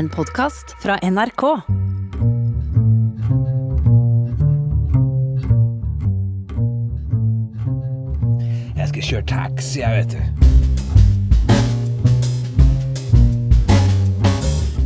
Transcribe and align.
En 0.00 0.08
podkast 0.08 0.76
fra 0.82 0.94
NRK. 1.02 1.42
Jeg 8.78 8.88
skal 8.88 9.04
kjøre 9.10 9.26
taxi, 9.28 9.82
jeg, 9.82 9.92
vet 9.98 10.14
du. 10.14 10.20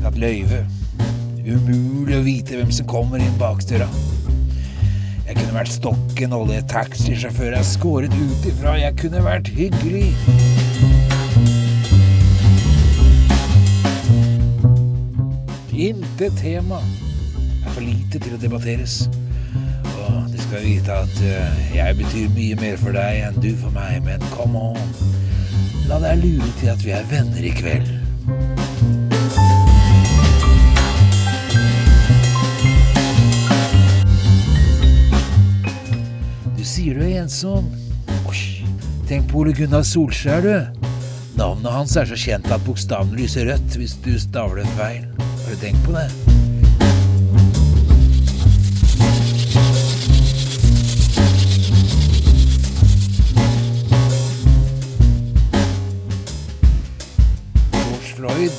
Tatt 0.03 0.19
løyve. 0.19 0.65
Umulig 1.47 2.19
å 2.19 2.27
vite 2.27 2.59
hvem 2.59 2.75
som 2.75 2.91
kommer 2.91 3.23
inn 3.23 3.39
bakdøra. 3.39 3.87
Jeg 5.29 5.39
kunne 5.39 5.55
vært 5.61 5.77
stokken 5.77 6.35
olje 6.35 6.59
taxisjåfør 6.75 7.55
jeg 7.61 7.71
skåret 7.71 8.19
ut 8.19 8.51
ifra. 8.51 8.75
Jeg 8.83 8.99
kunne 9.05 9.23
vært 9.31 9.55
hyggelig. 9.55 10.11
Intet 15.85 16.39
tema 16.41 16.79
er 17.67 17.73
for 17.75 17.85
lite 17.85 18.17
til 18.17 18.33
å 18.33 18.39
debatteres. 18.41 19.03
Og 20.07 20.31
du 20.33 20.39
skal 20.41 20.63
vite 20.65 20.95
at 20.97 21.19
eh, 21.21 21.59
jeg 21.75 21.99
betyr 21.99 22.31
mye 22.33 22.57
mer 22.57 22.79
for 22.81 22.97
deg 22.97 23.19
enn 23.27 23.37
du 23.45 23.51
for 23.61 23.75
meg, 23.75 23.99
men 24.07 24.25
come 24.33 24.63
on. 24.71 24.95
La 25.91 25.99
deg 26.01 26.23
lure 26.23 26.49
til 26.63 26.73
at 26.73 26.81
vi 26.87 26.95
er 26.97 27.05
venner 27.11 27.45
i 27.45 27.53
kveld. 27.53 27.93
Du 36.57 36.65
sier 36.65 36.97
du 36.97 37.05
er 37.05 37.27
ensom. 37.27 37.69
Tenk 39.05 39.29
på 39.29 39.43
Ole 39.43 39.53
Gunnar 39.53 39.85
Solskjær, 39.85 40.49
du. 40.49 40.89
Navnet 41.37 41.75
hans 41.77 41.99
er 42.01 42.09
så 42.09 42.17
kjent 42.17 42.49
at 42.49 42.65
bokstaven 42.65 43.13
lyser 43.19 43.51
rødt 43.53 43.77
hvis 43.77 43.99
du 44.01 44.15
staver 44.23 44.63
det 44.63 44.71
feil. 44.79 45.14
Har 45.55 45.61
du 45.61 45.67
tenkt 45.67 45.85
på 45.85 45.93
det? 45.93 46.11
George 57.73 58.15
Floyd, 58.17 58.51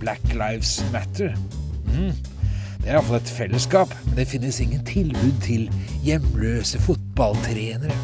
Black 0.00 0.20
Lives 0.34 0.84
Matter. 0.92 1.36
Mm. 1.86 2.10
Det 2.82 2.88
er 2.88 2.96
iallfall 2.96 3.20
et 3.20 3.30
fellesskap, 3.30 3.94
men 4.04 4.16
det 4.16 4.26
finnes 4.26 4.60
ingen 4.60 4.82
tilbud 4.84 5.38
til 5.46 5.70
hjemløse 6.02 6.80
fotballtrenere. 6.82 7.94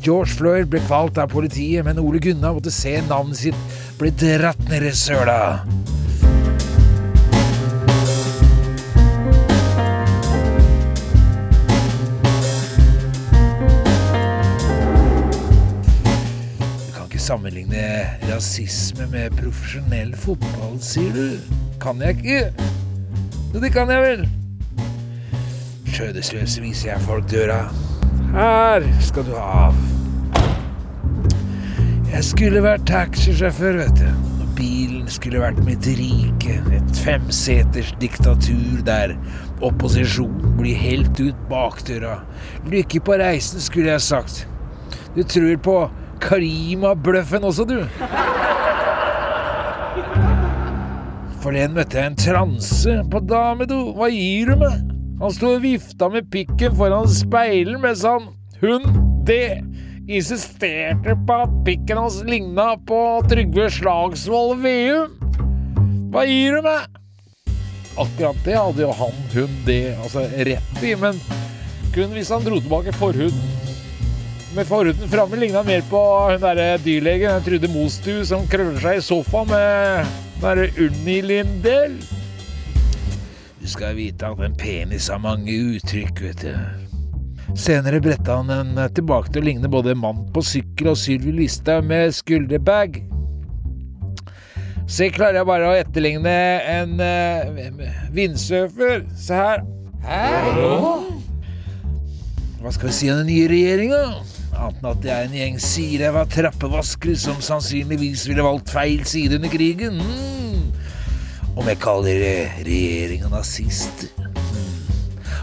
George 0.00 0.32
Floyd 0.38 0.72
ble 0.72 0.80
kvalt 0.86 1.20
av 1.20 1.28
politiet, 1.34 1.84
men 1.84 2.00
Ole 2.00 2.22
Gunnar 2.24 2.56
måtte 2.56 2.72
se 2.72 2.96
navnet 3.10 3.44
sitt 3.44 3.78
bli 4.00 4.14
dratt 4.24 4.68
ned 4.70 4.88
i 4.88 4.96
søla. 4.96 5.42
Sammenligne 17.28 18.06
rasisme 18.30 19.04
med 19.12 19.34
profesjonell 19.36 20.14
fotball, 20.16 20.78
sier 20.80 21.10
du. 21.12 21.56
Kan 21.82 22.00
jeg 22.00 22.16
ikke? 22.16 22.68
Jo, 23.52 23.60
det 23.60 23.70
kan 23.74 23.90
jeg 23.92 24.04
vel. 24.04 24.22
Skjødesløse 25.92 26.62
viser 26.64 26.94
jeg 26.94 27.04
folk 27.04 27.28
døra. 27.28 27.58
Her 28.32 28.86
skal 29.04 29.28
du 29.28 29.34
av. 29.36 29.76
Jeg 32.08 32.24
skulle 32.30 32.64
vært 32.64 32.88
taxisjåfør, 32.88 33.82
vet 33.82 34.00
du. 34.00 34.08
Og 34.38 34.48
bilen 34.56 35.04
skulle 35.12 35.44
vært 35.44 35.60
mitt 35.68 35.84
rike. 36.00 36.58
Et 36.80 37.04
femseters 37.04 37.92
diktatur 38.00 38.80
der 38.88 39.18
opposisjonen 39.60 40.56
blir 40.56 40.80
helt 40.80 41.20
ut 41.20 41.46
bakdøra. 41.52 42.22
Lykke 42.72 43.04
på 43.04 43.20
reisen, 43.20 43.60
skulle 43.60 43.92
jeg 43.98 44.08
sagt. 44.08 44.46
Du 45.12 45.26
tror 45.28 45.56
på 45.60 45.80
Karima-bløffen 46.22 47.46
også, 47.48 47.66
du. 47.68 47.80
Forleden 51.42 51.76
møtte 51.76 52.00
jeg 52.00 52.10
en 52.10 52.18
transe 52.18 52.94
på 53.12 53.22
damedo. 53.30 53.80
Hva 53.96 54.10
gir 54.12 54.52
du 54.52 54.64
meg? 54.64 54.80
Han 55.18 55.34
sto 55.34 55.54
og 55.56 55.62
vifta 55.64 56.08
med 56.12 56.28
pikken 56.30 56.74
foran 56.78 57.08
speilet 57.10 57.80
mens 57.82 58.04
han, 58.06 58.28
hun, 58.60 58.84
det, 59.26 59.60
insisterte 60.08 61.16
på 61.26 61.38
at 61.44 61.56
pikken 61.66 61.98
hans 61.98 62.20
ligna 62.26 62.70
på 62.88 63.00
Trygve 63.30 63.66
Slagsvold 63.74 64.62
Veum. 64.62 65.16
Hva 66.14 66.22
gir 66.28 66.58
du 66.58 66.68
meg? 66.68 66.86
Akkurat 67.98 68.38
det 68.46 68.54
hadde 68.54 68.84
jo 68.84 68.94
han, 68.94 69.18
hun, 69.34 69.58
det, 69.66 69.80
altså 69.98 70.22
rett 70.46 70.84
i, 70.86 70.94
men 71.02 71.18
kun 71.94 72.14
hvis 72.14 72.30
han 72.30 72.46
dro 72.46 72.60
tilbake 72.62 72.94
forhuden. 72.94 73.67
Med 74.58 74.66
forhuden 74.66 75.08
framme 75.08 75.36
ligna 75.36 75.60
mer 75.62 75.84
på 75.86 75.98
hun 76.30 76.40
derre 76.42 76.80
dyrlegen 76.82 77.30
den 77.30 77.44
Trude 77.46 77.68
Mostu 77.70 78.24
som 78.26 78.42
krøller 78.50 78.80
seg 78.82 78.96
i 78.98 79.02
sofaen 79.06 79.46
med 79.52 80.08
den 80.08 80.40
derre 80.42 80.64
Unni-Lindel. 80.82 81.92
Du 83.60 83.68
skal 83.70 83.94
vite 83.94 84.26
at 84.26 84.40
en 84.42 84.56
penis 84.58 85.06
har 85.12 85.20
mange 85.22 85.54
uttrykk, 85.54 86.22
vet 86.24 86.42
du. 86.42 87.52
Senere 87.54 88.00
bretta 88.02 88.40
han 88.40 88.50
den 88.50 88.80
tilbake 88.96 89.30
til 89.30 89.44
å 89.44 89.46
ligne 89.46 89.70
både 89.70 89.94
mann 89.94 90.24
på 90.34 90.42
sykkel 90.42 90.90
og 90.90 90.98
Sylvi 90.98 91.36
Listhaug 91.36 91.86
med 91.86 92.16
skulderbag. 92.18 92.98
Se, 94.90 95.06
klarer 95.14 95.38
jeg 95.38 95.50
bare 95.52 95.68
å 95.70 95.76
etterligne 95.84 96.34
en 96.72 96.98
uh, 96.98 98.10
vindsurfer. 98.10 99.06
Se 99.14 99.38
her. 99.38 99.62
Hæ? 100.02 100.26
Hva 102.58 102.74
skal 102.74 102.90
vi 102.90 102.96
si 102.98 103.14
om 103.14 103.22
den 103.22 103.30
nye 103.30 103.46
regjeringa? 103.54 104.02
Annet 104.56 104.80
enn 104.80 104.90
at 104.90 105.02
det 105.02 105.10
er 105.14 105.26
en 105.26 105.36
gjeng 105.36 105.58
siræva 105.62 106.24
trappevaskere 106.32 107.18
som 107.20 107.42
sannsynligvis 107.44 108.26
ville 108.30 108.46
valgt 108.46 108.72
feil 108.72 109.04
side 109.08 109.38
under 109.38 109.52
krigen. 109.52 110.00
Mm. 110.00 110.72
Om 111.58 111.68
jeg 111.68 111.80
kaller 111.82 112.22
regjeringa 112.66 113.30
nazister. 113.32 114.10
Mm. 114.18 114.38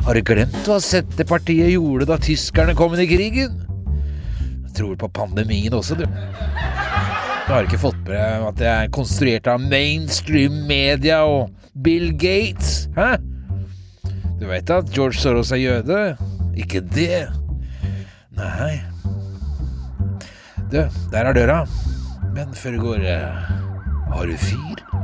Har 0.06 0.18
du 0.18 0.22
glemt 0.22 0.68
hva 0.68 0.80
Senterpartiet 0.84 1.72
gjorde 1.74 2.06
da 2.10 2.20
tyskerne 2.22 2.76
kom 2.78 2.94
inn 2.96 3.06
i 3.06 3.10
krigen? 3.10 3.62
Jeg 4.68 4.76
tror 4.78 4.98
på 5.02 5.12
pandemien 5.22 5.74
også, 5.74 5.98
du. 5.98 6.06
Du 6.06 7.54
har 7.54 7.66
ikke 7.66 7.80
fått 7.82 8.02
med 8.08 8.18
deg 8.18 8.48
at 8.50 8.60
det 8.60 8.70
er 8.72 8.92
konstruert 8.94 9.48
av 9.50 9.62
mainstream 9.62 10.64
media 10.70 11.22
og 11.30 11.54
Bill 11.86 12.12
Gates? 12.18 12.88
Hæ? 12.98 13.16
Du 14.40 14.48
vet 14.50 14.70
at 14.74 14.90
George 14.94 15.22
Soros 15.22 15.54
er 15.56 15.62
jøde? 15.62 16.02
Ikke 16.58 16.82
det? 16.94 17.28
Nei. 18.36 18.95
Der 20.76 21.24
er 21.24 21.34
døra. 21.34 21.62
Men 22.36 22.56
før 22.56 22.72
du 22.72 22.82
går 22.82 23.06
eh, 23.08 23.36
Har 24.12 24.26
du 24.26 24.38
fyr? 24.38 24.95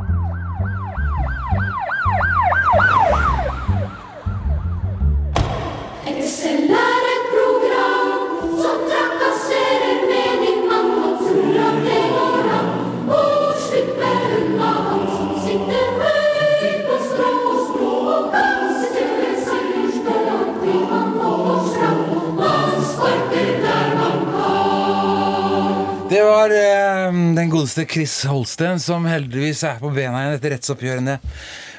Var 26.42 26.50
eh, 26.50 27.14
den 27.36 27.50
godeste 27.50 27.86
Chris 27.86 28.24
Holsten 28.26 28.80
som 28.80 29.06
heldigvis 29.06 29.62
er 29.68 29.78
på 29.82 29.92
bena 29.94 30.24
igjen 30.24 30.38
etter 30.40 30.54
rettsoppgjørene 30.56 31.20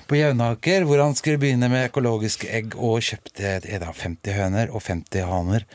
på 0.07 0.19
Jevnaker, 0.21 0.85
hvor 0.87 1.03
han 1.03 1.17
skulle 1.19 1.41
begynne 1.43 1.71
med 1.73 1.89
økologiske 1.89 2.47
egg 2.47 2.77
og 2.77 3.03
kjøpte 3.03 3.57
eh, 3.59 3.83
50 3.83 4.37
høner 4.37 4.71
og 4.71 4.85
50 4.87 5.27
haner. 5.27 5.67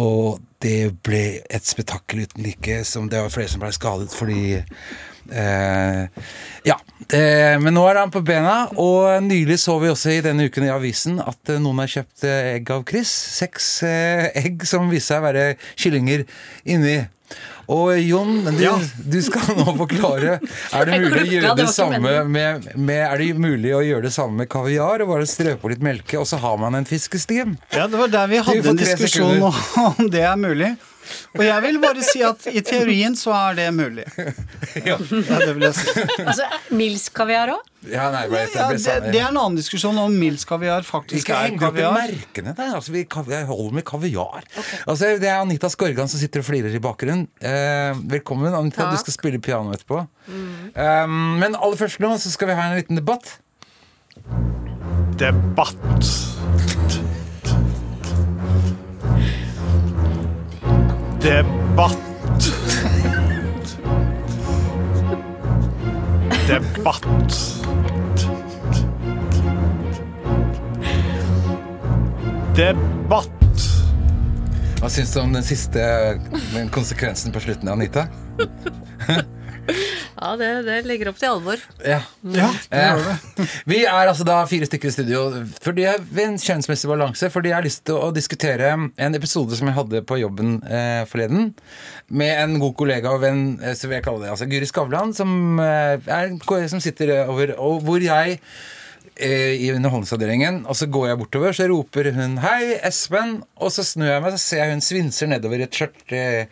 Og 0.00 0.40
det 0.64 0.94
ble 1.04 1.22
et 1.52 1.68
spetakkel 1.68 2.24
uten 2.24 2.46
like, 2.46 2.80
som 2.88 3.10
det 3.12 3.20
var 3.20 3.34
flere 3.34 3.52
som 3.52 3.60
ble 3.60 3.74
skadet 3.76 4.14
fordi 4.16 4.56
eh, 4.56 6.02
Ja. 6.64 6.80
Det, 7.04 7.24
men 7.60 7.76
nå 7.76 7.82
er 7.90 8.00
han 8.00 8.14
på 8.14 8.24
bena, 8.24 8.70
og 8.80 9.20
nylig 9.26 9.58
så 9.60 9.76
vi 9.82 9.90
også 9.92 10.14
i 10.14 10.22
denne 10.24 10.46
uken 10.48 10.64
i 10.64 10.72
avisen 10.72 11.20
at 11.20 11.58
noen 11.60 11.82
har 11.82 11.92
kjøpt 11.98 12.24
egg 12.30 12.72
av 12.72 12.86
Chris. 12.88 13.12
Seks 13.42 13.74
eh, 13.84 14.30
egg 14.40 14.64
som 14.70 14.88
viste 14.88 15.12
seg 15.12 15.20
å 15.20 15.26
være 15.28 15.50
kyllinger 15.74 16.24
inni. 16.64 17.02
Og 17.68 17.94
Jon, 18.02 18.44
du, 18.44 18.62
Ja. 18.62 18.74
du 19.08 19.18
skal 19.24 19.56
nå 19.56 19.64
forklare. 19.78 20.38
Er 20.72 20.84
det 20.88 21.00
mulig 21.00 21.22
å 21.22 21.26
gjøre 21.32 21.56
det 21.62 21.68
samme 21.72 22.24
med, 22.28 22.66
med 22.76 23.02
Er 23.06 23.16
det 23.22 23.30
mulig 23.40 23.72
å 23.76 23.82
gjøre 23.84 24.02
det 24.08 24.12
samme 24.14 24.42
med 24.42 24.48
kaviar? 24.52 25.00
Og 25.04 25.08
bare 25.14 25.26
strø 25.28 25.56
på 25.60 25.70
litt 25.72 25.84
melke, 25.84 26.18
og 26.20 26.26
så 26.28 26.40
har 26.42 26.58
man 26.60 26.74
en 26.74 26.84
fiskestim? 26.88 27.56
Ja, 27.72 27.86
det 27.88 27.98
var 28.00 28.08
der 28.12 28.26
vi 28.28 28.42
hadde 28.44 28.74
en 28.74 28.80
diskusjon 28.80 29.40
diskusjon 29.40 29.94
om 30.04 30.10
det 30.12 30.24
er 30.28 30.36
mulig. 30.40 30.74
Og 31.34 31.42
jeg 31.44 31.62
vil 31.66 31.78
bare 31.82 32.02
si 32.06 32.22
at 32.24 32.46
i 32.50 32.62
teorien 32.64 33.16
så 33.18 33.34
er 33.36 33.60
det 33.62 33.68
mulig. 33.76 34.06
Ja. 34.74 34.96
Ja, 34.98 35.36
det 35.38 35.52
vil 35.54 35.62
jeg 35.68 35.74
si. 35.76 35.92
Altså, 36.24 36.46
Mils 36.74 37.04
kaviar 37.14 37.52
òg? 37.52 37.66
Ja, 37.86 38.08
nei, 38.10 38.24
bare, 38.32 38.48
Ja, 38.50 38.64
det, 38.72 39.12
det 39.12 39.20
er 39.20 39.28
en 39.28 39.36
annen 39.38 39.58
diskusjon 39.58 39.96
om 40.00 40.14
Mils-kaviar 40.18 40.82
Vi 40.82 40.88
faktisk 40.88 41.26
skal 41.26 41.36
er 41.36 41.46
henge 41.50 41.60
opp 41.60 41.76
i 41.76 41.84
kaviar. 41.84 41.94
merkene 42.00 42.54
der. 42.56 42.72
Altså, 42.80 42.94
vi, 42.94 43.04
kaviar, 43.12 43.44
holder 43.50 43.76
med 43.78 43.86
kaviar. 43.86 44.42
Altså, 44.88 45.12
det 45.20 45.28
er 45.30 45.42
Anita 45.44 45.70
Skorgan 45.70 46.10
som 46.10 46.18
sitter 46.22 46.42
og 46.42 46.48
flirer 46.48 46.74
i 46.74 46.82
bakgrunnen. 46.82 47.28
Eh, 47.38 48.00
velkommen, 48.16 48.50
Anita. 48.56 48.88
Du 48.90 48.98
skal 49.04 49.14
spille 49.18 49.42
piano 49.44 49.74
etterpå. 49.76 50.02
Um, 50.26 51.18
men 51.38 51.54
aller 51.54 51.78
først 51.78 52.00
nå 52.02 52.14
så 52.18 52.32
skal 52.34 52.50
vi 52.50 52.58
ha 52.58 52.70
en 52.72 52.78
liten 52.80 52.98
debatt. 52.98 53.36
Debatt. 55.20 56.10
Debatt. 61.24 61.96
Debatt. 66.46 67.06
Debatt. 72.54 73.30
Hva 74.82 74.90
syns 74.92 75.14
du 75.14 75.20
om 75.22 75.32
den 75.32 75.42
siste 75.48 75.80
konsekvensen 76.76 77.32
på 77.32 77.40
slutten, 77.40 77.72
Anita? 77.72 78.04
Ja, 80.24 80.30
det, 80.40 80.46
det 80.64 80.76
legger 80.88 81.10
opp 81.10 81.18
til 81.20 81.28
alvor. 81.28 81.60
Ja. 81.84 81.98
Ja, 82.32 82.46
det 82.72 82.80
gjør 82.80 83.02
det. 83.04 83.16
Eh, 83.44 83.56
Vi 83.70 83.80
er 83.84 84.08
altså 84.08 84.24
da 84.24 84.38
fire 84.48 84.64
stykker 84.68 84.88
i 84.88 84.94
studio 84.94 85.24
fordi 85.64 85.84
jeg, 85.84 86.00
ved 86.08 86.30
en 86.30 86.38
kjønnsmessig 86.40 86.88
balanse. 86.88 87.28
Fordi 87.32 87.50
jeg 87.52 87.58
har 87.58 87.66
lyst 87.66 87.82
til 87.90 87.98
å 88.00 88.08
diskutere 88.14 88.70
en 88.72 89.18
episode 89.18 89.58
som 89.58 89.68
jeg 89.68 89.76
hadde 89.76 90.00
på 90.08 90.16
jobben 90.22 90.54
eh, 90.64 91.02
forleden. 91.10 91.50
Med 92.08 92.32
en 92.40 92.56
god 92.62 92.72
kollega 92.80 93.12
og 93.12 93.20
venn, 93.26 93.42
eh, 93.60 93.76
så 93.76 93.90
vil 93.90 93.98
jeg 93.98 94.06
kalle 94.06 94.24
det 94.24 94.32
altså 94.32 94.48
Guri 94.48 94.70
Skavlan, 94.70 95.12
som, 95.16 95.34
eh, 95.60 95.98
er, 96.08 96.32
som 96.72 96.80
sitter 96.80 97.12
over 97.26 97.52
Og 97.60 97.84
hvor 97.84 98.00
jeg 98.04 98.40
i 99.14 99.68
Underholdningsavdelingen, 99.70 100.64
og 100.66 100.74
så 100.74 100.88
går 100.90 101.04
jeg 101.06 101.18
bortover, 101.20 101.52
så 101.54 101.68
roper 101.70 102.08
hun 102.16 102.32
'Hei, 102.42 102.80
Espen', 102.82 103.44
og 103.62 103.70
så 103.70 103.84
snur 103.86 104.10
jeg 104.10 104.22
meg, 104.24 104.32
så 104.34 104.40
ser 104.42 104.64
jeg 104.64 104.72
hun 104.72 104.82
svinser 104.82 105.30
nedover 105.30 105.60
i 105.62 105.66
et 105.68 105.76
skjørt. 105.78 106.02
eh, 106.10 106.50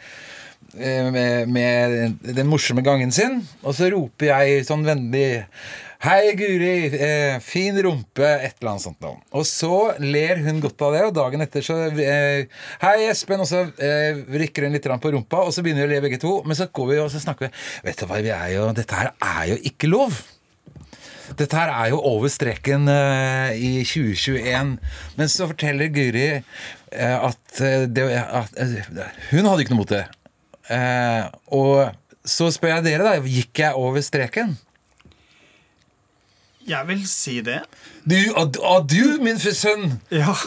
med, 0.75 1.49
med 1.53 2.19
den 2.25 2.49
morsomme 2.51 2.85
gangen 2.85 3.13
sin. 3.13 3.41
Og 3.63 3.77
så 3.77 3.91
roper 3.93 4.33
jeg 4.33 4.67
sånn 4.69 4.87
vennlig 4.87 5.43
Hei, 6.03 6.33
Guri. 6.35 6.91
Eh, 6.99 7.37
fin 7.39 7.77
rumpe. 7.85 8.27
Et 8.27 8.57
eller 8.59 8.73
annet 8.73 8.83
sånt 8.83 9.05
noe. 9.05 9.21
Og 9.39 9.45
så 9.47 9.93
ler 10.03 10.41
hun 10.43 10.59
godt 10.59 10.83
av 10.83 10.97
det, 10.97 11.03
og 11.07 11.13
dagen 11.15 11.45
etter 11.45 11.63
så 11.63 11.77
eh, 11.95 12.49
Hei, 12.83 13.05
Espen. 13.07 13.45
Og 13.45 13.47
så 13.47 13.61
eh, 13.79 14.19
rykker 14.27 14.67
hun 14.67 14.75
litt 14.75 14.89
på 14.91 15.13
rumpa, 15.15 15.45
og 15.47 15.55
så 15.55 15.63
begynner 15.63 15.87
vi 15.87 15.93
å 15.93 15.93
le 15.93 16.01
begge 16.03 16.19
to. 16.25 16.41
Men 16.43 16.59
så 16.59 16.67
går 16.75 16.89
vi 16.91 16.97
og 17.05 17.15
snakker 17.15 17.47
vi 17.47 17.53
Vet 17.87 18.03
du 18.03 18.09
hva, 18.11 18.19
vi 18.19 18.33
er 18.35 18.49
jo 18.57 18.65
Dette 18.75 18.99
her 18.99 19.13
er 19.15 19.53
jo 19.53 19.61
ikke 19.71 19.93
lov. 19.93 20.19
Dette 21.39 21.61
her 21.61 21.71
er 21.71 21.93
jo 21.93 22.01
over 22.11 22.35
streken 22.35 22.91
eh, 22.91 23.63
i 23.63 23.73
2021. 23.87 24.75
Men 25.21 25.31
så 25.31 25.47
forteller 25.53 25.95
Guri 25.95 26.27
eh, 26.33 27.15
at, 27.15 27.45
eh, 27.63 27.87
det, 27.87 28.09
at 28.11 28.59
eh, 28.59 29.07
Hun 29.31 29.47
hadde 29.47 29.63
ikke 29.63 29.77
noe 29.77 29.85
mot 29.85 29.95
det. 29.95 30.03
Eh, 30.71 31.25
og 31.57 31.91
så 32.25 32.51
spør 32.55 32.77
jeg 32.77 32.87
dere, 32.91 33.09
da. 33.09 33.17
Gikk 33.27 33.65
jeg 33.65 33.79
over 33.79 34.05
streken? 34.05 34.55
Jeg 36.63 36.87
vil 36.87 37.01
si 37.11 37.41
det. 37.43 37.59
Du, 38.07 38.17
og, 38.39 38.57
og 38.63 38.85
du, 38.91 39.19
min 39.23 39.39
sønn! 39.39 39.97
Ja. 40.15 40.31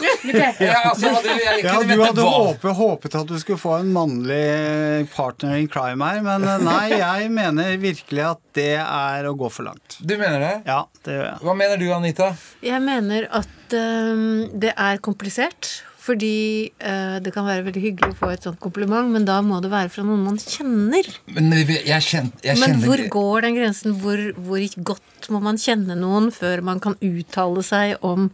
Ja, 0.56 0.78
altså, 0.90 1.10
hadde 1.12 1.34
jeg 1.34 1.64
Ja, 1.64 1.74
du 1.84 1.92
hadde 2.00 2.24
håpet, 2.24 2.70
håpet 2.78 3.16
at 3.20 3.28
du 3.28 3.36
skulle 3.40 3.60
få 3.60 3.74
en 3.80 3.90
mannlig 3.94 5.06
partner 5.12 5.58
in 5.60 5.68
crime 5.72 6.04
her, 6.08 6.22
men 6.24 6.46
eh, 6.48 6.64
nei, 6.64 6.86
jeg 6.96 7.28
mener 7.32 7.76
virkelig 7.82 8.24
at 8.30 8.40
det 8.56 8.72
er 8.80 9.28
å 9.28 9.34
gå 9.38 9.50
for 9.52 9.68
langt. 9.68 9.98
Du 10.00 10.16
mener 10.16 10.40
det? 10.40 10.54
Ja, 10.68 10.80
det 11.04 11.18
gjør 11.18 11.26
jeg. 11.28 11.42
Hva 11.48 11.56
mener 11.60 11.82
du, 11.82 11.86
Anita? 11.96 12.30
Jeg 12.64 12.80
mener 12.84 13.28
at 13.42 13.76
um, 13.76 14.24
det 14.56 14.72
er 14.72 15.02
komplisert. 15.04 15.76
Fordi 16.06 16.70
øh, 16.70 17.16
det 17.24 17.32
kan 17.34 17.46
være 17.48 17.64
veldig 17.66 17.82
hyggelig 17.82 18.14
å 18.14 18.18
få 18.20 18.28
et 18.34 18.44
sånt 18.46 18.60
kompliment, 18.62 19.10
men 19.10 19.26
da 19.26 19.40
må 19.42 19.58
det 19.64 19.72
være 19.72 19.90
fra 19.90 20.04
noen 20.06 20.22
man 20.28 20.38
kjenner. 20.38 21.08
Men 21.34 21.50
jeg, 21.56 22.02
kjen, 22.06 22.30
jeg 22.46 22.60
Men 22.62 22.78
hvor 22.84 23.02
går 23.10 23.48
den 23.48 23.58
grensen? 23.58 23.96
Hvor, 24.02 24.22
hvor 24.46 24.62
godt 24.92 25.30
må 25.34 25.42
man 25.42 25.58
kjenne 25.58 25.98
noen 25.98 26.30
før 26.34 26.62
man 26.66 26.82
kan 26.84 26.94
uttale 27.02 27.64
seg 27.66 28.06
om 28.06 28.30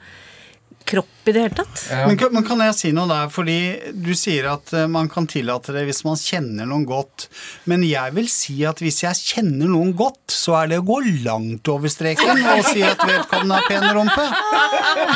kropp 0.88 1.28
i 1.28 1.32
det 1.32 1.42
hele 1.44 1.54
tatt? 1.54 1.82
Ja. 1.90 2.06
Men, 2.08 2.16
kan- 2.18 2.32
men 2.34 2.42
kan 2.46 2.58
jeg 2.64 2.74
si 2.74 2.90
noe 2.92 3.06
der? 3.06 3.28
Fordi 3.30 3.56
du 3.94 4.10
sier 4.18 4.48
at 4.52 4.72
eh, 4.74 4.88
man 4.90 5.08
kan 5.12 5.26
tillate 5.30 5.70
det 5.76 5.84
hvis 5.86 6.02
man 6.04 6.16
kjenner 6.18 6.66
noen 6.66 6.82
godt. 6.88 7.28
Men 7.70 7.84
jeg 7.86 8.14
vil 8.16 8.26
si 8.32 8.56
at 8.66 8.82
hvis 8.82 9.02
jeg 9.04 9.14
kjenner 9.20 9.70
noen 9.70 9.92
godt, 9.98 10.34
så 10.34 10.56
er 10.62 10.72
det 10.72 10.80
å 10.82 10.86
gå 10.88 10.98
langt 11.22 11.68
over 11.70 11.92
streken 11.92 12.42
og 12.42 12.64
si 12.66 12.82
at 12.82 12.98
vedkommende 13.06 13.60
har 13.60 13.68
pen 13.70 13.86
rumpe. 13.94 14.26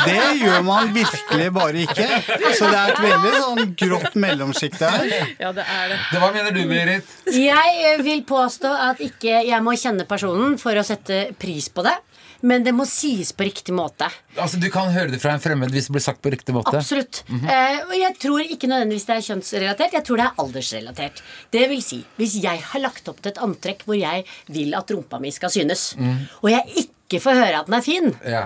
Det 0.07 0.21
gjør 0.41 0.63
man 0.67 0.93
virkelig 0.95 1.49
bare 1.55 1.83
ikke. 1.85 2.07
Så 2.55 2.69
det 2.71 2.79
er 2.79 2.93
et 2.93 3.03
veldig 3.03 3.33
sånn 3.43 3.75
grått 3.83 4.15
mellomsjikt 4.23 4.79
her. 4.85 5.07
Ja, 5.41 5.51
det 5.55 5.65
er 5.67 5.91
det. 5.91 5.99
Det- 6.11 6.21
Hva 6.23 6.31
mener 6.33 6.55
du, 6.55 6.63
Berit? 6.71 7.15
Jeg 7.35 7.97
vil 8.07 8.23
påstå 8.27 8.71
at 8.89 9.03
ikke 9.03 9.41
jeg 9.47 9.61
må 9.65 9.75
kjenne 9.77 10.07
personen 10.07 10.55
for 10.61 10.71
å 10.79 10.83
sette 10.87 11.33
pris 11.39 11.67
på 11.69 11.83
det. 11.85 11.97
Men 12.41 12.63
det 12.63 12.73
må 12.75 12.85
sies 12.85 13.31
på 13.33 13.45
riktig 13.47 13.73
måte. 13.73 14.09
Altså, 14.37 14.59
Du 14.59 14.69
kan 14.73 14.91
høre 14.93 15.09
det 15.11 15.21
fra 15.21 15.33
en 15.33 15.39
fremmed 15.41 15.71
hvis 15.73 15.87
det 15.89 15.95
blir 15.97 16.03
sagt 16.05 16.21
på 16.21 16.31
riktig 16.33 16.53
måte. 16.55 16.75
Absolutt. 16.77 17.23
eh, 17.29 17.79
og 17.87 17.95
jeg 17.97 18.17
tror 18.19 18.41
ikke 18.45 18.67
nødvendigvis 18.69 19.05
det 19.07 19.15
er 19.15 19.25
kjønnsrelatert. 19.29 19.93
Jeg 19.93 20.03
tror 20.05 20.17
det 20.21 20.25
er 20.27 20.43
aldersrelatert. 20.43 21.21
Det 21.51 21.69
vil 21.69 21.81
si, 21.81 22.03
hvis 22.17 22.37
jeg 22.43 22.61
har 22.61 22.79
lagt 22.83 23.07
opp 23.09 23.21
til 23.21 23.31
et 23.31 23.41
antrekk 23.41 23.83
hvor 23.87 23.97
jeg 23.97 24.25
vil 24.53 24.75
at 24.77 24.91
rumpa 24.91 25.19
mi 25.19 25.31
skal 25.31 25.49
synes, 25.49 25.95
og 26.41 26.49
jeg 26.51 26.63
ikke 26.85 27.21
får 27.23 27.33
høre 27.41 27.59
at 27.61 27.65
den 27.71 27.73
er 27.79 27.81
fin, 27.85 28.13
Ja. 28.27 28.45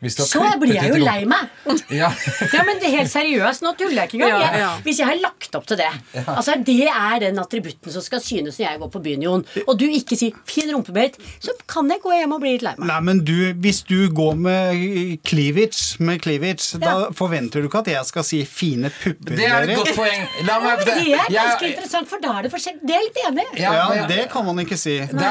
Så 0.00 0.40
blir 0.60 0.74
jeg 0.78 0.92
jo 0.94 1.00
lei 1.02 1.24
meg. 1.26 1.48
Ja. 1.90 2.10
Ja, 2.54 2.62
men 2.64 2.78
det 2.80 2.86
er 2.88 2.94
helt 3.00 3.10
seriøst, 3.10 3.62
nå 3.64 3.72
tuller 3.78 4.02
jeg 4.04 4.08
ikke 4.12 4.18
engang. 4.20 4.42
Ja, 4.42 4.58
ja. 4.58 4.68
hvis 4.84 4.98
jeg 5.00 5.06
har 5.08 5.18
lagt 5.20 5.54
opp 5.58 5.66
til 5.66 5.76
det 5.80 5.88
Altså 6.24 6.54
Det 6.64 6.76
er 6.88 7.18
den 7.22 7.38
attributten 7.38 7.92
som 7.92 8.02
skal 8.04 8.20
synes 8.22 8.58
når 8.58 8.64
jeg 8.66 8.78
går 8.82 8.90
på 8.94 9.02
byen, 9.04 9.22
Jon. 9.26 9.44
Og 9.66 9.78
du 9.78 9.84
ikke 9.86 10.16
sier 10.16 10.32
'fin 10.46 10.70
rumpebeit', 10.74 11.18
så 11.40 11.52
kan 11.68 11.88
jeg 11.90 12.00
gå 12.02 12.12
hjem 12.14 12.32
og 12.36 12.40
bli 12.40 12.52
litt 12.56 12.62
lei 12.62 12.74
meg. 12.78 12.86
Nei, 12.88 13.00
men 13.00 13.24
du, 13.24 13.52
Hvis 13.58 13.82
du 13.88 14.08
går 14.14 14.34
med 14.36 15.18
cleavage, 15.24 15.96
med 16.02 16.20
cleavage 16.22 16.78
da 16.82 17.08
forventer 17.16 17.62
du 17.62 17.68
ikke 17.68 17.78
at 17.84 17.90
jeg 17.92 18.04
skal 18.06 18.24
si 18.24 18.42
'fine 18.44 18.90
pupper'? 19.02 19.36
Det 19.36 19.46
er 19.46 19.66
et 19.66 19.76
godt 19.76 19.94
poeng. 19.96 20.26
La 20.46 20.58
meg 20.60 20.84
Det 20.84 20.94
er 20.94 21.26
ganske 21.26 21.64
jeg- 21.64 21.72
interessant, 21.74 22.08
for 22.08 22.18
da 22.22 22.38
er 22.38 22.42
det 22.42 22.52
forskjell. 22.52 22.78
Det 22.86 22.94
er 22.96 23.02
litt 23.08 23.18
enig. 23.28 23.46
Ja, 23.58 23.72
Ja, 23.94 24.06
det 24.06 24.30
kan 24.30 24.44
man 24.44 24.58
ikke 24.58 24.76
si. 24.76 24.98
Det, 25.00 25.22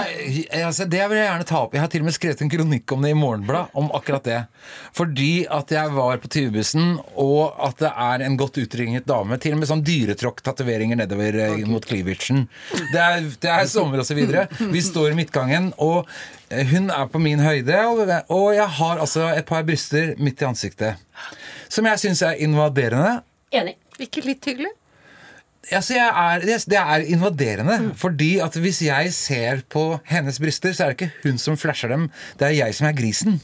er, 0.51 0.65
altså, 0.65 0.85
det 0.85 1.01
vil 1.09 1.17
jeg 1.17 1.27
gjerne 1.27 1.43
ta 1.45 1.57
opp. 1.63 1.73
Jeg 1.73 1.81
har 1.81 1.87
til 1.87 2.01
og 2.01 2.05
med 2.05 2.13
skrevet 2.13 2.41
en 2.41 2.49
kronikk 2.49 2.91
om 2.91 3.01
det 3.01 3.11
i 3.11 3.13
Morgenblad. 3.17 3.67
Om 3.73 3.91
akkurat 3.93 4.23
det. 4.23 4.43
Fordi 4.97 5.45
at 5.53 5.71
jeg 5.73 5.93
var 5.95 6.21
på 6.23 6.31
tyvebussen, 6.31 6.97
og 7.19 7.57
at 7.67 7.81
det 7.83 7.91
er 7.91 8.23
en 8.25 8.37
godt 8.39 8.59
utringet 8.61 9.07
dame. 9.09 9.37
Til 9.41 9.55
og 9.55 9.61
med 9.61 9.69
sånn 9.69 9.83
dyretråkk-tatoveringer 9.87 10.99
nedover 11.01 11.39
okay. 11.47 11.67
mot 11.69 11.85
cleavagen. 11.85 12.45
Det 12.93 13.03
er, 13.03 13.27
det 13.43 13.53
er 13.53 13.69
sommer 13.71 14.01
og 14.03 14.09
så 14.09 14.17
videre. 14.17 14.47
Vi 14.73 14.81
står 14.83 15.13
i 15.13 15.19
midtgangen, 15.19 15.71
og 15.83 16.07
eh, 16.49 16.65
hun 16.71 16.91
er 16.93 17.11
på 17.11 17.21
min 17.21 17.43
høyde. 17.43 17.77
Og, 18.33 18.49
jeg 18.57 18.69
har 18.79 19.03
altså 19.03 19.29
et 19.33 19.47
par 19.47 19.65
bryster 19.67 20.15
midt 20.21 20.41
i 20.41 20.49
ansiktet. 20.49 21.03
Som 21.69 21.87
jeg 21.89 22.01
syns 22.01 22.23
er 22.25 22.41
invaderende. 22.43 23.21
Enig. 23.55 23.77
Ikke 24.01 24.21
litt 24.25 24.45
hyggelig? 24.45 24.73
Altså, 25.67 25.97
jeg 25.97 26.07
er, 26.07 26.43
det, 26.47 26.57
det 26.71 26.79
er 26.79 27.05
invaderende. 27.11 27.77
Fordi 27.99 28.37
at 28.43 28.55
hvis 28.55 28.81
jeg 28.85 29.13
ser 29.15 29.63
på 29.69 29.97
hennes 30.07 30.39
bryster, 30.39 30.73
så 30.73 30.85
er 30.85 30.93
det 30.93 30.99
ikke 30.99 31.25
hun 31.25 31.41
som 31.41 31.57
flasher 31.59 31.91
dem, 31.91 32.07
det 32.39 32.51
er 32.51 32.59
jeg 32.61 32.77
som 32.77 32.87
er 32.87 32.95
grisen. 32.97 33.41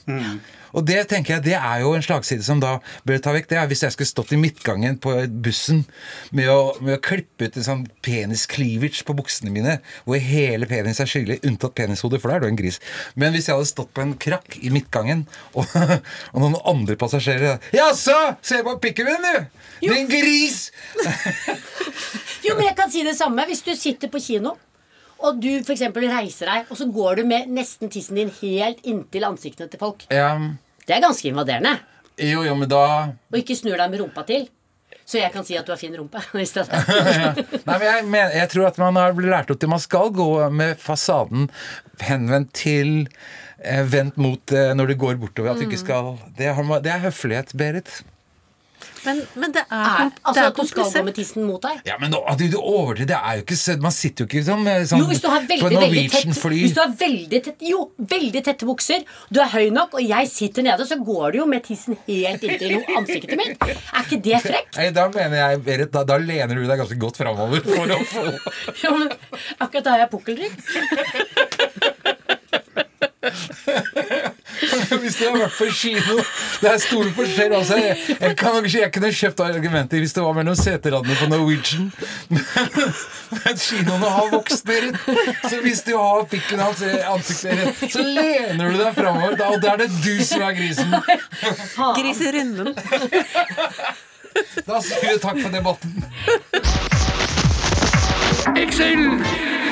Og 0.73 0.85
det 0.87 0.99
tenker 1.11 1.35
jeg, 1.35 1.45
det 1.45 1.55
er 1.57 1.83
jo 1.83 1.93
en 1.95 2.05
slagside 2.05 2.45
som 2.45 2.61
da 2.63 2.77
bør 3.07 3.21
ta 3.23 3.33
vekk. 3.35 3.49
Det 3.51 3.59
er 3.61 3.69
hvis 3.69 3.83
jeg 3.85 3.95
skulle 3.95 4.09
stått 4.09 4.33
i 4.35 4.39
midtgangen 4.41 4.97
på 5.03 5.15
bussen 5.45 5.83
med 6.35 6.49
å, 6.51 6.73
med 6.81 6.97
å 6.97 7.03
klippe 7.03 7.47
ut 7.47 7.59
en 7.59 7.67
sånn 7.67 7.85
penis-cleavage 8.05 9.05
på 9.07 9.15
buksene 9.17 9.53
mine, 9.53 9.77
hvor 10.07 10.21
hele 10.21 10.69
penis 10.69 11.01
er 11.03 11.09
skyldig, 11.09 11.41
unntatt 11.47 11.77
penishodet, 11.77 12.21
for 12.23 12.31
da 12.31 12.39
er 12.39 12.45
du 12.45 12.49
en 12.49 12.59
gris. 12.59 12.81
Men 13.19 13.35
hvis 13.35 13.49
jeg 13.49 13.57
hadde 13.57 13.71
stått 13.71 13.93
på 13.95 14.05
en 14.05 14.15
krakk 14.17 14.59
i 14.61 14.73
midtgangen, 14.73 15.25
og, 15.57 15.69
og 16.33 16.41
noen 16.41 16.59
andre 16.69 16.97
passasjerer 16.99 17.61
Jaså, 17.75 18.17
se 18.45 18.61
på 18.65 18.77
pikken 18.83 19.09
min, 19.09 19.23
du! 19.23 19.63
Din 19.87 20.09
gris! 20.11 20.67
Jo, 22.43 22.57
men 22.57 22.65
jeg 22.67 22.75
kan 22.75 22.91
si 22.91 23.03
det 23.07 23.15
samme. 23.15 23.45
Hvis 23.47 23.63
du 23.63 23.71
sitter 23.79 24.09
på 24.11 24.19
kino, 24.19 24.57
og 25.23 25.39
du 25.39 25.49
for 25.63 25.71
eksempel 25.75 26.09
reiser 26.11 26.49
deg, 26.51 26.67
og 26.67 26.79
så 26.79 26.87
går 26.91 27.21
du 27.21 27.27
med 27.29 27.51
nesten 27.55 27.91
tissen 27.91 28.19
din 28.19 28.31
helt 28.41 28.83
inntil 28.83 29.27
ansiktene 29.29 29.71
til 29.71 29.79
folk. 29.79 30.03
Ja, 30.11 30.33
Det 30.87 30.95
er 30.95 31.03
ganske 31.03 31.29
invaderende. 31.29 31.77
jo, 32.19 32.43
jo, 32.45 32.55
men 32.59 32.69
da 32.69 32.83
Og 33.31 33.39
ikke 33.39 33.55
snur 33.57 33.77
deg 33.79 33.89
med 33.93 34.03
rumpa 34.03 34.25
til. 34.27 34.49
Så 35.03 35.19
jeg 35.19 35.33
kan 35.33 35.43
si 35.43 35.55
at 35.59 35.67
du 35.67 35.73
har 35.73 35.79
fin 35.81 35.95
rumpe 35.97 36.21
i 36.39 36.47
stedet. 36.47 36.71
Nei, 37.67 37.77
men 37.77 37.87
jeg, 37.87 38.05
men 38.07 38.35
jeg 38.37 38.51
tror 38.53 38.69
at 38.69 38.79
man 38.81 38.99
har 38.99 39.15
blitt 39.17 39.31
lært 39.33 39.51
opp 39.51 39.59
til 39.59 39.71
man 39.71 39.83
skal 39.83 40.13
gå 40.15 40.29
med 40.53 40.79
fasaden 40.79 41.49
henvendt 42.03 42.53
til 42.57 42.93
eh, 43.59 43.83
Vendt 43.89 44.17
mot 44.21 44.55
eh, 44.55 44.71
når 44.77 44.93
du 44.93 44.95
går 45.03 45.19
bortover. 45.21 45.53
At 45.53 45.61
du 45.61 45.67
ikke 45.67 45.81
skal 45.83 46.15
Det, 46.37 46.53
har 46.55 46.73
det 46.85 46.93
er 46.93 47.03
høflighet, 47.09 47.55
Berit. 47.59 48.01
Men, 49.03 49.19
men 49.35 49.51
det 49.55 49.63
er, 49.65 49.83
Er, 49.83 50.11
Altså 50.23 50.33
det 50.37 50.43
er 50.43 50.47
at 50.47 50.55
du 50.59 50.67
skal 50.69 50.83
gå 50.87 51.01
med 51.07 51.13
tissen 51.17 51.43
mot 51.47 51.61
deg? 51.63 51.75
Ja, 51.87 51.95
men 51.99 52.09
nå, 52.13 52.19
du, 52.39 52.45
du 52.51 52.57
overdriver. 52.59 53.07
Det 53.11 53.17
er 53.17 53.31
jo 53.39 53.43
ikke 53.45 53.57
søtt. 53.59 53.81
Man 53.83 53.91
sitter 53.95 54.23
jo 54.23 54.27
ikke 54.29 54.43
som 54.47 54.59
eh, 54.69 54.83
sånn 54.89 54.99
Jo, 55.03 55.07
hvis 55.11 55.21
du 55.23 55.27
har 55.31 55.41
veldig, 55.43 55.59
på 55.63 55.69
Norwegian-fly. 55.73 56.59
Hvis 56.63 56.75
du 56.77 56.81
har 56.83 56.91
veldig 57.03 57.39
tett 57.47 57.59
Jo, 57.67 57.79
veldig 58.13 58.41
tette 58.47 58.63
bukser, 58.69 58.99
du 59.33 59.37
er 59.43 59.49
høy 59.53 59.67
nok, 59.75 59.89
og 59.99 60.03
jeg 60.07 60.25
sitter 60.31 60.61
nede, 60.67 60.83
så 60.89 60.95
går 61.03 61.25
du 61.35 61.39
jo 61.41 61.47
med 61.49 61.61
tissen 61.67 61.93
helt 62.07 62.41
inntil 62.47 62.73
ansiktet 62.97 63.35
mitt. 63.39 63.57
Er 63.67 64.01
ikke 64.05 64.19
det 64.29 64.37
frekt? 64.45 64.73
Nei, 64.79 64.87
da 64.95 65.03
mener 65.13 65.37
jeg, 65.41 65.51
Berit, 65.67 65.91
da, 65.93 65.99
da 66.07 66.15
lener 66.21 66.55
du 66.55 66.63
deg 66.69 66.77
ganske 66.83 66.97
godt 67.01 67.17
framover 67.19 67.59
for 67.67 67.87
å 67.93 67.95
få 68.07 68.21
Ja, 68.83 68.89
men 68.95 69.07
akkurat 69.59 69.85
da 69.85 69.89
har 69.95 70.01
jeg 70.05 70.11
pukkelrygg. 70.13 70.53
Hvis 75.03 75.15
du 75.17 75.23
har 75.25 75.35
vært 75.35 75.55
på 75.57 75.65
kino 75.73 76.17
Det 76.61 76.69
er 76.69 76.77
stor 76.81 77.07
forskjell. 77.17 77.55
Altså, 77.57 77.77
jeg, 77.81 77.97
jeg, 78.13 78.35
kan, 78.39 78.67
jeg 78.69 78.91
kunne 78.93 79.11
kjøpt 79.13 79.43
argumenter 79.45 80.03
hvis 80.03 80.13
det 80.15 80.23
var 80.23 80.35
mellom 80.37 80.55
seteradene 80.57 81.15
på 81.19 81.29
Norwegian. 81.31 81.89
Men, 82.29 82.45
men 83.39 83.59
kinoene 83.59 84.11
har 84.17 84.29
vokst, 84.31 84.65
Berit. 84.67 84.97
Så 85.49 85.59
hvis 85.65 85.83
du 85.87 85.93
har 85.97 86.23
pikken 86.31 86.61
hans 86.63 86.83
i 86.85 86.93
ansiktet 87.01 87.91
så 87.91 88.03
lener 88.05 88.71
du 88.71 88.79
deg 88.79 88.95
framover. 88.95 89.35
Og 89.49 89.61
da 89.61 89.73
er 89.73 89.83
det 89.83 89.91
du 90.03 90.23
som 90.25 90.45
er 90.45 90.57
grisen. 90.57 90.95
Gris 91.97 92.21
i 92.21 92.33
runden. 92.37 92.73
Da 94.67 94.79
sier 94.81 95.13
vi 95.13 95.19
takk 95.21 95.41
for 95.43 95.53
debatten. 95.53 95.91
Så 98.73 99.62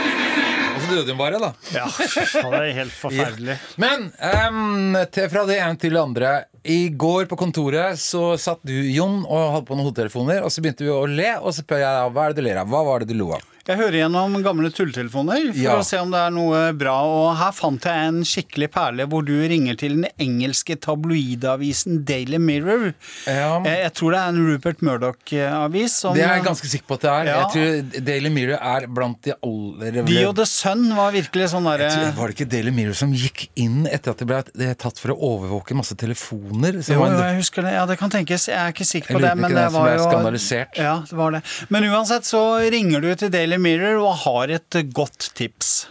døde 0.91 1.13
hun 1.13 1.19
bare, 1.19 1.41
da. 1.41 1.51
Ja, 1.73 1.87
det 1.97 2.61
er 2.61 2.71
helt 2.81 2.95
forferdelig. 2.95 3.57
Men 3.81 4.09
um, 4.11 4.97
til, 5.11 5.29
fra 5.31 5.45
det 5.49 5.59
ene 5.61 5.79
til 5.81 5.97
det 5.97 6.01
andre. 6.01 6.33
I 6.61 6.91
går 6.93 7.25
på 7.25 7.37
kontoret 7.39 7.97
så 7.97 8.35
satt 8.37 8.61
du, 8.67 8.75
Jon, 8.93 9.23
og 9.25 9.55
hadde 9.55 9.67
på 9.69 9.77
noen 9.77 9.89
hodetelefoner. 9.89 10.43
Og 10.45 10.53
så 10.53 10.61
begynte 10.61 10.85
vi 10.85 10.93
å 10.93 11.07
le, 11.09 11.31
og 11.39 11.55
så 11.55 11.63
spør 11.63 11.81
jeg 11.81 12.11
hva 12.13 12.27
er 12.27 12.35
det 12.35 12.43
du 12.43 12.47
ler 12.47 12.61
av. 12.61 12.69
Hva 12.69 12.83
var 12.85 13.01
det 13.01 13.09
du 13.09 13.17
lo 13.17 13.31
av? 13.37 13.47
Jeg 13.67 13.77
hører 13.77 13.97
gjennom 14.01 14.41
gamle 14.43 14.71
tulletelefoner 14.73 15.51
for 15.53 15.61
Ja. 15.61 15.75
å 15.77 15.83
se 15.85 15.97
om 16.01 16.09
det 16.11 16.17
er 16.19 16.31
noe 16.31 16.73
bra. 16.73 16.95
Og 17.05 17.35
her 17.37 17.51
fant 17.51 17.81
jeg 17.83 18.07
en 18.07 18.21
skikkelig 18.23 18.71
perle 18.73 19.05
hvor 19.07 19.23
du 19.25 19.33
ringer 19.47 19.75
til 19.77 20.01
den 20.01 20.07
engelske 20.19 20.75
tabloidavisen 20.81 22.03
Daily 22.05 22.37
Mirror. 22.41 22.93
Ja. 23.27 23.59
Jeg, 23.63 23.77
jeg 23.85 23.93
tror 23.99 24.11
det 24.15 24.19
er 24.21 24.31
en 24.31 24.41
Rupert 24.47 24.81
Murdoch-avis. 24.81 25.89
som- 26.01 26.13
Det 26.15 26.23
er 26.23 26.35
jeg 26.35 26.43
ganske 26.45 26.65
sikker 26.67 26.87
på 26.87 26.93
at 26.95 27.01
det 27.01 27.09
er. 27.11 27.25
Ja. 27.25 27.37
Jeg 27.41 27.51
tror 27.93 28.05
Daily 28.05 28.29
Mirror 28.29 28.57
er 28.61 28.87
blant 28.87 29.21
de 29.21 29.33
aller 29.43 30.03
De 30.05 30.25
og 30.25 30.35
The 30.35 30.45
Sun 30.45 30.95
var 30.95 31.11
virkelig 31.11 31.49
sånn 31.53 31.63
derre 31.63 32.13
Var 32.15 32.27
det 32.27 32.35
ikke 32.35 32.49
Daily 32.49 32.71
Mirror 32.71 32.93
som 32.95 33.13
gikk 33.13 33.47
inn 33.55 33.85
etter 33.87 34.11
at 34.11 34.17
det 34.17 34.27
ble 34.27 34.43
det 34.57 34.77
tatt 34.79 34.97
for 34.99 35.09
å 35.13 35.19
overvåke 35.21 35.75
masse 35.75 35.95
telefoner? 35.95 36.81
Jo, 36.87 37.03
en- 37.05 37.17
jeg 37.17 37.37
husker 37.37 37.61
det. 37.63 37.73
Ja, 37.73 37.85
det 37.85 37.97
kan 37.99 38.09
tenkes. 38.09 38.47
Jeg 38.47 38.57
er 38.57 38.71
ikke 38.71 38.85
sikker 38.85 39.15
på 39.15 39.21
det. 39.21 39.35
Men 39.37 39.51
det 39.51 39.61
det 39.61 39.71
var 39.71 39.95
jo 39.97 40.03
skandalisert. 40.09 40.75
Ja, 40.77 40.99
det 41.07 41.13
var 41.13 41.31
det. 41.31 41.43
Men 41.69 41.83
uansett 41.83 42.23
så 42.25 42.59
ringer 42.71 43.01
du 43.01 43.13
til 43.15 43.29
Daily 43.29 43.50
Mirror 43.57 44.07
og 44.07 44.15
har 44.15 44.47
et 44.47 44.93
godt 44.93 45.31
tips. 45.35 45.89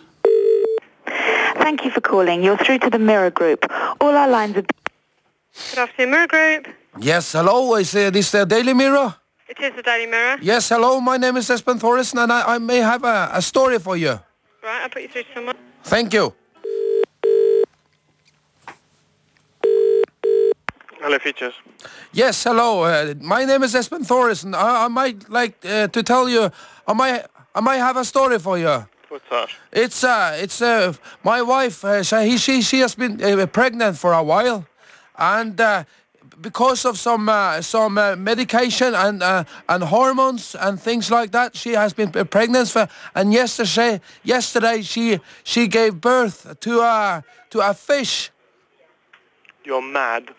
Thank 1.60 1.84
you 1.84 1.90
for 1.90 2.00
calling. 2.00 2.42
You're 2.44 2.64
through 2.64 2.80
to 2.80 2.90
the 2.90 2.98
Mirror 2.98 3.30
Group. 3.30 3.66
All 4.00 4.16
our 4.16 4.28
lines 4.28 4.56
are 4.56 4.64
Good 5.70 5.78
afternoon, 5.78 6.10
Mirror 6.10 6.26
Group. 6.26 6.68
Yes, 7.00 7.32
hello. 7.32 7.76
Is 7.76 7.94
uh, 7.94 8.10
this 8.10 8.30
the 8.30 8.44
Daily 8.44 8.74
Mirror? 8.74 9.14
It 9.48 9.58
is 9.60 9.72
the 9.76 9.82
Daily 9.82 10.06
Mirror. 10.06 10.38
Yes, 10.42 10.68
hello. 10.68 11.00
My 11.00 11.16
name 11.16 11.36
is 11.36 11.48
Espen 11.50 11.78
Thoresen, 11.78 12.22
and 12.22 12.32
I, 12.32 12.54
I 12.54 12.58
may 12.58 12.78
have 12.78 13.04
a, 13.04 13.30
a 13.32 13.42
story 13.42 13.78
for 13.78 13.96
you. 13.96 14.20
Right, 14.62 14.82
I'll 14.82 14.88
put 14.88 15.02
you 15.02 15.08
through 15.08 15.22
to 15.22 15.28
someone. 15.34 15.56
Thank 15.82 16.14
you. 16.14 16.34
Hello, 21.00 21.18
Features. 21.18 21.54
Yes, 22.12 22.44
hello. 22.44 22.82
Uh, 22.84 23.14
my 23.20 23.44
name 23.44 23.62
is 23.62 23.74
Espen 23.74 24.04
Thoresen. 24.06 24.54
I, 24.54 24.84
I 24.84 24.88
might 24.88 25.28
like 25.30 25.64
uh, 25.64 25.88
to 25.88 26.02
tell 26.02 26.28
you. 26.28 26.50
I 26.86 26.92
might. 26.92 27.24
I 27.54 27.60
might 27.60 27.78
have 27.78 27.96
a 27.96 28.04
story 28.04 28.38
for 28.38 28.58
you. 28.58 28.86
What's 29.08 29.28
that? 29.30 29.48
It's 29.72 30.04
uh, 30.04 30.38
it's 30.40 30.62
uh, 30.62 30.92
my 31.24 31.42
wife. 31.42 31.84
Uh, 31.84 32.02
she 32.02 32.38
she 32.38 32.62
she 32.62 32.80
has 32.80 32.94
been 32.94 33.20
uh, 33.22 33.46
pregnant 33.46 33.98
for 33.98 34.12
a 34.12 34.22
while, 34.22 34.66
and 35.18 35.60
uh, 35.60 35.84
because 36.40 36.84
of 36.84 36.98
some 36.98 37.28
uh, 37.28 37.60
some 37.60 37.98
uh, 37.98 38.16
medication 38.16 38.94
and 38.94 39.22
uh, 39.22 39.44
and 39.68 39.82
hormones 39.82 40.54
and 40.54 40.80
things 40.80 41.10
like 41.10 41.32
that, 41.32 41.56
she 41.56 41.72
has 41.72 41.92
been 41.92 42.12
uh, 42.16 42.24
pregnant 42.24 42.68
for. 42.68 42.88
And 43.14 43.32
yesterday, 43.32 44.00
yesterday 44.22 44.82
she 44.82 45.20
she 45.42 45.66
gave 45.66 46.00
birth 46.00 46.58
to 46.60 46.80
a 46.80 47.24
to 47.50 47.60
a 47.60 47.74
fish. 47.74 48.30
You're 49.64 49.82
mad. 49.82 50.30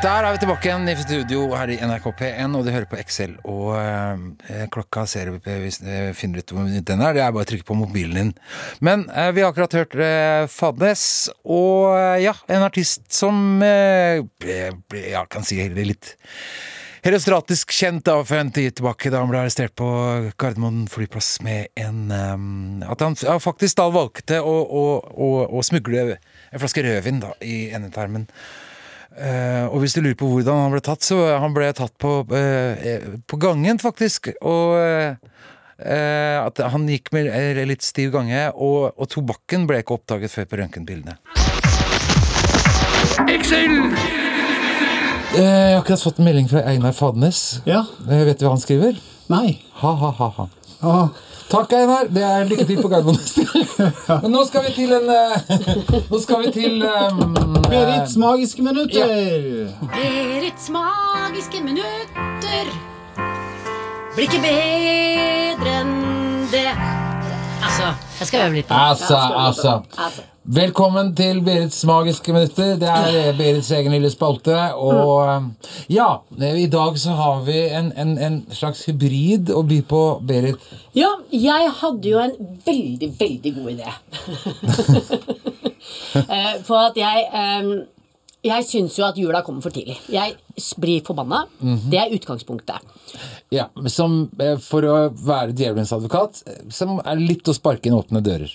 Der 0.00 0.24
er 0.24 0.32
vi 0.32 0.38
tilbake 0.40 0.64
igjen 0.64 0.88
i 0.88 0.94
studio 0.96 1.42
her 1.52 1.68
i 1.68 1.74
NRK 1.84 2.06
P1, 2.16 2.54
og 2.56 2.62
du 2.64 2.70
hører 2.72 2.86
på 2.88 2.96
Excel. 2.96 3.34
Og 3.44 3.74
eh, 3.76 4.62
klokka 4.72 5.02
ser 5.04 5.28
vi 5.34 5.42
på 5.44 5.56
hvis 5.60 5.76
du 5.82 5.90
finner 6.16 6.40
ut 6.40 6.54
hvor 6.54 6.64
minutt 6.64 6.86
den 6.88 7.02
er. 7.04 7.12
Det 7.12 7.20
er 7.20 7.34
bare 7.36 7.44
å 7.44 7.48
trykke 7.50 7.66
på 7.68 7.76
mobilen 7.76 8.16
din. 8.16 8.30
Men 8.80 9.04
eh, 9.12 9.28
vi 9.36 9.44
har 9.44 9.52
akkurat 9.52 9.76
hørt 9.76 9.96
eh, 10.00 10.46
Fadnes, 10.48 11.02
og 11.44 11.98
eh, 11.98 12.22
ja, 12.24 12.32
en 12.48 12.64
artist 12.64 13.04
som 13.12 13.60
eh, 13.66 14.22
ble, 14.40 14.56
ble, 14.88 15.02
ja, 15.12 15.26
kan 15.28 15.44
si 15.44 15.60
litt 15.76 16.14
herostratisk 17.04 17.76
kjent 17.76 18.06
da 18.08 18.16
for 18.24 18.40
en 18.40 18.54
tid 18.56 18.78
tilbake, 18.80 19.12
da 19.12 19.20
han 19.20 19.28
ble 19.28 19.42
arrestert 19.42 19.76
på 19.76 19.90
Gardermoen 20.40 20.86
flyplass 20.88 21.34
med 21.44 21.68
en 21.80 22.08
um, 22.08 22.82
At 22.88 23.04
han 23.04 23.20
ja, 23.20 23.36
faktisk 23.40 23.76
da 23.84 23.90
valgte 23.92 24.40
å, 24.40 24.56
å, 24.64 24.82
å, 25.12 25.30
å 25.60 25.68
smugle 25.68 26.16
en 26.16 26.60
flaske 26.64 26.88
rødvin 26.88 27.20
da, 27.20 27.36
i 27.44 27.66
endetarmen. 27.76 28.28
Eh, 29.18 29.66
og 29.66 29.82
hvis 29.82 29.96
du 29.96 30.02
lurer 30.04 30.18
på 30.18 30.28
hvordan 30.30 30.64
han 30.64 30.74
ble 30.74 30.82
tatt, 30.84 31.02
så 31.02 31.18
han 31.42 31.54
ble 31.56 31.70
tatt 31.76 31.96
på, 32.00 32.20
eh, 32.36 33.08
på 33.26 33.38
gangen, 33.42 33.80
faktisk. 33.82 34.30
Og 34.46 34.76
eh, 34.78 36.36
at 36.40 36.62
han 36.72 36.86
gikk 36.90 37.10
med 37.16 37.30
litt 37.68 37.84
stiv 37.86 38.12
gange, 38.14 38.46
og, 38.54 38.92
og 38.94 39.10
tobakken 39.10 39.66
ble 39.70 39.82
ikke 39.82 39.96
oppdaget 39.98 40.32
før 40.34 40.48
på 40.50 40.60
røntgenbildene. 40.62 41.18
Jeg 45.30 45.46
har 45.46 45.78
akkurat 45.78 46.02
fått 46.02 46.18
en 46.18 46.26
melding 46.26 46.48
fra 46.50 46.64
Einar 46.66 46.94
Fadnes. 46.96 47.60
Ja. 47.68 47.84
Vet 48.06 48.40
du 48.40 48.46
hva 48.46 48.54
han 48.56 48.62
skriver? 48.62 48.98
Nei. 49.30 49.60
Ha-ha-ha. 49.80 50.48
Takk, 51.50 51.72
Einar. 51.72 52.06
Det 52.14 52.22
er 52.22 52.44
lykke 52.46 52.64
til 52.64 52.82
på 52.82 52.88
Gardermoen 52.88 53.18
neste 53.18 53.46
gang. 53.48 53.64
Men 54.22 54.30
nå 54.36 54.44
skal 54.46 54.68
vi 54.68 54.74
til 54.76 54.92
en 54.94 55.10
eh, 55.10 56.04
Nå 56.10 56.20
skal 56.22 56.44
vi 56.44 56.52
til 56.54 56.84
um, 56.86 57.34
Berits 57.66 58.16
magiske 58.16 58.62
minutter. 58.62 59.16
Berits 59.96 60.70
magiske 60.70 61.64
minutter 61.64 62.70
blir 64.14 64.26
ikke 64.26 64.40
bedre 64.42 65.76
enn 65.80 65.94
det. 66.50 66.66
Altså, 67.62 67.94
jeg 68.18 68.30
skal 68.30 68.46
øve 68.46 68.58
litt 68.58 68.68
på 68.68 68.74
det. 68.74 68.80
Altså, 68.80 69.16
altså. 69.46 69.80
altså. 69.96 70.29
Velkommen 70.40 71.10
til 71.14 71.42
Berits 71.44 71.82
magiske 71.84 72.32
minutter. 72.32 72.78
Det 72.80 72.88
er 72.88 73.34
Berits 73.36 73.68
egen 73.76 73.92
lille 73.92 74.08
spalte. 74.10 74.54
Og 74.72 75.20
um, 75.28 75.50
ja, 75.92 76.06
i 76.56 76.64
dag 76.72 76.96
så 76.98 77.12
har 77.18 77.42
vi 77.44 77.58
en, 77.68 77.90
en, 77.92 78.14
en 78.18 78.38
slags 78.56 78.86
hybrid 78.88 79.52
å 79.52 79.60
by 79.68 79.82
på, 79.90 80.00
Berit. 80.26 80.64
Ja, 80.96 81.10
jeg 81.28 81.68
hadde 81.82 82.08
jo 82.08 82.22
en 82.24 82.32
veldig, 82.66 83.10
veldig 83.20 83.54
god 83.58 83.72
idé. 83.76 83.94
Eh, 86.10 86.56
For 86.66 86.74
at 86.90 86.96
jeg 86.98 87.22
eh, 87.38 87.68
Jeg 88.44 88.64
syns 88.66 88.96
jo 88.98 89.04
at 89.06 89.18
jula 89.18 89.40
kommer 89.46 89.62
for 89.62 89.72
tidlig. 89.74 89.94
Jeg 90.10 90.34
blir 90.82 91.04
forbanna. 91.06 91.44
Mhm. 91.60 91.84
Det 91.92 92.00
er 92.02 92.14
utgangspunktet. 92.16 92.82
Ja, 93.54 93.68
som 93.92 94.24
eh, 94.42 94.56
For 94.60 94.86
å 94.90 94.96
være 95.14 95.54
djevelens 95.56 95.92
advokat, 95.94 96.42
eh, 96.50 96.64
som 96.74 96.98
er 97.04 97.22
litt 97.22 97.48
å 97.48 97.54
sparke 97.56 97.88
inn 97.88 97.96
åpne 97.96 98.22
dører. 98.26 98.52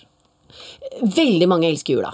Veldig 1.02 1.48
mange 1.52 1.70
elsker 1.70 1.98
jula. 1.98 2.14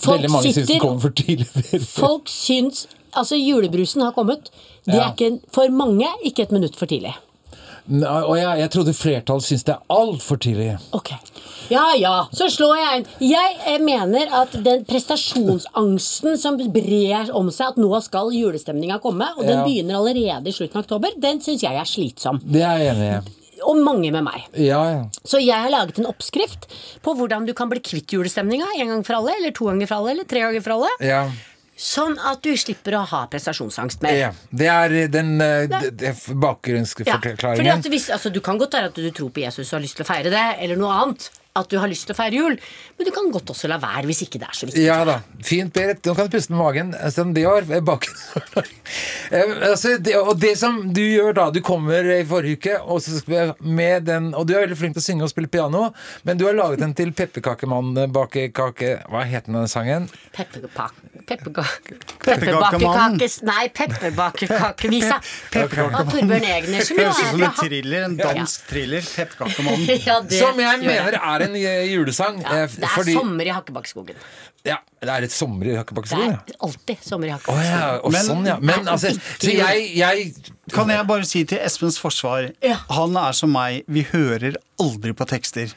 Folk 0.00 0.06
Veldig 0.20 0.30
mange 0.30 0.52
syns 0.52 0.68
den 0.68 0.80
kommer 0.80 1.00
for 1.00 1.10
tidlig. 1.10 1.48
Folk 2.02 2.28
syns 2.30 2.86
Altså, 3.12 3.36
julebrusen 3.36 4.00
har 4.00 4.14
kommet. 4.16 4.46
Det 4.86 4.94
Ja. 4.94 5.10
er 5.10 5.12
ikke, 5.12 5.40
for 5.52 5.68
mange 5.68 6.06
ikke 6.24 6.46
et 6.46 6.52
minutt 6.54 6.76
for 6.80 6.86
tidlig. 6.88 7.12
Nei, 7.92 8.22
Og 8.22 8.36
jeg, 8.38 8.58
jeg 8.62 8.70
trodde 8.70 8.94
flertallet 8.94 9.44
syns 9.44 9.64
det 9.66 9.74
er 9.74 9.82
altfor 9.92 10.38
tidlig. 10.40 10.78
Ok. 10.96 11.10
Ja 11.68 11.82
ja, 11.98 12.12
så 12.32 12.46
slår 12.48 12.76
jeg 12.78 13.00
inn. 13.02 13.06
Jeg 13.28 13.58
eh, 13.68 13.78
mener 13.84 14.32
at 14.40 14.54
den 14.64 14.84
prestasjonsangsten 14.88 16.38
som 16.40 16.56
brer 16.72 17.30
om 17.36 17.50
seg, 17.52 17.74
at 17.74 17.80
nå 17.82 18.00
skal 18.04 18.32
julestemninga 18.32 19.00
komme, 19.02 19.28
og 19.36 19.44
den 19.44 19.58
Ja. 19.58 19.64
begynner 19.66 19.98
allerede 20.00 20.48
i 20.48 20.52
slutten 20.56 20.78
av 20.78 20.84
oktober, 20.86 21.10
den 21.18 21.40
syns 21.40 21.62
jeg 21.62 21.74
er 21.76 21.84
slitsom. 21.84 22.40
Det 22.44 22.62
er 22.62 22.78
jeg 22.78 22.94
enig 22.96 23.10
i. 23.12 23.41
Og 23.68 23.76
mange 23.84 24.10
med 24.12 24.24
meg. 24.24 24.44
Ja, 24.58 24.82
ja. 24.90 25.04
Så 25.24 25.38
jeg 25.42 25.54
har 25.54 25.70
laget 25.70 25.98
en 25.98 26.06
oppskrift 26.10 26.66
på 27.02 27.14
hvordan 27.18 27.46
du 27.46 27.52
kan 27.54 27.68
bli 27.70 27.80
kvitt 27.80 28.12
julestemninga 28.12 28.66
en 28.78 28.88
gang 28.88 29.04
for 29.06 29.14
alle, 29.20 29.36
eller 29.38 29.50
to 29.52 29.66
ganger 29.70 29.86
for 29.90 29.96
alle, 30.02 30.10
eller 30.16 30.24
tre 30.24 30.40
ganger 30.46 30.62
for 30.62 30.78
alle. 30.78 30.92
ja. 31.00 31.24
Sånn 31.82 32.18
at 32.30 32.42
du 32.44 32.52
slipper 32.54 32.94
å 32.94 33.00
ha 33.08 33.26
prestasjonsangst 33.32 34.02
mer. 34.04 34.12
ja. 34.14 34.28
Det 34.54 34.66
er 34.68 34.92
den 35.08 35.40
eh, 35.40 35.66
Nei. 35.66 35.80
det- 35.80 35.96
det 35.98 36.10
Ja, 37.08 37.16
fordi 37.56 37.70
at 37.72 37.88
hvis, 37.90 38.10
altså, 38.10 38.30
du 38.30 38.40
kan 38.40 38.58
godt 38.58 38.72
være 38.76 38.84
at 38.92 38.94
du 38.94 39.10
tror 39.10 39.30
på 39.32 39.40
Jesus 39.42 39.72
og 39.72 39.78
har 39.80 39.82
lyst 39.86 39.96
til 39.96 40.04
å 40.04 40.06
feire 40.06 40.30
det, 40.30 40.44
eller 40.62 40.76
noe 40.76 40.92
annet. 40.92 41.30
At 41.58 41.68
du 41.68 41.76
har 41.76 41.90
lyst 41.90 42.06
til 42.08 42.14
å 42.14 42.16
feire 42.16 42.38
jul, 42.38 42.54
men 42.96 43.06
du 43.06 43.12
kan 43.12 43.28
godt 43.32 43.50
også 43.52 43.68
la 43.68 43.76
være 43.82 44.06
hvis 44.08 44.22
ikke 44.24 44.40
det 44.40 44.48
er 44.48 44.56
så 44.56 44.68
viktig. 44.68 44.84
Ja 44.86 45.02
da. 45.04 45.18
Fint, 45.44 45.72
Berit. 45.74 46.00
Nå 46.06 46.14
kan 46.16 46.28
du 46.28 46.32
puste 46.36 46.54
med 46.54 46.62
magen. 46.62 46.94
Altså, 46.96 47.26
det 47.28 47.44
var 47.44 47.68
bak... 47.84 48.08
Eh, 49.32 49.52
altså, 49.70 49.96
det, 50.02 50.12
og 50.20 50.36
det 50.40 50.52
som 50.60 50.92
du 50.92 51.00
gjør 51.00 51.32
da 51.38 51.46
Du 51.54 51.60
kommer 51.64 52.04
i 52.12 52.18
forrige 52.28 52.58
uke 52.58 52.74
og 52.82 53.00
så 53.00 53.16
skal 53.16 53.32
vi 53.32 53.70
med 53.78 54.04
den 54.04 54.26
Og 54.36 54.44
du 54.44 54.52
er 54.52 54.66
veldig 54.66 54.76
flink 54.76 54.96
til 54.98 55.00
å 55.00 55.04
synge 55.06 55.24
og 55.24 55.30
spille 55.32 55.48
piano, 55.48 55.86
men 56.28 56.36
du 56.36 56.44
har 56.44 56.56
laget 56.58 56.82
den 56.82 56.92
til 56.98 57.14
Pepperkakemann 57.16 57.94
bakekake 58.12 58.98
Hva 59.08 59.24
het 59.30 59.48
den 59.48 59.70
sangen? 59.72 60.10
Pepperkakemannen. 61.26 63.18
Nei, 63.46 63.68
pepperbakekakevisa. 63.76 65.20
Pepperkakemannen. 65.54 65.98
Av 65.98 66.10
Torbjørn 66.10 66.46
Egner. 66.48 66.82
Høres 66.82 67.20
ut 67.20 67.28
som 67.30 67.42
en 67.46 67.56
thriller, 67.58 68.06
en 68.08 68.16
dansk 68.18 68.68
thriller. 68.70 69.02
Pepperkakemannen. 69.16 69.88
Ja, 70.02 70.18
Som 70.26 70.58
jeg 70.58 70.80
mener 70.82 71.14
er 71.18 71.41
en 71.44 71.54
eh, 71.58 71.84
julesang. 71.90 72.36
Ja, 72.42 72.48
eh, 72.62 72.68
det 72.72 72.84
er 72.86 72.90
fordi, 72.94 73.14
sommer 73.18 73.44
i 73.46 73.48
Hakkebakkeskogen. 73.54 74.16
ja, 74.68 74.76
det 75.02 75.10
er 75.10 75.22
et 75.26 75.32
sommer 75.34 75.64
i 75.66 75.68
Det 75.72 75.78
Hakkebakkeskogen, 75.80 76.30
ja. 76.30 76.36
er 76.46 76.52
alltid 76.68 76.96
sommer 77.02 77.26
i 77.26 77.30
Hakkebakkskogen. 77.34 77.58
Oh, 77.58 77.64
ja, 77.82 77.98
og 78.02 78.10
sånn, 78.14 78.46
ja. 78.46 78.56
Men 78.62 78.88
altså 78.88 79.08
Så 79.16 79.50
jeg, 79.50 79.96
jeg 79.98 80.34
Kan 80.72 80.90
jeg 80.92 81.06
bare 81.08 81.24
si 81.28 81.44
til 81.48 81.58
Espens 81.58 81.98
forsvar 82.00 82.50
Ja. 82.64 82.76
Han 82.94 83.16
er 83.18 83.32
som 83.36 83.50
meg, 83.52 83.82
vi 83.86 84.02
hører 84.12 84.56
aldri 84.82 85.12
på 85.16 85.24
tekster. 85.30 85.68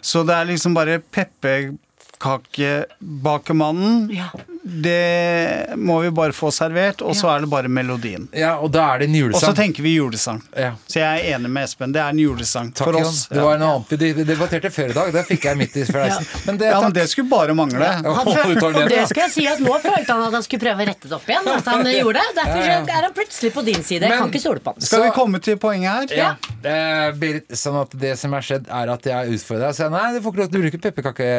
Så 0.00 0.22
det 0.24 0.34
er 0.34 0.44
liksom 0.48 0.74
bare 0.74 0.98
Peppekakebakemannen. 1.12 4.10
Ja. 4.16 4.28
Det 4.62 5.72
må 5.76 6.00
vi 6.04 6.10
bare 6.12 6.32
få 6.36 6.50
servert, 6.52 7.00
og 7.02 7.14
så 7.16 7.30
er 7.32 7.40
det 7.44 7.48
bare 7.50 7.68
melodien. 7.72 8.26
Ja, 8.36 8.56
og 8.60 8.70
da 8.74 8.82
er 8.94 8.98
det 9.02 9.08
en 9.08 9.32
Og 9.32 9.40
så 9.40 9.54
tenker 9.56 9.82
vi 9.82 9.94
julesang. 9.96 10.42
Ja. 10.56 10.74
Så 10.86 11.00
jeg 11.00 11.06
er 11.22 11.36
enig 11.38 11.48
med 11.50 11.64
Espen. 11.64 11.92
Det 11.94 12.00
er 12.02 12.12
en 12.12 12.18
julesang 12.20 12.68
Takk, 12.74 12.90
for 12.90 12.98
Jan. 12.98 13.06
oss. 13.08 13.22
Det 13.30 13.40
var 13.40 13.56
noe 13.60 13.78
annet 13.78 13.94
vi 14.18 14.24
debatterte 14.28 14.70
før 14.74 14.90
i 14.92 14.96
dag. 14.98 15.12
Det 15.16 15.22
fikk 15.30 15.46
jeg 15.48 15.56
midt 15.62 15.78
i 15.80 15.84
fleisen. 15.88 16.26
Men 16.46 16.58
det, 16.60 16.68
Ja, 16.70 16.80
men 16.84 16.92
det 16.92 17.06
skulle 17.08 17.30
bare 17.30 17.54
mangle. 17.56 17.88
Han 18.04 18.04
og 18.10 18.88
det 18.90 19.06
skal 19.08 19.22
jeg 19.26 19.32
si 19.32 19.46
at 19.48 19.60
Nå 19.64 19.78
følte 19.80 20.12
han 20.12 20.26
at 20.28 20.36
han 20.36 20.44
skulle 20.44 20.62
prøve 20.62 20.84
å 20.84 20.88
rette 20.90 21.08
det 21.08 21.16
opp 21.16 21.28
igjen. 21.32 21.48
At 21.56 21.64
han 21.72 21.84
gjorde 21.86 22.20
det 22.20 22.36
Derfor 22.40 22.60
Ja, 22.60 22.76
ja. 22.76 22.98
er 22.98 23.02
han 23.08 23.14
plutselig 23.16 23.52
på 23.56 23.64
din 23.64 23.82
side. 23.82 24.02
Jeg 24.04 24.10
Men- 24.10 24.18
kan 24.18 24.30
ikke 24.30 24.40
stole 24.44 24.60
på 24.60 24.74
han. 24.74 24.80
Skal 24.80 25.02
vi 25.04 25.10
komme 25.16 25.40
til 25.40 25.56
poenget 25.56 26.12
her? 26.12 26.16
Ja. 26.16 26.30
Eh, 26.62 27.12
Berit, 27.16 27.48
sånn 27.56 27.80
at 27.80 27.90
det 27.98 28.18
som 28.18 28.34
er 28.34 28.40
skjedd, 28.44 28.68
er 28.68 28.92
at 28.92 29.02
jeg 29.04 29.34
utfordrer 29.38 29.60
deg. 29.60 29.68
og 29.70 29.76
jeg, 29.80 29.90
nei, 29.90 30.12
du 30.12 30.20
får 30.20 30.32
ikke 30.32 30.42
lov 30.44 30.50
til 30.52 30.60
å 30.60 30.64
bruke 30.64 30.80
pepperkake. 30.84 31.30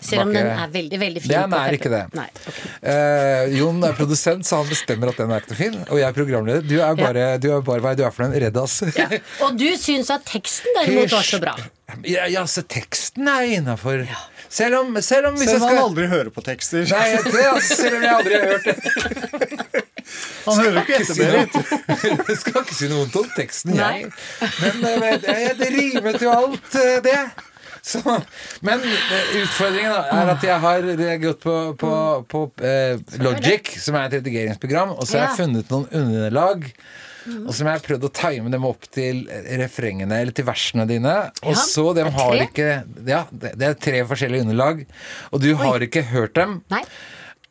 Selv 0.00 0.22
om 0.26 0.32
den 0.32 0.46
er 0.46 0.68
veldig, 0.68 0.98
veldig 1.00 1.22
fin. 1.22 1.30
Den 1.30 1.54
er 1.54 1.72
ikke 1.78 1.90
det. 1.90 2.04
Nei. 2.14 2.28
Eh, 2.82 3.56
Jon 3.58 3.82
er 3.86 3.96
produsent, 3.98 4.46
så 4.48 4.62
han 4.62 4.70
bestemmer 4.70 5.12
at 5.12 5.20
den 5.20 5.32
er 5.34 5.42
ikke 5.42 5.54
noe 5.54 5.60
fin. 5.60 5.78
Og 5.88 6.00
jeg 6.00 6.08
er 6.08 6.16
programleder. 6.16 6.66
Du 6.68 6.76
er 6.80 6.98
bare, 6.98 7.26
du 7.42 7.50
er 7.54 7.64
bare 7.66 7.84
hva 7.84 7.94
du 7.98 8.04
er 8.06 8.14
for 8.14 8.28
en 8.28 8.36
reddas. 8.46 8.80
Ja. 8.98 9.08
Og 9.46 9.58
du 9.58 9.68
syns 9.80 10.10
at 10.14 10.26
teksten 10.28 10.74
derimot 10.78 11.14
var 11.14 11.26
så 11.26 11.40
bra. 11.42 11.56
Ja, 12.04 12.26
ja, 12.28 12.42
så 12.46 12.62
teksten 12.68 13.28
er 13.30 13.46
innafor. 13.58 14.04
Selv 14.48 14.80
om, 14.80 14.96
selv 15.04 15.28
om 15.28 15.36
hvis 15.36 15.48
Selv 15.50 15.58
jeg 15.58 15.62
om 15.62 15.68
han 15.68 15.76
skal 15.76 15.86
aldri 15.90 16.06
hører 16.08 16.30
på 16.32 16.44
tekster. 16.44 16.84
Nei, 16.88 17.04
jeg, 17.12 17.24
det, 17.32 17.44
altså, 17.52 17.76
selv 17.82 17.98
om 17.98 18.04
jeg 18.06 18.14
aldri 18.16 18.34
har 18.38 18.46
hørt 18.52 18.64
det. 18.68 19.84
Han 20.46 20.60
hører 20.62 20.78
ikke 20.82 21.00
etter, 21.02 21.18
Berit. 21.18 21.56
Jeg 22.28 22.38
skal 22.42 22.62
ikke 22.62 22.76
si 22.78 22.88
noe 22.88 23.02
vondt 23.02 23.18
om 23.20 23.28
teksten, 23.36 23.74
jeg. 23.76 24.08
Men 24.62 24.80
men 24.84 25.20
det, 25.20 25.34
jeg, 25.42 25.56
det 25.58 25.68
rimet 25.74 26.24
jo 26.24 26.32
alt, 26.32 26.78
eh, 26.80 26.96
det. 27.04 27.18
Så, 27.90 28.00
men 28.66 28.84
eh, 28.84 29.34
utfordringen 29.42 29.92
da, 29.92 30.04
er 30.20 30.32
at 30.34 30.46
jeg 30.46 30.62
har 30.64 30.88
gått 31.22 31.42
på, 31.44 31.56
på, 31.80 31.92
på 32.28 32.44
eh, 32.64 32.98
Logic, 33.22 33.74
som 33.80 33.98
er 33.98 34.08
et 34.08 34.18
redigeringsprogram, 34.18 34.96
og 34.96 35.04
så 35.06 35.18
har 35.20 35.28
jeg 35.28 35.38
funnet 35.42 35.70
noen 35.74 35.86
underlag. 36.02 36.66
Og 37.28 37.52
så 37.52 37.66
har 37.66 37.76
jeg 37.76 37.84
prøvd 37.84 38.06
å 38.08 38.12
time 38.16 38.50
dem 38.52 38.64
opp 38.64 38.86
til 38.94 39.24
refrengene 39.60 40.22
eller 40.22 40.32
til 40.32 40.46
versene 40.48 40.86
dine. 40.88 41.14
Og 41.42 41.52
Ja, 41.52 41.60
så 41.60 41.90
dem 41.96 42.08
er 42.08 42.16
har 42.16 42.42
ikke 42.46 42.68
Ja, 43.08 43.24
det 43.30 43.52
det 43.60 43.68
er 43.68 43.74
tre 43.76 44.00
forskjellige 44.08 44.46
underlag. 44.46 44.84
Og 45.32 45.42
du 45.44 45.50
har 45.60 45.84
ikke 45.84 46.06
hørt 46.08 46.38
dem. 46.38 46.62
Nei. 46.72 46.84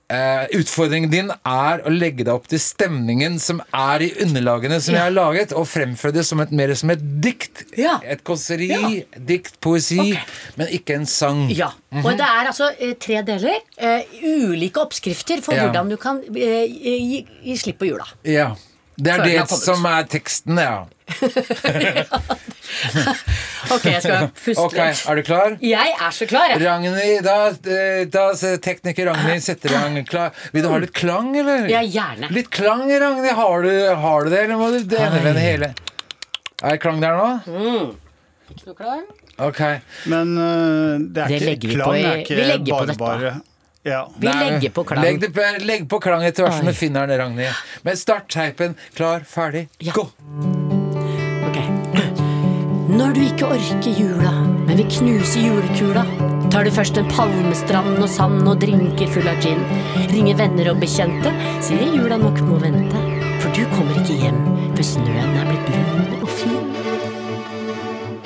Eh, 0.07 0.45
utfordringen 0.55 1.11
din 1.11 1.31
er 1.33 1.81
å 1.83 1.91
legge 1.91 2.23
deg 2.23 2.31
opp 2.31 2.45
til 2.47 2.61
stemningen 2.63 3.33
som 3.43 3.57
er 3.75 4.05
i 4.05 4.07
underlagene 4.23 4.77
som 4.79 4.95
jeg 4.95 5.03
har 5.03 5.11
laget, 5.11 5.51
og 5.51 5.67
fremføre 5.67 6.15
det 6.15 6.23
som 6.23 6.39
et, 6.39 6.53
mer 6.55 6.71
som 6.79 6.93
et 6.93 7.03
dikt. 7.23 7.65
Ja. 7.75 7.97
Et 8.07 8.23
kåseri, 8.23 8.69
Ja. 8.71 8.87
dikt, 9.19 9.59
poesi, 9.59 9.99
okay. 9.99 10.23
men 10.55 10.71
ikke 10.71 10.95
en 10.95 11.05
sang. 11.05 11.49
Ja. 11.51 11.73
Og 11.91 12.13
det 12.15 12.23
er 12.23 12.47
altså 12.53 12.71
uh, 12.71 12.93
tre 13.03 13.19
deler. 13.27 13.59
Uh, 13.75 13.99
ulike 14.23 14.79
oppskrifter 14.79 15.43
for 15.43 15.59
Ja. 15.59 15.67
hvordan 15.67 15.91
du 15.91 15.97
kan 15.97 16.23
gi, 16.23 17.25
gi 17.43 17.57
slipp 17.59 17.79
på 17.83 17.91
jula. 17.91 18.07
Ja. 18.23 18.53
Det 18.97 19.11
er 19.11 19.25
det 19.27 19.49
som 19.51 19.83
er 19.85 20.07
teksten, 20.09 20.55
ja. 20.57 20.85
Ok, 23.71 23.83
jeg 23.89 24.01
skal 24.03 24.27
puste 24.37 24.63
Ok, 24.63 24.75
litt. 24.77 25.01
er 25.09 25.15
du 25.19 25.23
klar? 25.27 25.55
Jeg 25.63 25.93
er 25.97 26.13
så 26.15 26.27
klar, 26.29 26.51
jeg. 26.53 26.61
Ragnhild, 26.63 27.23
da, 27.25 27.35
eh, 27.73 28.03
da 28.11 28.25
tekniker 28.63 29.09
Ragnhild 29.09 29.43
setter 29.43 29.71
i 29.73 29.75
gang. 29.75 29.97
Klar. 30.07 30.31
Vil 30.53 30.63
du 30.63 30.69
ha 30.71 30.77
litt 30.83 30.93
klang, 30.95 31.33
eller? 31.39 31.67
Ja, 31.71 31.81
gjerne. 31.83 32.29
Litt 32.35 32.49
klang, 32.53 32.85
Ragnhild. 32.91 33.35
Har 33.39 33.65
du, 33.65 33.71
har 34.03 34.23
du 34.27 34.29
det, 34.33 34.41
eller 34.45 34.59
må 34.61 34.69
du 34.71 34.79
endevende 34.83 35.43
hele? 35.43 35.71
Er 36.63 36.75
det 36.77 36.81
klang 36.83 37.01
der 37.03 37.17
nå? 37.19 37.29
Er 38.47 38.61
du 38.63 38.73
klar? 38.77 39.03
Ok. 39.47 39.61
Men 40.11 40.31
uh, 40.37 40.97
det 41.13 41.23
er 41.25 41.27
Det 41.27 41.57
ikke 41.57 41.75
klang. 41.75 41.95
i- 41.97 42.05
er 42.07 42.23
ikke 42.23 42.35
vi 42.39 42.47
legger 42.47 42.71
på 42.71 42.77
bare, 42.77 42.87
dette. 42.87 42.99
bare. 43.03 43.33
Ja. 43.87 44.01
Vi 44.19 44.27
Nei, 44.27 44.37
legger 44.51 44.71
på 44.75 44.83
klang. 44.89 45.03
Legg, 45.05 45.19
det 45.23 45.31
på, 45.35 45.49
legg 45.67 45.87
på 45.91 45.99
klang 46.03 46.23
etter 46.27 46.47
hvert 46.47 46.57
som 46.61 46.65
du 46.71 46.73
finner 46.75 47.07
den, 47.07 47.19
Ragnhild. 47.21 47.65
Men 47.85 47.99
start 47.99 48.29
teipen. 48.33 48.77
Klar, 48.95 49.27
ferdig, 49.27 49.67
Ja. 49.79 49.93
gå! 49.95 50.07
Når 52.97 53.11
du 53.13 53.19
ikke 53.21 53.45
orker 53.53 53.93
jula, 53.93 54.31
men 54.65 54.79
vil 54.79 54.87
knuse 54.89 55.41
julekula, 55.43 56.01
tar 56.49 56.65
du 56.65 56.71
først 56.73 56.97
en 56.97 57.09
palmestrand 57.11 57.99
og 58.01 58.09
sand 58.09 58.47
og 58.49 58.57
drinker 58.63 59.11
full 59.13 59.29
av 59.29 59.37
gin. 59.43 59.61
Ringer 60.09 60.39
venner 60.39 60.71
og 60.71 60.81
bekjente, 60.81 61.33
sier 61.67 61.93
jula 61.93 62.17
nok 62.17 62.41
må 62.47 62.57
vente. 62.63 63.03
For 63.43 63.53
du 63.53 63.67
kommer 63.75 64.01
ikke 64.01 64.17
hjem 64.23 64.41
før 64.71 64.89
snøen 64.93 65.37
er 65.37 65.45
blitt 65.51 65.69
brun 65.69 66.23
og 66.23 66.33
fin. 66.39 66.57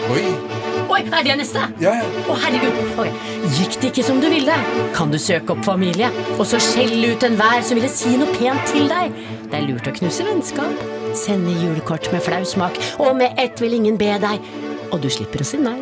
Oi. 0.08 0.51
Oi, 0.92 1.02
er 1.08 1.24
det 1.24 1.36
neste? 1.40 1.62
Ja, 1.80 1.94
ja. 2.02 2.08
Å, 2.28 2.36
herregud. 2.42 2.80
Ok. 3.00 3.28
Gikk 3.56 3.78
det 3.82 3.92
ikke 3.94 4.04
som 4.04 4.20
du 4.22 4.28
ville, 4.32 4.56
kan 4.96 5.12
du 5.14 5.18
søke 5.22 5.54
opp 5.56 5.62
familie, 5.66 6.10
og 6.38 6.44
så 6.50 6.60
skjelle 6.62 7.14
ut 7.14 7.24
enhver 7.28 7.64
som 7.64 7.80
ville 7.80 7.92
si 7.92 8.12
noe 8.20 8.32
pent 8.36 8.66
til 8.74 8.90
deg. 8.92 9.16
Det 9.52 9.60
er 9.60 9.68
lurt 9.70 9.88
å 9.88 9.94
knuse 9.96 10.26
vennskap, 10.28 10.84
sende 11.18 11.54
julekort 11.62 12.10
med 12.12 12.24
flau 12.26 12.42
smak, 12.48 12.78
og 13.00 13.16
med 13.20 13.40
ett 13.40 13.62
vil 13.64 13.78
ingen 13.80 13.98
be 14.00 14.12
deg, 14.24 14.44
og 14.92 15.00
du 15.04 15.08
slipper 15.12 15.44
å 15.46 15.48
si 15.48 15.62
nei. 15.64 15.78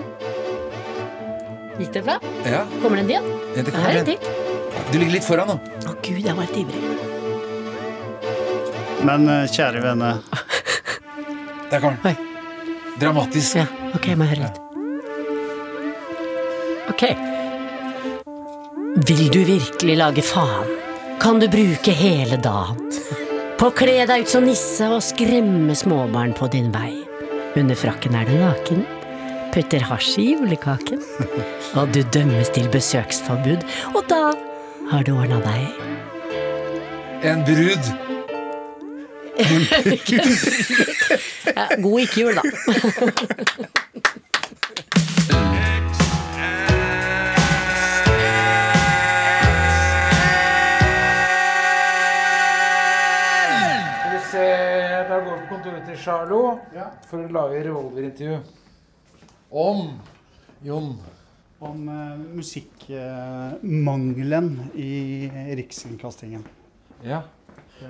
Gikk 1.79 1.93
det 1.95 2.05
bra? 2.05 2.19
ja. 2.45 2.65
Kommer 2.83 2.99
det 3.01 3.17
en? 3.17 3.27
Ja, 3.55 3.63
det 3.63 3.71
kommer 3.73 3.89
er 3.89 4.01
en. 4.03 4.09
til. 4.13 4.19
Du 4.91 4.97
ligger 4.99 5.15
litt 5.17 5.25
foran 5.25 5.47
nå. 5.53 5.57
Å 5.89 5.97
gud, 6.05 6.21
jeg 6.21 6.35
var 6.37 6.45
litt 6.45 6.57
ivrig. 6.59 6.83
Men 9.07 9.29
øh, 9.31 9.45
kjære 9.47 9.81
venne, 9.85 10.13
Der 11.71 11.79
kommer 11.79 11.97
den. 12.03 12.17
Dramatisk. 12.99 13.55
Ja, 13.61 13.65
ok, 13.95 14.09
jeg 14.11 14.19
må 14.19 14.27
høre 14.27 14.49
litt. 14.49 14.65
Ok. 16.99 17.15
Vil 19.07 19.31
du 19.31 19.43
virkelig 19.43 19.97
lage 19.97 20.21
faen, 20.21 20.67
kan 21.21 21.39
du 21.39 21.47
bruke 21.47 21.91
hele 21.95 22.35
dagen 22.43 22.75
på 23.55 23.67
å 23.69 23.71
kle 23.71 24.05
deg 24.09 24.25
ut 24.25 24.31
som 24.33 24.43
nisse 24.43 24.89
og 24.91 25.03
skremme 25.03 25.75
småbarn 25.79 26.33
på 26.35 26.47
din 26.51 26.71
vei. 26.75 26.91
Under 27.55 27.75
frakken 27.79 28.15
er 28.19 28.25
du 28.27 28.35
naken, 28.41 28.83
putter 29.55 29.79
hasj 29.87 30.19
i 30.19 30.27
julekaken, 30.33 30.99
og 31.79 31.87
du 31.95 32.03
dømmes 32.11 32.51
til 32.51 32.67
besøksforbud, 32.75 33.63
og 33.95 34.03
da 34.11 34.35
har 34.91 35.01
du 35.07 35.15
ordna 35.15 35.39
deg. 35.47 35.71
En 37.31 37.47
brud. 37.47 37.83
Ja, 41.55 41.63
god 41.79 41.99
ikke-jul, 42.03 42.35
da. 42.35 42.43
kontoret 56.09 56.59
ja. 56.75 56.85
For 57.09 57.17
å 57.23 57.27
lage 57.33 57.63
revolverintervju. 57.67 58.37
Om 59.49 59.99
Jon. 60.65 60.97
om 61.59 61.89
uh, 61.89 62.17
musikkmangelen 62.35 64.59
i 64.75 65.29
Rikskringkastingen. 65.59 66.43
Ja. 67.03 67.21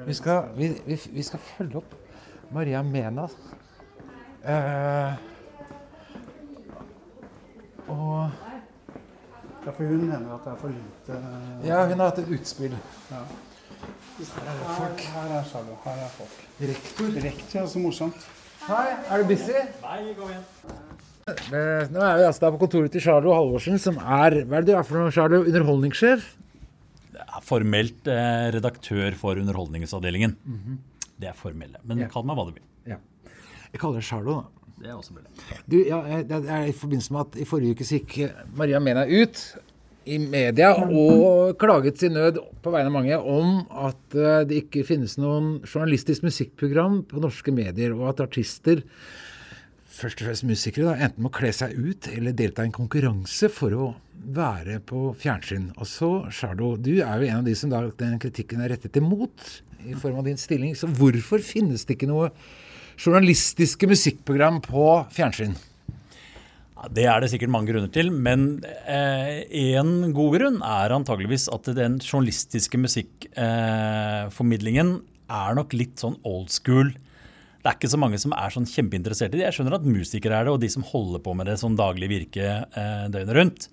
Vi 0.05 0.13
skal, 0.13 0.43
vi, 0.55 0.81
vi, 0.85 0.99
vi 1.11 1.23
skal 1.25 1.39
følge 1.39 1.77
opp 1.81 1.93
Maria 2.53 2.83
Mena. 2.83 3.29
Uh, 4.45 5.13
og 7.89 8.29
Ja, 9.65 9.71
for 9.75 9.83
hun 9.83 10.07
mener 10.07 10.33
at 10.33 10.39
det 10.45 10.51
er 10.53 10.55
for 10.55 10.67
lite 10.71 11.13
Ja, 11.67 11.87
hun 11.89 11.99
har 11.99 12.05
hatt 12.09 12.19
et 12.21 12.29
utspill. 12.31 12.73
Her, 14.19 14.89
her 14.99 15.31
er 15.39 15.45
Charlo. 15.47 15.75
Her 15.85 15.99
er 16.03 16.09
folk. 16.11 16.39
Rektor. 16.59 17.13
Rektor, 17.23 17.67
så 17.71 17.79
morsomt. 17.79 18.25
Hei, 18.67 18.87
er 19.07 19.21
du 19.23 19.29
busy? 19.29 19.55
Nei, 19.85 19.99
kom 20.17 20.33
igjen. 20.33 20.43
Nå 21.93 22.01
er 22.03 22.17
vi 22.19 22.25
altså 22.27 22.41
der 22.47 22.53
på 22.55 22.59
kontoret 22.65 22.91
til 22.91 23.03
Charlo 23.05 23.31
Halvorsen, 23.37 23.77
som 23.79 23.99
er 24.01 24.39
Hva 24.49 24.59
er 24.59 24.65
det 24.65 24.73
du 24.73 24.77
er 24.79 24.83
for 24.87 24.97
noe, 24.99 25.13
Charlo? 25.15 25.43
Underholdningssjef? 25.45 26.35
er 27.19 27.43
formelt 27.45 28.07
eh, 28.09 28.47
redaktør 28.55 29.15
for 29.19 29.37
Underholdningsavdelingen. 29.39 30.35
Det 31.19 31.29
er 31.29 31.35
formelle. 31.37 31.79
Men 31.87 31.99
Ja. 32.03 32.07
kall 32.11 32.23
meg 32.27 32.35
hva 32.39 32.45
du 32.49 32.53
vil. 32.57 32.63
Ja. 32.87 32.97
Jeg 33.71 33.79
kaller 33.81 33.99
deg 33.99 34.07
Charlo, 34.07 34.39
da. 34.41 34.69
Det 34.79 34.87
er 34.89 34.95
også 34.95 35.13
mulig. 35.13 35.27
Du, 35.67 35.75
ja, 35.83 35.99
det 36.23 36.37
er 36.49 36.69
i 36.71 36.75
forbindelse 36.75 37.11
med 37.13 37.21
at 37.25 37.39
i 37.43 37.47
forrige 37.47 37.75
uke 37.75 37.85
så 37.87 37.99
gikk 37.99 38.31
Maria 38.55 38.79
Mena 38.79 39.03
ut 39.05 39.41
i 40.07 40.19
media 40.21 40.71
og 40.73 41.57
klaget 41.59 41.99
sin 42.01 42.15
nød 42.15 42.39
på 42.63 42.73
vegne 42.73 42.89
av 42.89 42.95
mange 42.95 43.17
om 43.19 43.63
at 43.87 44.17
eh, 44.17 44.43
det 44.47 44.63
ikke 44.63 44.85
finnes 44.87 45.17
noen 45.19 45.57
journalistisk 45.65 46.25
musikkprogram 46.27 47.01
på 47.09 47.23
norske 47.23 47.53
medier, 47.55 47.95
og 47.97 48.13
at 48.13 48.23
artister, 48.29 48.83
først 49.99 50.21
og 50.21 50.29
fremst 50.29 50.47
musikere, 50.47 50.91
da, 50.91 51.07
enten 51.07 51.25
må 51.25 51.31
kle 51.35 51.51
seg 51.55 51.75
ut 51.75 52.09
eller 52.13 52.37
delta 52.37 52.63
i 52.63 52.69
en 52.69 52.75
konkurranse 52.75 53.51
for 53.53 53.75
å 53.75 53.89
være 54.19 54.79
på 54.87 55.09
fjernsyn. 55.19 55.69
Og 55.77 55.87
så, 55.87 56.11
Sjardo, 56.33 56.75
du 56.79 56.99
er 56.99 57.19
jo 57.19 57.29
en 57.29 57.41
av 57.41 57.47
de 57.47 57.55
som 57.57 57.71
da 57.71 57.83
den 57.99 58.19
kritikken 58.21 58.63
er 58.63 58.73
rettet 58.75 58.99
imot 58.99 59.47
i 59.87 59.95
form 59.99 60.19
av 60.19 60.27
din 60.27 60.39
stilling. 60.39 60.75
Så 60.75 60.89
hvorfor 60.91 61.43
finnes 61.43 61.85
det 61.87 61.97
ikke 61.97 62.09
noe 62.09 62.31
journalistiske 62.99 63.87
musikkprogram 63.87 64.59
på 64.65 64.85
fjernsyn? 65.15 65.55
Ja, 66.79 66.87
Det 66.87 67.03
er 67.11 67.19
det 67.19 67.27
sikkert 67.33 67.51
mange 67.51 67.67
grunner 67.73 67.91
til, 67.91 68.07
men 68.11 68.63
én 68.87 70.13
god 70.15 70.37
grunn 70.37 70.61
er 70.63 70.91
antageligvis 70.95 71.49
at 71.51 71.65
den 71.75 71.99
journalistiske 71.99 72.77
musikkformidlingen 72.79 75.01
er 75.29 75.55
nok 75.59 75.73
litt 75.75 75.99
sånn 75.99 76.15
old 76.23 76.49
school. 76.53 76.93
Det 77.59 77.67
er 77.67 77.75
ikke 77.75 77.91
så 77.91 77.99
mange 77.99 78.15
som 78.21 78.31
er 78.31 78.49
sånn 78.53 78.67
kjempeinteressert 78.69 79.33
i 79.35 79.39
det. 79.41 79.47
Jeg 79.49 79.55
skjønner 79.57 79.75
at 79.75 79.87
musikere 79.87 80.37
er 80.39 80.43
det, 80.47 80.53
og 80.55 80.61
de 80.63 80.69
som 80.71 80.85
holder 80.87 81.19
på 81.23 81.33
med 81.35 81.45
det 81.51 81.57
som 81.59 81.75
daglig 81.75 82.07
virke 82.11 82.45
eh, 82.63 83.05
døgnet 83.11 83.35
rundt, 83.35 83.67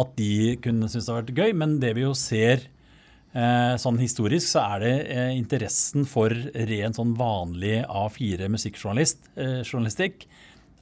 at 0.00 0.10
de 0.18 0.56
kunne 0.64 0.88
synes 0.90 1.06
det 1.06 1.14
har 1.14 1.22
vært 1.22 1.38
gøy. 1.38 1.50
Men 1.62 1.70
det 1.82 1.92
vi 1.94 2.02
jo 2.02 2.14
ser 2.18 2.58
eh, 2.66 3.74
sånn 3.78 4.02
historisk, 4.02 4.46
så 4.50 4.60
er 4.74 4.78
det 4.82 4.94
eh, 5.14 5.30
interessen 5.38 6.02
for 6.10 6.34
ren 6.72 6.94
sånn 6.96 7.14
vanlig 7.18 7.78
A4-musikkjournalistikk 7.86 9.30
eh, 9.38 9.62
journalistikk, 9.62 10.26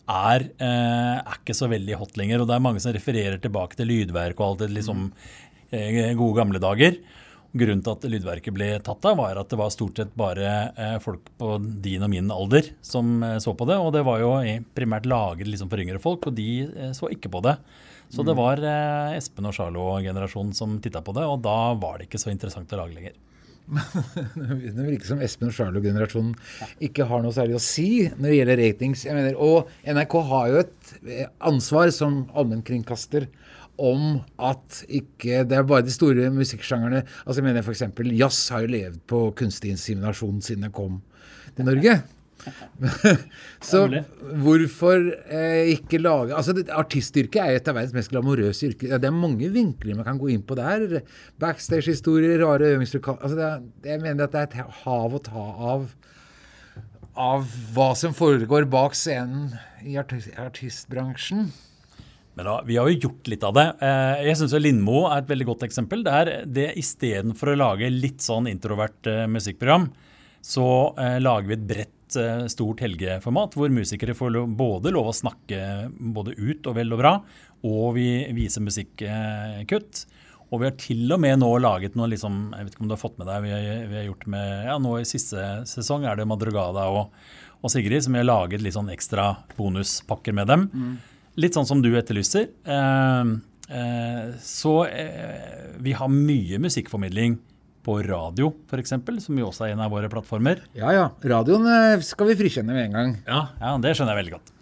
er, 0.09 0.49
eh, 0.59 1.15
er 1.21 1.39
ikke 1.39 1.57
så 1.57 1.69
veldig 1.71 2.01
hot 2.01 2.19
lenger. 2.21 2.43
Og 2.43 2.49
det 2.49 2.57
er 2.57 2.65
mange 2.65 2.83
som 2.83 2.95
refererer 2.95 3.39
tilbake 3.43 3.79
til 3.79 3.91
lydverk 3.91 4.41
og 4.41 4.47
alt 4.47 4.65
det 4.65 4.73
liksom 4.77 5.09
eh, 5.71 6.15
gode 6.19 6.37
gamle 6.41 6.63
dager. 6.63 7.01
Grunnen 7.59 7.81
til 7.81 7.95
at 7.95 8.09
lydverket 8.13 8.55
ble 8.55 8.71
tatt 8.85 9.07
av, 9.09 9.17
var 9.21 9.41
at 9.41 9.49
det 9.49 9.59
var 9.59 9.73
stort 9.73 10.01
sett 10.01 10.11
bare 10.19 10.49
eh, 10.77 10.97
folk 11.05 11.31
på 11.41 11.57
din 11.85 12.05
og 12.05 12.13
min 12.13 12.33
alder 12.33 12.73
som 12.85 13.21
så 13.41 13.57
på 13.57 13.69
det. 13.69 13.79
Og 13.81 13.93
det 13.97 14.05
var 14.09 14.25
jo 14.25 14.33
primært 14.77 15.09
laget 15.09 15.49
liksom 15.49 15.71
for 15.73 15.81
yngre 15.85 16.03
folk, 16.03 16.29
og 16.29 16.37
de 16.37 16.93
så 16.97 17.11
ikke 17.13 17.33
på 17.33 17.45
det. 17.49 17.59
Så 18.09 18.25
det 18.25 18.35
var 18.39 18.61
eh, 18.65 19.17
Espen 19.19 19.49
og 19.49 19.55
Charlo-generasjonen 19.57 20.55
som 20.57 20.79
titta 20.81 21.03
på 21.05 21.13
det, 21.17 21.27
og 21.29 21.43
da 21.45 21.75
var 21.77 21.99
det 21.99 22.09
ikke 22.09 22.21
så 22.21 22.33
interessant 22.33 22.73
å 22.73 22.81
lage 22.81 22.97
lenger. 22.97 23.17
Det 24.35 24.85
virker 24.85 25.07
som 25.11 25.21
Espen 25.25 25.51
og 25.51 25.57
Charlo-generasjonen 25.57 26.33
ikke 26.85 27.07
har 27.09 27.23
noe 27.25 27.35
særlig 27.37 27.59
å 27.59 27.63
si 27.63 27.89
når 28.17 28.29
det 28.29 28.39
gjelder 28.39 28.63
ratings. 28.63 29.05
Jeg 29.07 29.17
mener, 29.19 29.37
og 29.37 29.69
NRK 29.85 30.17
har 30.31 30.49
jo 30.53 30.63
et 30.63 30.93
eh, 31.05 31.27
ansvar 31.51 31.93
som 31.95 32.23
allmennkringkaster 32.33 33.29
om 33.79 34.17
at 34.43 34.81
ikke 34.91 35.45
Det 35.47 35.55
er 35.55 35.67
bare 35.69 35.85
de 35.87 35.93
store 35.95 36.33
musikksjangerne 36.35 37.05
altså 37.05 37.37
jeg 37.39 37.47
mener 37.47 37.63
F.eks. 37.63 37.85
jazz 38.19 38.49
har 38.51 38.65
jo 38.65 38.73
levd 38.73 38.97
på 39.07 39.21
kunstig 39.39 39.71
inseminasjon 39.71 40.41
siden 40.43 40.67
jeg 40.67 40.75
kom 40.75 40.97
til 41.55 41.69
Norge. 41.69 41.95
Så 43.71 43.85
hvorfor 44.43 45.05
eh, 45.27 45.73
ikke 45.75 46.01
lage 46.03 46.37
altså 46.37 46.55
Artistyrket 46.75 47.41
er 47.43 47.59
et 47.59 47.71
av 47.71 47.79
verdens 47.79 47.97
mest 47.97 48.13
glamorøse 48.13 48.71
yrker. 48.71 48.97
Det 48.99 49.09
er 49.11 49.15
mange 49.15 49.51
vinkler 49.55 49.99
man 49.99 50.07
kan 50.09 50.21
gå 50.21 50.31
inn 50.35 50.45
på 50.47 50.57
der. 50.59 51.01
Backstage-historier, 51.43 52.39
rare 52.43 52.75
øvingslokaler 52.77 53.25
altså 53.25 53.39
det 53.39 53.49
er, 53.49 53.65
Jeg 53.95 54.05
mener 54.05 54.29
at 54.29 54.35
det 54.37 54.45
er 54.45 54.51
et 54.51 54.83
hav 54.85 55.17
å 55.19 55.25
ta 55.31 55.49
av 55.75 55.89
av 57.19 57.49
hva 57.75 57.89
som 57.99 58.13
foregår 58.15 58.69
bak 58.71 58.95
scenen 58.95 59.51
i 59.83 59.97
artist, 59.99 60.31
artistbransjen. 60.39 61.49
Men 62.39 62.47
da, 62.47 62.61
vi 62.63 62.77
har 62.79 62.87
jo 62.87 63.09
gjort 63.09 63.27
litt 63.33 63.43
av 63.43 63.57
det. 63.57 63.65
Eh, 63.83 64.27
Jeg 64.29 64.39
syns 64.39 64.55
Lindmo 64.63 65.09
er 65.09 65.25
et 65.25 65.31
veldig 65.31 65.49
godt 65.49 65.65
eksempel. 65.67 66.05
Det 66.07 66.13
er 66.15 66.29
det 66.47 66.69
Istedenfor 66.79 67.51
å 67.51 67.59
lage 67.59 67.91
litt 67.91 68.23
sånn 68.23 68.47
introvert 68.47 69.11
eh, 69.11 69.25
musikkprogram, 69.27 69.89
så 70.47 70.69
eh, 70.95 71.17
lager 71.19 71.51
vi 71.51 71.57
et 71.57 71.67
bredt, 71.73 71.98
eh, 72.17 72.47
stort 72.53 72.81
helgeformat 72.85 73.57
hvor 73.59 73.73
musikere 73.75 74.17
får 74.17 74.33
lov, 74.35 74.55
både 74.59 74.93
lov 74.95 75.11
å 75.11 75.17
snakke 75.17 75.61
både 76.17 76.37
ut 76.39 76.69
og 76.71 76.79
vel 76.79 76.95
og 76.97 77.03
bra, 77.03 77.13
og 77.69 77.93
vi 77.99 78.09
viser 78.37 78.65
musikkutt. 78.65 80.07
Og 80.49 80.63
vi 80.63 80.69
har 80.71 80.79
til 80.81 81.13
og 81.13 81.21
med 81.21 81.43
nå 81.43 81.51
laget 81.61 81.99
noe 81.99 82.09
liksom, 82.09 82.39
jeg 82.57 82.65
vet 82.65 82.77
ikke 82.77 82.85
om 82.87 82.89
du 82.89 82.95
har 82.97 83.03
fått 83.03 83.19
med 83.21 83.29
deg, 83.29 83.45
vi 83.45 83.53
har, 83.53 83.67
vi 83.91 83.99
har 83.99 84.07
gjort 84.07 84.25
med, 84.33 84.55
ja 84.71 84.79
nå 84.81 84.95
i 84.97 85.09
siste 85.09 85.45
sesong 85.69 86.07
er 86.09 86.17
det 86.17 86.25
Madrugada 86.31 86.87
og, 86.89 87.13
og 87.61 87.75
Sigrid 87.75 88.07
som 88.07 88.17
vi 88.17 88.23
har 88.23 88.31
laget 88.31 88.65
litt 88.65 88.77
sånn 88.79 88.89
ekstra 88.95 89.35
bonuspakker 89.59 90.37
med 90.37 90.49
dem. 90.49 90.67
Litt 91.39 91.55
sånn 91.55 91.69
som 91.69 91.83
du 91.85 91.91
etterlyser. 91.99 92.49
Eh, 92.65 93.35
eh, 93.77 94.25
så 94.43 94.75
eh, 94.89 95.77
vi 95.85 95.95
har 96.01 96.11
mye 96.11 96.59
musikkformidling 96.65 97.37
på 97.85 97.97
radio, 98.07 98.53
f.eks., 98.69 98.95
som 99.25 99.41
jo 99.41 99.49
også 99.49 99.67
er 99.67 99.75
en 99.75 99.83
av 99.85 99.93
våre 99.95 100.11
plattformer. 100.13 100.63
Ja 100.79 100.93
ja, 100.95 101.09
radioen 101.35 101.67
eh, 101.73 102.05
skal 102.07 102.31
vi 102.31 102.39
frikjenne 102.39 102.77
med 102.77 102.89
en 102.89 102.97
gang. 102.99 103.19
Ja, 103.29 103.43
ja 103.61 103.75
det 103.83 103.95
skjønner 103.97 104.17
jeg 104.17 104.25
veldig 104.25 104.37
godt. 104.39 104.55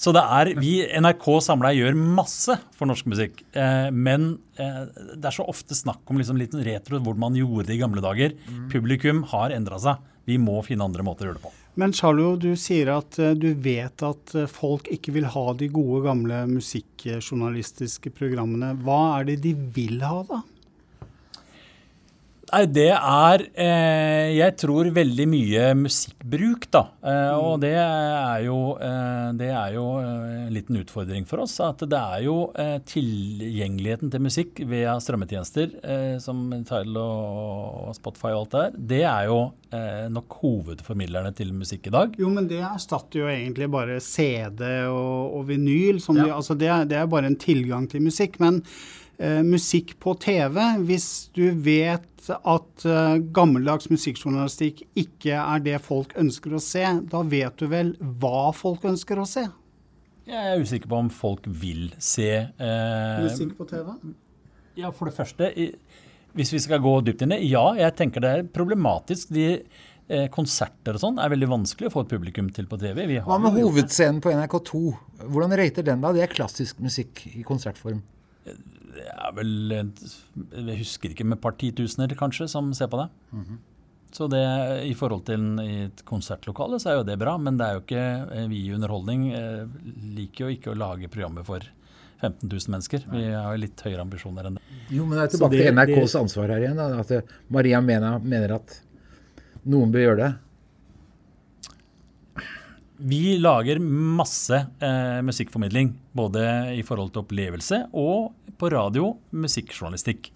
Så 0.00 0.14
det 0.16 0.22
er, 0.32 0.52
vi, 0.56 0.74
NRK 0.96 1.26
samla 1.44 1.74
gjør 1.76 1.98
masse 1.98 2.54
for 2.72 2.88
norsk 2.88 3.10
musikk. 3.12 3.42
Eh, 3.52 3.90
men 3.92 4.30
eh, 4.56 4.86
det 5.12 5.28
er 5.28 5.36
så 5.36 5.44
ofte 5.50 5.76
snakk 5.76 6.08
om 6.08 6.20
liksom 6.20 6.40
litt 6.40 6.56
retro, 6.56 7.02
hvor 7.04 7.18
man 7.20 7.36
gjorde 7.36 7.68
det 7.68 7.76
i 7.76 7.82
gamle 7.82 8.04
dager. 8.04 8.32
Publikum 8.72 9.26
har 9.34 9.52
endra 9.52 9.80
seg. 9.82 10.00
Vi 10.30 10.40
må 10.40 10.60
finne 10.64 10.86
andre 10.86 11.04
måter 11.04 11.26
å 11.26 11.30
gjøre 11.30 11.40
det 11.40 11.48
på. 11.48 11.56
Men 11.78 11.92
Charlo, 11.94 12.34
du 12.36 12.50
sier 12.58 12.90
at 12.96 13.18
eh, 13.22 13.36
du 13.38 13.52
vet 13.62 14.02
at 14.04 14.34
eh, 14.34 14.48
folk 14.50 14.88
ikke 14.90 15.14
vil 15.14 15.28
ha 15.30 15.44
de 15.56 15.70
gode, 15.72 16.02
gamle 16.08 16.42
musikkjournalistiske 16.50 18.12
programmene. 18.16 18.74
Hva 18.84 19.20
er 19.20 19.28
det 19.30 19.38
de 19.46 19.54
vil 19.76 20.02
ha, 20.04 20.24
da? 20.26 20.42
Nei, 22.50 22.64
det 22.66 22.88
er 22.96 23.42
eh, 23.62 24.30
Jeg 24.34 24.56
tror 24.58 24.88
veldig 24.96 25.26
mye 25.30 25.68
musikkbruk, 25.78 26.64
da. 26.74 26.80
Eh, 27.06 27.34
Og 27.38 27.60
det 27.62 27.70
er 27.78 28.40
jo, 28.46 28.56
eh, 28.82 29.28
det 29.38 29.50
er 29.54 29.76
jo 29.76 29.84
eh, 30.00 30.46
en 30.48 30.54
liten 30.56 30.80
utfordring 30.80 31.28
for 31.30 31.44
oss. 31.44 31.54
At 31.62 31.84
det 31.86 32.00
er 32.00 32.24
jo 32.26 32.34
eh, 32.58 32.80
tilgjengeligheten 32.90 34.10
til 34.10 34.24
musikk 34.24 34.62
via 34.66 34.96
strømmetjenester 35.02 35.76
eh, 35.84 36.16
som 36.22 36.42
Tidal 36.66 36.98
og, 36.98 37.92
Spotify 38.00 38.32
og 38.34 38.40
alt 38.42 38.50
det 38.56 38.60
der, 38.66 38.78
det 38.94 39.02
er 39.12 39.30
jo 39.30 39.40
nok 40.10 40.34
hovedformidlerne 40.40 41.30
til 41.38 41.52
musikk 41.54 41.84
i 41.86 41.92
dag. 41.94 42.16
Jo, 42.18 42.26
men 42.34 42.48
det 42.50 42.58
erstatter 42.66 43.20
jo 43.22 43.28
egentlig 43.30 43.68
bare 43.70 44.00
CD 44.02 44.64
og, 44.90 45.36
og 45.38 45.44
vinyl. 45.46 46.00
Som 46.02 46.18
Ja. 46.18 46.24
de, 46.26 46.32
altså 46.40 46.56
det, 46.58 46.72
det 46.90 46.98
er 46.98 47.06
bare 47.06 47.30
en 47.30 47.38
tilgang 47.38 47.86
til 47.92 48.02
musikk. 48.02 48.40
Men 48.42 48.58
eh, 49.22 49.44
musikk 49.46 49.94
på 50.02 50.16
TV, 50.18 50.58
hvis 50.88 51.06
du 51.38 51.44
vet 51.62 52.09
at 52.28 52.84
eh, 52.84 53.16
gammeldags 53.32 53.88
musikkjournalistikk 53.88 54.82
ikke 55.00 55.32
er 55.40 55.62
det 55.64 55.78
folk 55.80 56.12
ønsker 56.20 56.52
å 56.52 56.60
se, 56.60 56.82
da 57.08 57.22
vet 57.22 57.56
du 57.56 57.66
vel 57.72 57.94
hva 58.20 58.50
folk 58.52 58.84
ønsker 58.84 59.22
å 59.22 59.26
se? 59.26 59.46
Jeg 60.30 60.36
er 60.52 60.60
usikker 60.62 60.90
på 60.92 60.98
om 61.00 61.08
folk 61.10 61.46
vil 61.48 61.88
se 61.98 62.28
eh, 62.44 63.22
Musikk 63.24 63.56
på 63.58 63.64
TV? 63.70 63.88
Ja, 64.78 64.90
for 64.94 65.08
det 65.08 65.16
første, 65.16 65.48
i- 65.56 65.72
hvis 66.36 66.52
vi 66.52 66.60
skal 66.62 66.78
gå 66.84 66.92
dypt 67.02 67.22
inn 67.24 67.32
i 67.32 67.38
det, 67.40 67.48
ja, 67.50 67.64
jeg 67.74 67.96
tenker 67.98 68.20
det 68.22 68.30
er 68.30 68.44
problematisk. 68.54 69.32
De 69.34 69.48
eh, 70.10 70.28
konserter 70.30 70.94
og 70.94 71.00
sånn 71.02 71.18
er 71.18 71.32
veldig 71.32 71.48
vanskelig 71.50 71.88
å 71.88 71.94
få 71.96 72.04
et 72.04 72.12
publikum 72.12 72.52
til 72.54 72.68
på 72.70 72.78
TV. 72.78 73.00
Vi 73.10 73.16
har 73.18 73.26
Hva 73.26 73.40
med 73.42 73.58
hovedscenen 73.58 74.20
på 74.22 74.30
NRK2? 74.36 74.80
Hvordan 75.26 75.56
rater 75.58 75.82
den 75.88 76.00
da? 76.04 76.12
Det 76.14 76.22
er 76.28 76.30
klassisk 76.36 76.78
musikk 76.84 77.24
i 77.32 77.42
konsertform. 77.46 77.98
Det 78.94 79.06
er 79.06 79.32
vel 79.36 79.50
Jeg 79.74 80.78
husker 80.80 81.10
ikke 81.14 81.24
med 81.26 81.38
et 81.38 81.42
par 81.44 81.52
titusener, 81.60 82.14
kanskje, 82.18 82.48
som 82.50 82.72
ser 82.74 82.88
på 82.92 82.98
det. 83.02 83.08
Så 84.12 84.26
det, 84.28 84.40
i 84.90 84.94
forhold 84.98 85.22
til 85.28 85.44
i 85.62 85.84
et 85.84 86.00
konsertlokale, 86.04 86.80
så 86.82 86.90
er 86.90 86.96
jo 86.98 87.04
det 87.06 87.18
bra. 87.20 87.36
Men 87.38 87.56
det 87.60 87.66
er 87.68 87.76
jo 87.76 87.82
ikke 87.84 88.00
eh, 88.34 88.46
Vi 88.50 88.64
i 88.66 88.72
Underholdning 88.74 89.28
eh, 89.32 89.66
liker 90.16 90.48
jo 90.48 90.56
ikke 90.56 90.72
å 90.72 90.78
lage 90.78 91.06
programmer 91.12 91.46
for 91.46 91.62
15 92.20 92.48
000 92.50 92.74
mennesker. 92.74 93.04
Vi 93.12 93.22
har 93.32 93.54
jo 93.54 93.60
litt 93.62 93.80
høyere 93.86 94.02
ambisjoner 94.02 94.48
enn 94.50 94.58
det. 94.58 94.64
Jo, 94.92 95.06
men 95.06 95.16
det 95.16 95.22
er 95.28 95.30
tilbake 95.36 95.54
det- 95.56 95.62
til 95.68 95.74
NRKs 95.78 96.12
det- 96.12 96.20
ansvar 96.24 96.48
her 96.52 96.60
igjen. 96.66 96.76
Da, 96.76 96.88
at 97.00 97.30
Maria 97.48 97.80
Mena 97.80 98.18
mener 98.18 98.56
at 98.58 98.80
noen 99.64 99.92
bør 99.94 100.04
gjøre 100.08 100.16
det. 100.24 100.32
Vi 103.00 103.38
lager 103.40 103.78
masse 103.80 104.58
eh, 104.80 105.20
musikkformidling, 105.24 105.94
både 106.12 106.42
i 106.76 106.82
forhold 106.84 107.14
til 107.14 107.22
opplevelse 107.22 107.78
og 107.96 108.34
på 108.60 108.68
radio, 108.72 109.14
musikkjournalistikk. 109.32 110.28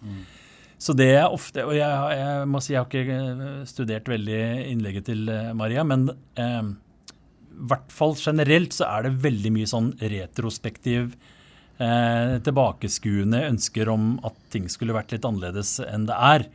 Så 0.80 0.94
det 0.96 1.10
er 1.14 1.32
ofte 1.32 1.62
Og 1.64 1.74
jeg, 1.76 2.16
jeg 2.18 2.48
må 2.50 2.60
si 2.64 2.72
jeg 2.74 2.80
har 2.80 2.88
ikke 2.88 3.18
eh, 3.20 3.60
studert 3.68 4.08
veldig 4.10 4.40
innlegget 4.72 5.06
til 5.10 5.28
eh, 5.28 5.52
Maria, 5.56 5.84
men 5.84 6.08
eh, 6.40 6.72
i 7.54 7.68
hvert 7.70 7.92
fall 7.94 8.16
generelt 8.18 8.74
så 8.74 8.88
er 8.88 9.06
det 9.06 9.22
veldig 9.22 9.52
mye 9.54 9.68
sånn 9.70 9.92
retrospektiv, 10.00 11.14
eh, 11.78 12.34
tilbakeskuende 12.44 13.44
ønsker 13.52 13.92
om 13.92 14.16
at 14.26 14.36
ting 14.50 14.66
skulle 14.72 14.96
vært 14.96 15.14
litt 15.14 15.28
annerledes 15.28 15.76
enn 15.86 16.08
det 16.08 16.18
er. 16.18 16.48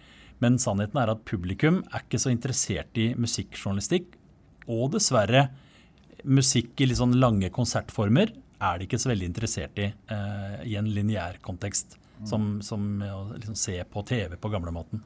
Men 0.44 0.60
sannheten 0.60 1.00
er 1.00 1.14
at 1.14 1.26
publikum 1.28 1.82
er 1.92 2.04
ikke 2.04 2.20
så 2.22 2.32
interessert 2.34 3.00
i 3.00 3.12
musikkjournalistikk. 3.20 4.12
Og 4.70 4.92
dessverre, 4.94 5.48
musikk 6.24 6.82
i 6.82 6.90
litt 6.90 7.00
sånn 7.00 7.18
lange 7.20 7.52
konsertformer 7.54 8.34
er 8.60 8.80
de 8.80 8.88
ikke 8.88 9.00
så 9.00 9.14
veldig 9.14 9.30
interessert 9.30 9.80
i 9.80 9.88
eh, 9.88 10.56
i 10.68 10.76
en 10.80 10.90
lineær 10.92 11.40
kontekst. 11.46 11.98
Som, 12.28 12.58
som 12.60 12.82
å 13.00 13.20
liksom 13.32 13.56
se 13.56 13.78
på 13.88 14.02
TV 14.04 14.34
på 14.36 14.50
gamlemåten. 14.52 15.00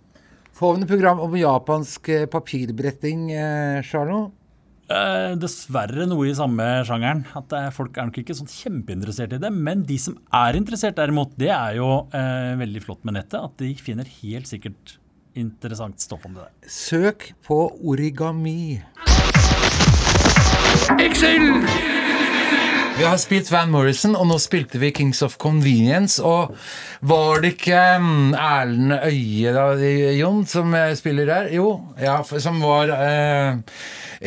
Får 0.58 0.72
vi 0.74 0.82
noe 0.82 0.90
program 0.90 1.20
om 1.22 1.36
japansk 1.38 2.10
eh, 2.10 2.24
papirbretting, 2.26 3.28
eh, 3.38 3.82
Charlo? 3.86 4.32
Eh, 4.92 5.34
dessverre 5.40 6.06
noe 6.10 6.28
i 6.28 6.36
samme 6.38 6.66
sjangeren. 6.88 7.24
At 7.38 7.48
det, 7.54 7.62
Folk 7.76 7.98
er 7.98 8.10
nok 8.10 8.20
ikke 8.22 8.36
sånn 8.38 8.52
kjempeinteressert 8.52 9.38
i 9.38 9.42
det. 9.42 9.54
Men 9.54 9.86
de 9.88 9.98
som 10.02 10.18
er 10.36 10.60
interessert, 10.60 10.98
derimot, 11.00 11.34
det 11.40 11.50
er 11.56 11.80
jo 11.80 11.90
eh, 12.14 12.54
veldig 12.60 12.84
flott 12.84 13.06
med 13.08 13.18
nettet. 13.18 13.40
At 13.40 13.58
de 13.64 13.72
finner 13.80 14.10
helt 14.20 14.50
sikkert 14.50 14.98
interessant 15.40 16.04
stoff 16.04 16.28
om 16.28 16.36
det 16.38 16.46
der. 16.46 16.74
Søk 16.74 17.32
på 17.48 17.64
origami. 17.82 18.82
Vi 22.98 23.04
har 23.04 23.18
spilt 23.18 23.50
Van 23.52 23.72
Morrison, 23.74 24.14
og 24.16 24.28
nå 24.30 24.36
spilte 24.40 24.78
vi 24.80 24.92
Kings 24.96 25.24
of 25.26 25.38
Convenience. 25.42 26.22
Og 26.24 26.54
var 27.02 27.42
det 27.44 27.56
ikke 27.56 27.80
mm, 28.00 28.36
Erlend 28.38 28.94
Øye, 29.00 29.54
da, 29.56 29.66
Jon, 30.16 30.46
som 30.48 30.76
eh, 30.78 30.94
spiller 30.96 31.28
der? 31.28 31.50
Jo, 31.56 31.68
ja, 32.00 32.20
som 32.24 32.62
var 32.62 32.94
eh, 32.94 33.58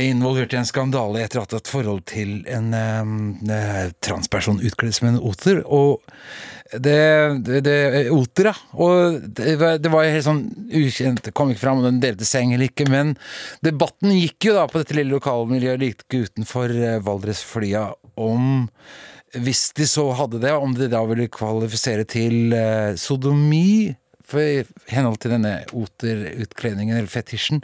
involvert 0.09 0.53
i 0.53 0.61
en 0.61 0.69
skandale 0.69 1.23
etter 1.25 1.45
at 1.45 1.55
et 1.57 1.71
forhold 1.71 2.03
til 2.11 2.41
en 2.53 2.75
eh, 2.75 3.95
transperson 4.05 4.61
utkledd 4.61 4.99
som 4.99 5.13
en 5.13 5.23
oter. 5.23 5.63
Og 5.65 6.03
det, 6.73 7.01
det, 7.47 7.61
det 7.67 7.77
Oter. 8.15 8.51
Og 8.75 9.19
det, 9.39 9.57
det 9.83 9.93
var 9.93 10.07
helt 10.09 10.27
sånn 10.27 10.45
ukjent, 10.71 11.25
det 11.27 11.35
kom 11.37 11.53
ikke 11.53 11.65
fram 11.65 11.83
om 11.83 11.89
den 11.89 12.01
delte 12.03 12.29
seng 12.29 12.55
eller 12.55 12.71
ikke, 12.71 12.89
men 12.91 13.15
debatten 13.65 14.15
gikk 14.17 14.51
jo 14.51 14.57
da 14.59 14.67
på 14.71 14.83
dette 14.83 14.97
lille 14.97 15.15
lokalmiljøet 15.17 15.83
like 15.83 16.23
utenfor 16.27 16.75
eh, 16.75 17.03
Valdresflya 17.05 17.91
om 18.23 18.67
hvis 19.37 19.69
de 19.77 19.85
så 19.89 20.07
hadde 20.17 20.41
det, 20.41 20.53
om 20.55 20.73
de 20.77 20.89
da 20.89 21.03
ville 21.09 21.29
kvalifisere 21.33 22.07
til 22.09 22.55
eh, 22.57 22.97
sodomi. 23.01 23.95
For 24.27 24.43
i 24.43 24.65
henhold 24.91 25.21
til 25.23 25.37
denne 25.37 25.61
oterutkledningen, 25.77 26.97
eller 26.97 27.11
fetisjen. 27.11 27.63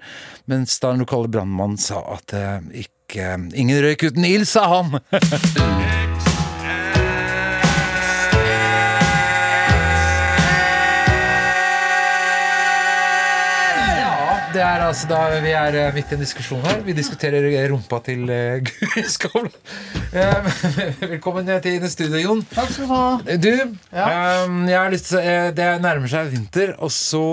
Mens 0.50 0.76
da 0.82 0.92
den 0.92 1.02
lokale 1.02 1.30
brannmannen 1.32 1.80
sa 1.80 2.04
at 2.18 2.36
eh, 2.38 2.84
ikke 2.84 3.00
Ingen 3.12 3.82
røyk 3.84 4.06
uten 4.08 4.24
ild, 4.24 4.48
sa 4.48 4.64
han! 4.70 4.96
det 14.52 14.60
er 14.60 14.82
altså 14.84 15.08
da 15.08 15.18
vi 15.40 15.52
er 15.56 15.76
eh, 15.80 15.94
midt 15.94 16.10
i 16.12 16.16
en 16.16 16.22
diskusjon 16.22 16.60
her. 16.66 16.82
Vi 16.84 16.94
diskuterer 16.96 17.46
eh, 17.48 17.64
rumpa 17.72 18.00
til 18.04 18.24
uh, 18.28 18.58
Guri 18.66 19.04
Skål. 19.08 19.48
Uh, 20.12 20.50
Velkommen 21.14 21.48
til 21.48 21.78
inn 21.78 21.86
i 21.86 21.90
studio, 21.92 22.20
Jon. 22.20 22.42
Takk 22.52 22.72
skal 22.74 22.88
du 22.88 22.92
ha. 22.92 23.36
Du, 23.40 23.52
ehm, 23.54 24.58
jeg 24.68 24.78
har 24.78 24.92
lyst 24.92 25.08
til 25.12 25.24
uh, 25.24 25.48
Det 25.56 25.68
nærmer 25.84 26.12
seg 26.12 26.28
vinter, 26.34 26.74
og 26.82 26.92
så 26.92 27.24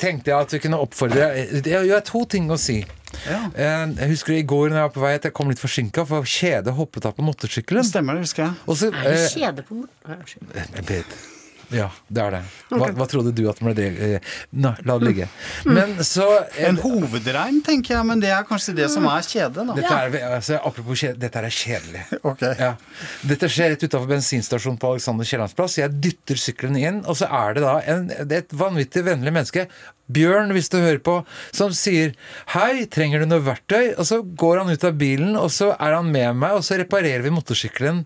tenkte 0.00 0.32
jeg 0.32 0.38
at 0.40 0.56
vi 0.56 0.62
kunne 0.64 0.80
oppfordre 0.82 1.28
Jeg 1.60 1.76
er 1.76 1.86
har 1.92 2.02
to 2.06 2.24
ting 2.26 2.50
å 2.50 2.58
si. 2.58 2.80
Ja. 3.22 3.44
Jeg 3.54 4.10
husker 4.10 4.34
i 4.34 4.42
går 4.42 4.72
når 4.72 4.80
jeg 4.80 4.88
var 4.88 4.96
på 4.96 5.04
vei 5.04 5.14
at 5.20 5.28
jeg 5.28 5.36
kom 5.36 5.52
litt 5.52 5.62
forsinka, 5.62 6.04
for 6.10 6.26
Kjede 6.26 6.74
hoppet 6.74 7.06
av 7.06 7.14
på 7.16 7.24
motorsykkelen. 7.24 7.86
Stemmer 7.86 8.18
det, 8.18 8.26
husker 8.26 8.48
jeg. 8.48 8.58
Også, 8.66 8.90
Er 8.90 9.14
det 9.14 9.30
kjede 9.36 9.66
på 9.68 9.78
mor... 9.78 11.32
Ja, 11.74 11.88
det 12.06 12.22
er 12.22 12.34
det. 12.36 12.40
Hva, 12.70 12.88
hva 12.94 13.06
trodde 13.10 13.32
du 13.34 13.42
at 13.50 13.58
det 13.58 13.66
ble 13.66 13.74
det? 13.74 13.86
Eh, 14.06 14.34
Nei, 14.54 14.72
la 14.86 14.96
det 15.00 15.08
ligge. 15.08 15.26
Men 15.66 15.96
så 16.06 16.26
En 16.62 16.78
hovedreim, 16.82 17.58
tenker 17.66 17.96
jeg, 17.96 18.06
men 18.06 18.22
det 18.22 18.30
er 18.30 18.46
kanskje 18.46 18.76
det 18.78 18.86
som 18.92 19.06
er 19.10 19.26
kjedet, 19.26 19.64
da. 19.66 19.74
dette 19.74 19.98
er, 19.98 20.16
altså, 20.36 20.60
apropos 20.60 21.02
kjedelig, 21.02 21.20
dette 21.24 21.42
er 21.42 21.56
kjedelig. 21.58 22.04
Okay. 22.20 22.54
Ja. 22.60 22.70
Dette 23.26 23.50
skjer 23.50 23.74
rett 23.74 23.82
utafor 23.82 24.08
bensinstasjonen 24.14 24.78
på 24.82 24.94
Alexander 24.94 25.26
Kiellands 25.28 25.56
plass. 25.58 25.78
Jeg 25.80 25.98
dytter 26.02 26.38
sykkelen 26.40 26.78
inn, 26.80 27.02
og 27.06 27.18
så 27.18 27.30
er 27.42 27.58
det 27.58 27.66
da 27.66 27.76
en, 27.82 28.08
det 28.14 28.40
er 28.40 28.46
et 28.46 28.56
vanvittig 28.62 29.04
vennlig 29.06 29.34
menneske. 29.34 29.66
Bjørn, 30.06 30.52
hvis 30.54 30.70
du 30.70 30.78
hører 30.78 31.02
på, 31.02 31.18
som 31.50 31.72
sier 31.74 32.14
'Hei, 32.54 32.86
trenger 32.86 33.24
du 33.24 33.26
noe 33.26 33.42
verktøy?' 33.42 33.96
Og 33.98 34.06
så 34.06 34.22
går 34.22 34.62
han 34.62 34.70
ut 34.70 34.84
av 34.86 34.94
bilen, 34.98 35.34
og 35.34 35.50
så 35.50 35.72
er 35.74 35.98
han 35.98 36.12
med 36.12 36.36
meg, 36.38 36.54
og 36.54 36.62
så 36.62 36.78
reparerer 36.78 37.26
vi 37.26 37.34
motorsykkelen. 37.34 38.04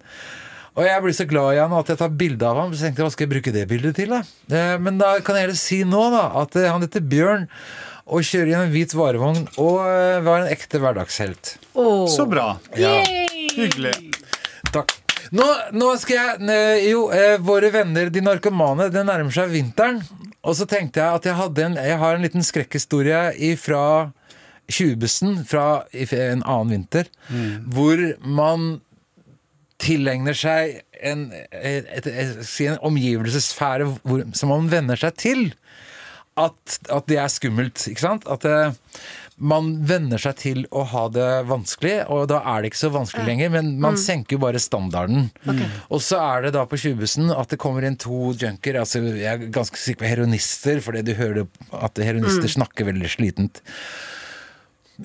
Og 0.80 0.86
jeg 0.88 1.02
blir 1.04 1.12
så 1.16 1.26
glad 1.28 1.52
i 1.52 1.60
han 1.60 1.74
at 1.76 1.90
jeg 1.92 1.98
tar 2.00 2.12
bilde 2.22 2.46
av 2.48 2.56
ham. 2.56 2.70
Så 2.72 2.86
tenkte 2.86 3.02
jeg, 3.02 3.06
hva 3.10 3.12
skal 3.12 3.26
jeg 3.26 3.32
bruke 3.34 3.52
det 3.52 3.66
bildet 3.68 3.98
til? 4.00 4.14
da? 4.14 4.22
Eh, 4.48 4.76
Men 4.80 4.96
da 5.02 5.10
kan 5.20 5.36
jeg 5.36 5.44
heller 5.48 5.58
si 5.60 5.82
nå 5.84 6.06
da, 6.14 6.22
at 6.40 6.56
eh, 6.56 6.70
han 6.72 6.80
heter 6.86 7.04
Bjørn 7.04 7.44
og 8.10 8.24
kjører 8.26 8.48
i 8.50 8.54
en 8.58 8.72
hvit 8.72 8.94
varevogn 8.96 9.42
og 9.60 9.76
eh, 9.84 10.22
var 10.26 10.40
en 10.46 10.50
ekte 10.54 10.80
hverdagshelt. 10.82 11.52
Så 12.10 12.24
bra. 12.30 12.54
Ja. 12.80 12.94
Hyggelig. 13.54 13.92
Takk. 14.72 14.96
Nå, 15.36 15.44
nå 15.76 15.90
skal 16.00 16.16
jeg 16.48 16.88
Jo, 16.88 17.04
eh, 17.14 17.36
våre 17.44 17.68
venner, 17.74 18.08
de 18.10 18.22
narkomane, 18.24 18.88
det 18.90 19.04
nærmer 19.06 19.34
seg 19.36 19.52
vinteren. 19.52 20.00
Og 20.40 20.56
så 20.56 20.64
tenkte 20.66 21.02
jeg 21.04 21.20
at 21.20 21.28
jeg 21.28 21.36
hadde 21.36 21.66
en 21.68 21.76
Jeg 21.76 21.98
har 22.00 22.16
en 22.16 22.24
liten 22.24 22.46
skrekkhistorie 22.46 23.52
fra 23.60 23.84
20-bussen 24.70 25.42
fra 25.50 25.82
en 25.92 26.42
annen 26.46 26.70
vinter, 26.70 27.08
hvor 27.74 27.98
man 28.22 28.78
tilegner 29.80 30.36
seg 30.36 30.80
en, 31.00 31.30
et, 31.32 31.88
et, 31.88 32.10
en 32.66 32.78
omgivelsessfære 32.90 33.88
hvor, 34.02 34.26
som 34.36 34.52
man 34.52 34.68
venner 34.72 35.00
seg 35.00 35.16
til. 35.20 35.48
At, 36.38 36.78
at 36.88 37.08
det 37.10 37.18
er 37.20 37.32
skummelt, 37.32 37.82
ikke 37.90 38.00
sant? 38.00 38.28
At 38.30 38.46
uh, 38.48 38.70
man 39.40 39.72
venner 39.88 40.20
seg 40.20 40.36
til 40.40 40.62
å 40.72 40.84
ha 40.92 41.06
det 41.12 41.28
vanskelig, 41.48 41.94
og 42.12 42.26
da 42.30 42.42
er 42.52 42.60
det 42.60 42.70
ikke 42.70 42.82
så 42.82 42.92
vanskelig 42.92 43.24
lenger, 43.26 43.52
men 43.56 43.72
man 43.82 43.96
senker 44.00 44.36
jo 44.36 44.42
bare 44.44 44.60
standarden. 44.62 45.30
Og 45.88 46.04
så 46.04 46.20
er 46.20 46.46
det 46.46 46.54
da 46.56 46.66
på 46.68 46.78
20-bussen 46.80 47.32
at 47.34 47.52
det 47.52 47.60
kommer 47.60 47.86
inn 47.88 47.98
to 48.00 48.34
junker, 48.36 48.78
altså 48.82 49.02
jeg 49.08 49.28
er 49.32 49.52
ganske 49.52 49.80
sikker 49.80 50.04
på 50.04 50.10
heroinister, 50.12 50.82
fordi 50.84 51.04
du 51.08 51.14
hører 51.18 51.48
at 51.80 52.00
heroinister 52.04 52.52
snakker 52.52 52.90
veldig 52.92 53.12
slitent. 53.16 53.62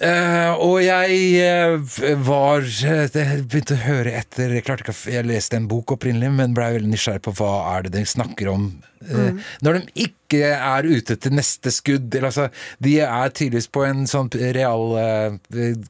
Eh, 0.03 0.53
og 0.59 0.81
jeg 0.83 1.19
uh, 1.39 1.93
var 2.27 2.65
eh, 2.65 3.05
Jeg 3.07 3.45
begynte 3.47 3.77
å 3.77 3.83
høre 3.85 4.11
etter 4.19 4.51
Jeg 4.51 4.65
ikke 4.65 4.95
Jeg 5.07 5.23
leste 5.23 5.55
en 5.55 5.69
bok 5.71 5.93
opprinnelig, 5.95 6.33
men 6.35 6.55
blei 6.57 6.73
veldig 6.75 6.91
nysgjerrig 6.91 7.23
på 7.23 7.35
hva 7.39 7.53
er 7.77 7.85
det 7.85 7.93
de 7.95 8.03
snakker 8.09 8.51
om. 8.51 8.67
Eh, 9.05 9.41
Når 9.65 9.79
de 9.79 10.05
ikke 10.05 10.49
er 10.49 10.87
ute 10.89 11.15
til 11.21 11.35
neste 11.37 11.71
skudd. 11.71 12.09
Eller, 12.09 12.31
altså, 12.31 12.47
de 12.81 12.95
er 13.05 13.29
tydeligvis 13.29 13.67
på 13.71 13.83
en 13.85 14.07
sånn 14.09 14.29
real 14.33 14.95
eh, 14.99 15.35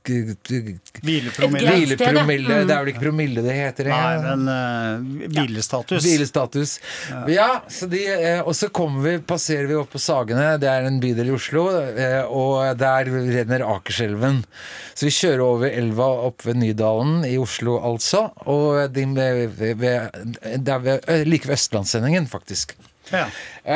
g- 0.04 0.36
Hvilepromille. 1.00 1.72
Mm. 1.72 1.96
Det 1.96 2.76
er 2.76 2.84
vel 2.84 2.92
ikke 2.92 3.04
promille 3.06 3.44
det 3.46 3.56
heter? 3.56 3.90
Nei, 3.90 4.14
ja. 4.18 4.36
men 4.36 4.42
uh, 4.52 5.30
hvilestatus. 5.38 6.04
Hvilestatus. 6.04 6.76
Ja, 7.32 7.50
så 7.72 7.88
de, 7.92 8.02
og 8.44 8.54
så 8.58 8.70
kommer 8.76 9.08
vi, 9.08 9.16
passerer 9.26 9.70
vi 9.72 9.78
opp 9.80 9.94
på 9.96 10.02
Sagene, 10.04 10.56
det 10.62 10.70
er 10.72 10.88
en 10.90 11.00
bydel 11.04 11.32
i 11.32 11.36
Oslo, 11.36 11.68
og 12.30 12.76
der 12.80 13.10
renner 13.10 13.64
Akerselven. 13.72 14.44
Så 14.96 15.08
vi 15.08 15.14
kjører 15.16 15.46
over 15.46 15.72
elva 15.72 16.10
opp 16.28 16.46
ved 16.48 16.60
Nydalen 16.62 17.24
i 17.28 17.38
Oslo, 17.42 17.78
altså. 17.84 18.28
Og 18.52 18.84
de, 18.96 19.06
ved, 19.16 19.56
ved, 19.60 19.80
det 20.60 20.76
er 20.76 20.84
ved, 20.86 21.10
like 21.28 21.48
ved 21.50 21.58
Østlandssendingen, 21.58 22.28
faktisk. 22.32 22.76
Ja. 23.14 23.28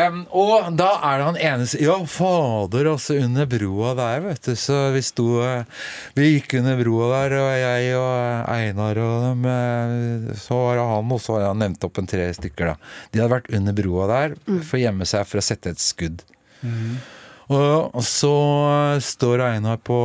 Um, 0.08 0.24
og 0.34 0.72
da 0.78 0.88
er 1.06 1.20
det 1.20 1.26
han 1.28 1.38
eneste 1.52 1.80
Ja, 1.82 1.96
fader, 2.10 2.92
altså, 2.92 3.16
under 3.22 3.46
broa 3.50 3.94
der, 3.98 4.24
vet 4.26 4.48
du. 4.48 4.56
Så 4.58 4.78
vi 4.94 5.04
sto 5.06 5.28
eh, 5.46 5.86
Vi 6.18 6.32
gikk 6.36 6.56
under 6.60 6.80
broa 6.82 7.10
der, 7.14 7.36
og 7.38 7.50
jeg 7.58 7.94
og 7.98 8.50
Einar 8.54 9.02
og 9.04 9.28
dem 9.28 9.48
eh, 9.50 10.34
Så 10.38 10.58
var 10.58 10.80
det 10.80 10.88
han, 10.94 11.14
og 11.14 11.22
så 11.22 11.38
har 11.38 11.48
han 11.52 11.62
nevnt 11.62 11.86
opp 11.86 12.02
en 12.02 12.10
tre 12.10 12.28
stykker, 12.38 12.74
da. 12.74 12.92
De 13.14 13.22
hadde 13.22 13.36
vært 13.36 13.54
under 13.60 13.78
broa 13.78 14.10
der 14.10 14.36
for 14.50 14.80
å 14.80 14.84
gjemme 14.84 15.10
seg 15.10 15.30
for 15.30 15.42
å 15.42 15.46
sette 15.46 15.74
et 15.74 15.82
skudd. 15.84 16.22
Og, 17.50 17.96
og 17.98 18.04
så 18.06 18.34
står 19.02 19.42
Einar 19.48 19.80
på 19.82 19.98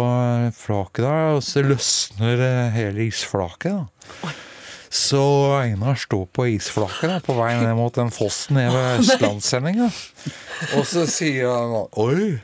flaket 0.56 1.04
der, 1.04 1.34
og 1.36 1.44
så 1.44 1.64
løsner 1.64 2.40
eh, 2.40 2.72
hele 2.76 3.08
isflaket. 3.10 3.84
da 4.24 4.34
så 4.94 5.24
Einar 5.58 5.96
står 5.98 6.26
på 6.36 6.46
isflaket 6.54 7.24
på 7.26 7.34
vei 7.34 7.52
ned 7.58 7.74
mot 7.78 7.94
den 7.98 8.12
fossen 8.14 8.60
nede 8.60 8.70
ved 8.76 9.02
Østlandssendinga. 9.02 9.90
Og 10.78 10.84
så 10.86 11.02
sier 11.10 11.50
han 11.50 11.80
Oi! 11.98 12.34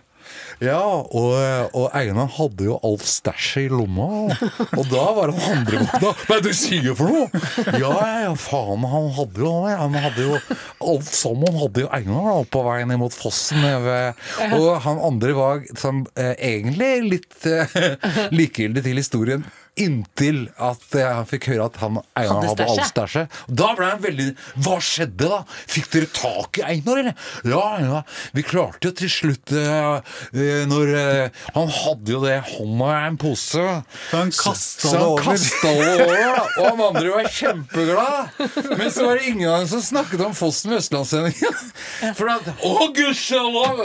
Ja, 0.61 0.77
og, 0.77 1.71
og 1.73 1.87
Einar 1.97 2.27
hadde 2.37 2.67
jo 2.67 2.75
alt 2.85 3.01
stæsjet 3.09 3.63
i 3.65 3.71
lomma. 3.73 4.09
Og 4.77 4.83
da 4.91 5.05
var 5.17 5.31
han 5.33 5.55
andre 5.55 5.79
Hva 6.03 6.11
er 6.37 6.43
det 6.45 6.51
du 6.53 6.59
sier 6.59 6.93
for 6.99 7.09
noe?! 7.09 7.41
Ja, 7.81 7.95
ja, 8.27 8.35
faen, 8.37 8.85
han 8.93 9.09
hadde 9.17 9.41
jo. 9.41 9.55
Han 9.71 9.97
hadde 9.97 10.27
jo 10.27 10.37
alt 10.85 11.09
sammen 11.09 11.57
hadde 11.63 11.87
jo 11.87 11.89
Einar 11.97 12.29
da, 12.29 12.37
på 12.53 12.65
vei 12.67 12.77
ned 12.91 13.01
mot 13.01 13.17
fossen. 13.17 13.65
ved- 13.87 14.21
Og 14.59 14.69
han 14.85 15.01
andre 15.09 15.33
var 15.39 15.65
sånn, 15.81 16.05
eh, 16.21 16.35
egentlig 16.53 16.93
litt 17.15 17.49
eh, 17.49 17.81
likegyldig 18.37 18.85
til 18.91 19.01
historien. 19.01 19.49
Inntil 19.81 20.43
at 20.61 20.83
jeg 20.97 21.27
fikk 21.31 21.49
høre 21.53 21.69
at 21.71 21.79
han 21.81 21.99
Einar 22.19 22.45
Hadde 22.51 22.67
all 22.67 22.77
stæsje. 22.77 22.89
stæsje. 22.91 23.23
Da 23.61 23.71
ble 23.79 23.89
han 23.91 24.03
veldig 24.03 24.27
Hva 24.65 24.77
skjedde 24.85 25.31
da? 25.31 25.41
Fikk 25.71 25.91
dere 25.95 26.11
tak 26.17 26.61
i 26.61 26.65
Einar, 26.75 27.01
eller? 27.01 27.15
Ja, 27.49 27.65
ja. 27.81 28.03
Vi 28.37 28.45
klarte 28.47 28.91
jo 28.91 28.95
til 29.01 29.11
slutt 29.13 29.55
eh, 29.57 30.19
når 30.71 30.93
uh, 30.95 31.43
Han 31.57 31.71
hadde 31.81 32.15
jo 32.15 32.21
det 32.25 32.35
i 32.37 32.43
hånda 32.51 32.91
i 32.91 33.01
en 33.09 33.19
pose. 33.21 33.65
Så 34.11 34.17
han 34.17 34.33
kastet 34.35 34.91
det 34.91 35.01
over. 35.01 35.41
det 35.41 36.07
over. 36.07 36.41
Og 36.61 36.69
han 36.69 36.85
andre 36.91 37.15
var 37.15 37.31
kjempeglad. 37.35 38.77
Men 38.77 38.91
så 38.93 39.07
var 39.07 39.21
det 39.21 39.31
ingen 39.33 39.49
av 39.51 39.59
dem 39.63 39.71
som 39.73 39.83
snakket 39.85 40.25
om 40.25 40.35
Fossen 40.37 40.75
ved 40.75 40.83
Østlandssendingen. 40.83 41.61
For 42.19 42.31
at 42.33 42.49
Å, 42.67 42.75
gudskjelov! 42.97 43.83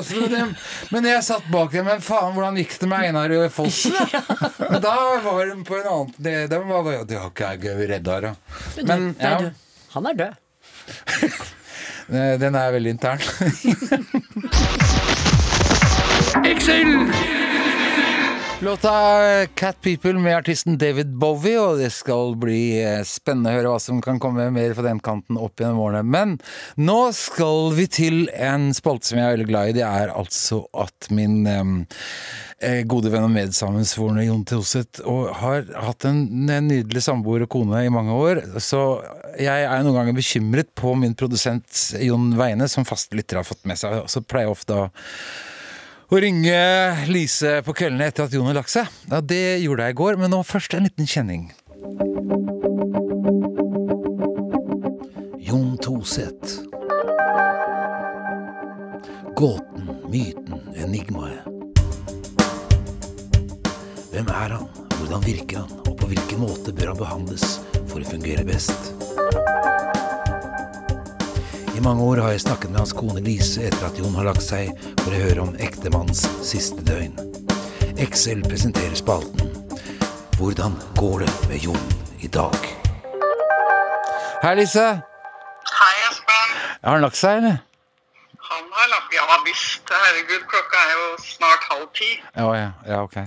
Men 0.91 1.07
jeg 1.09 1.23
satt 1.27 1.47
bak 1.53 1.73
dem. 1.73 1.87
Men 1.87 2.03
faen, 2.03 2.33
hvordan 2.35 2.59
gikk 2.59 2.77
det 2.81 2.89
med 2.91 3.09
Einar 3.09 3.33
i 3.35 3.41
Fossen? 3.53 3.95
Men 4.71 4.81
da 4.83 4.95
var 5.23 5.45
de 5.49 5.57
på 5.67 5.77
en 5.79 5.84
annen 5.91 6.13
Det, 6.17 6.47
det 6.51 6.59
var 6.59 6.83
det 7.07 7.17
har 7.19 7.29
ikke 7.33 7.45
jeg 7.53 7.89
redd 7.89 8.07
her, 8.13 8.21
ja. 8.29 8.33
Men 8.83 9.15
ja. 9.19 9.35
Han 9.95 10.05
er 10.11 10.13
død. 10.19 10.33
den 12.45 12.55
er 12.55 12.71
veldig 12.75 12.91
intern. 12.95 13.19
Låta 18.59 18.91
Cat 19.53 19.81
People 19.81 20.13
med 20.13 20.37
artisten 20.37 20.77
David 20.77 21.09
Bowie, 21.19 21.59
og 21.59 21.75
det 21.81 21.89
skal 21.91 22.37
bli 22.39 22.77
eh, 22.79 23.01
spennende 23.03 23.51
å 23.51 23.57
høre 23.57 23.71
hva 23.73 23.79
som 23.83 23.97
kan 24.01 24.15
komme 24.23 24.45
mer 24.55 24.71
på 24.77 24.83
den 24.85 25.01
kanten 25.03 25.35
opp 25.35 25.59
gjennom 25.59 25.81
årene. 25.83 26.03
Men 26.07 26.37
nå 26.79 27.11
skal 27.17 27.73
vi 27.75 27.87
til 27.91 28.21
en 28.31 28.69
spalte 28.73 29.09
som 29.09 29.19
jeg 29.19 29.27
er 29.27 29.33
veldig 29.35 29.47
glad 29.49 29.69
i. 29.69 29.75
Det 29.75 29.83
er 29.83 30.13
altså 30.15 30.61
at 30.71 31.09
min 31.11 31.41
eh, 31.51 32.79
gode 32.87 33.11
venn 33.11 33.27
og 33.27 33.33
medsammensvorne 33.35 34.23
Jon 34.23 34.45
Tilseth 34.47 35.03
har 35.41 35.67
hatt 35.89 36.07
en, 36.07 36.23
en 36.47 36.69
nydelig 36.71 37.03
samboer 37.03 37.43
og 37.43 37.51
kone 37.57 37.83
i 37.83 37.91
mange 37.91 38.15
år. 38.15 38.39
Så 38.63 38.85
jeg 39.35 39.65
er 39.67 39.83
noen 39.83 39.99
ganger 39.99 40.15
bekymret 40.15 40.71
på 40.79 40.95
min 41.01 41.17
produsent 41.19 41.89
Jon 41.99 42.31
Veine, 42.39 42.71
som 42.71 42.87
faste 42.87 43.19
lyttere 43.19 43.43
har 43.43 43.51
fått 43.51 43.67
med 43.67 43.83
seg. 43.83 44.05
Så 44.07 44.23
pleier 44.23 44.47
jeg 44.47 44.55
ofte 44.55 44.79
å 44.79 44.87
å 46.11 46.19
ringe 46.21 46.57
Lise 47.09 47.59
på 47.65 47.73
kveldene 47.77 48.09
etter 48.11 48.27
at 48.27 48.33
Jon 48.35 48.47
har 48.49 48.57
lagt 48.59 48.73
seg. 48.73 48.89
Ja, 49.09 49.21
det 49.21 49.61
gjorde 49.63 49.87
jeg 49.87 49.95
i 49.95 49.99
går, 50.01 50.19
men 50.21 50.33
nå 50.33 50.41
først 50.45 50.75
en 50.77 50.85
liten 50.85 51.09
kjenning. 51.09 51.49
Jon 55.45 55.75
Toseth. 55.81 56.61
Gåten, 59.35 59.89
myten, 60.11 60.61
enigmaet. 60.79 61.51
Hvem 64.15 64.29
er 64.31 64.55
han? 64.55 64.69
Hvordan 64.95 65.25
virker 65.25 65.63
han? 65.63 65.73
Og 65.89 65.97
på 65.99 66.07
hvilken 66.13 66.45
måte 66.45 66.71
bør 66.71 66.93
han 66.93 67.01
behandles 67.01 67.57
for 67.89 67.99
å 67.99 68.07
fungere 68.07 68.45
best? 68.47 68.93
I 71.75 71.81
mange 71.83 72.03
år 72.07 72.21
har 72.23 72.31
jeg 72.31 72.45
snakket 72.45 72.71
med 72.71 72.79
hans 72.79 72.93
kone 72.95 73.19
Lise 73.19 73.65
etter 73.67 73.81
at 73.83 73.97
Jon 73.99 74.13
har 74.15 74.29
lagt 74.29 74.43
seg, 74.45 74.69
for 75.01 75.11
å 75.11 75.17
høre 75.19 75.41
om 75.43 75.57
ektemannens 75.59 76.21
siste 76.47 76.79
døgn. 76.87 77.17
Excel 77.99 78.39
presenterer 78.45 78.95
spalten. 78.95 79.49
Hvordan 80.39 80.77
går 80.95 81.25
det 81.25 81.33
med 81.49 81.65
Jon 81.65 81.89
i 82.23 82.29
dag? 82.31 82.55
Hei, 84.39 84.53
Lise. 84.55 84.85
Hei, 85.73 85.91
Espen. 86.07 86.55
Har 86.79 86.95
han 86.95 87.03
lagt 87.03 87.19
seg, 87.19 87.41
eller? 87.41 87.59
Han 88.47 88.71
har 88.77 88.91
lagt 88.93 89.19
Ja 89.19 89.41
visst. 89.43 89.91
Herregud, 89.91 90.47
klokka 90.47 90.79
er 90.79 90.95
jo 90.95 91.09
snart 91.25 91.67
halv 91.73 91.89
ti. 91.97 92.11
Ja, 92.37 92.47
ja, 92.55 92.69
ja 92.87 93.01
ok. 93.03 93.19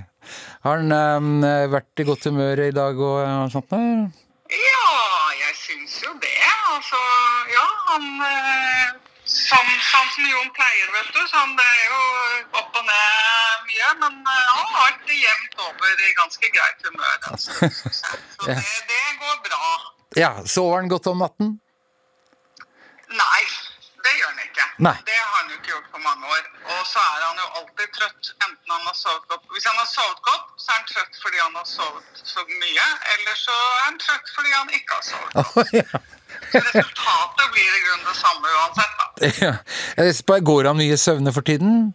Har 0.65 0.81
han 0.81 0.97
um, 1.21 1.45
vært 1.69 2.01
i 2.01 2.09
godt 2.09 2.25
humør 2.31 2.65
i 2.65 2.73
dag 2.73 2.97
og 2.97 3.21
eh, 3.27 3.45
sånt? 3.53 3.77
eller? 3.77 4.09
Ja, 4.49 4.89
jeg 5.37 5.57
syns 5.67 6.01
jo 6.01 6.17
det. 6.17 6.33
Altså, 6.73 6.97
han 7.89 8.09
Sånn 9.29 9.67
sånn 9.85 10.07
som 10.09 10.25
Jon 10.25 10.47
pleier, 10.55 10.89
vet 10.95 11.09
du. 11.13 11.19
Sånn, 11.29 11.51
det 11.57 11.65
er 11.69 11.81
jo 11.85 11.99
opp 12.57 12.77
og 12.79 12.85
ned 12.87 13.67
mye. 13.67 13.89
Men 14.01 14.15
eh, 14.23 14.47
han 14.55 14.71
har 14.73 14.87
vært 14.87 15.11
jevnt 15.13 15.61
over 15.67 16.01
i 16.07 16.13
ganske 16.17 16.49
greit 16.55 16.87
humør. 16.87 17.19
Altså. 17.29 17.69
Så 18.39 18.47
det, 18.47 18.57
det 18.89 19.03
går 19.21 19.37
bra. 19.45 19.73
Ja, 20.17 20.31
Sover 20.49 20.81
han 20.81 20.89
godt 20.89 21.11
om 21.11 21.21
natten? 21.21 21.51
Nei, 23.09 23.43
det 24.05 24.13
gjør 24.19 24.29
han 24.31 24.41
ikke. 24.47 24.65
Nei. 24.87 24.95
Det 25.09 25.17
har 25.21 25.31
han 25.37 25.49
jo 25.51 25.55
ikke 25.59 25.71
gjort 25.73 25.89
på 25.95 26.01
mange 26.07 26.23
år. 26.35 26.43
Og 26.73 26.81
så 26.91 26.99
er 27.13 27.25
han 27.27 27.41
jo 27.43 27.47
alltid 27.59 27.87
trøtt, 27.97 28.31
enten 28.45 28.75
han 28.75 28.83
har 28.89 28.97
sovet 29.03 29.25
godt 29.31 29.43
Hvis 29.53 29.67
han 29.69 29.77
har 29.81 29.89
sovet 29.97 30.21
godt, 30.29 30.47
så 30.61 30.71
er 30.71 30.77
han 30.79 30.87
trøtt 30.93 31.21
fordi 31.23 31.41
han 31.45 31.55
har 31.59 31.67
sovet 31.77 32.23
så 32.33 32.45
mye. 32.63 32.87
Eller 33.13 33.35
så 33.45 33.55
er 33.67 33.83
han 33.87 33.99
trøtt 34.05 34.33
fordi 34.35 34.55
han 34.57 34.75
ikke 34.79 34.99
har 34.99 35.05
sovet. 35.11 35.31
Å, 35.43 35.67
ja. 35.79 36.03
Så 36.51 36.61
resultatet 36.67 37.47
blir 37.55 37.71
i 37.79 37.81
grunnen 37.85 38.05
det 38.11 38.17
samme 38.19 38.53
uansett, 38.59 38.93
da. 38.99 39.07
ja. 39.45 40.43
Går 40.51 40.69
han 40.71 40.79
mye 40.79 40.97
søvne 40.97 41.33
for 41.35 41.45
tiden? 41.49 41.91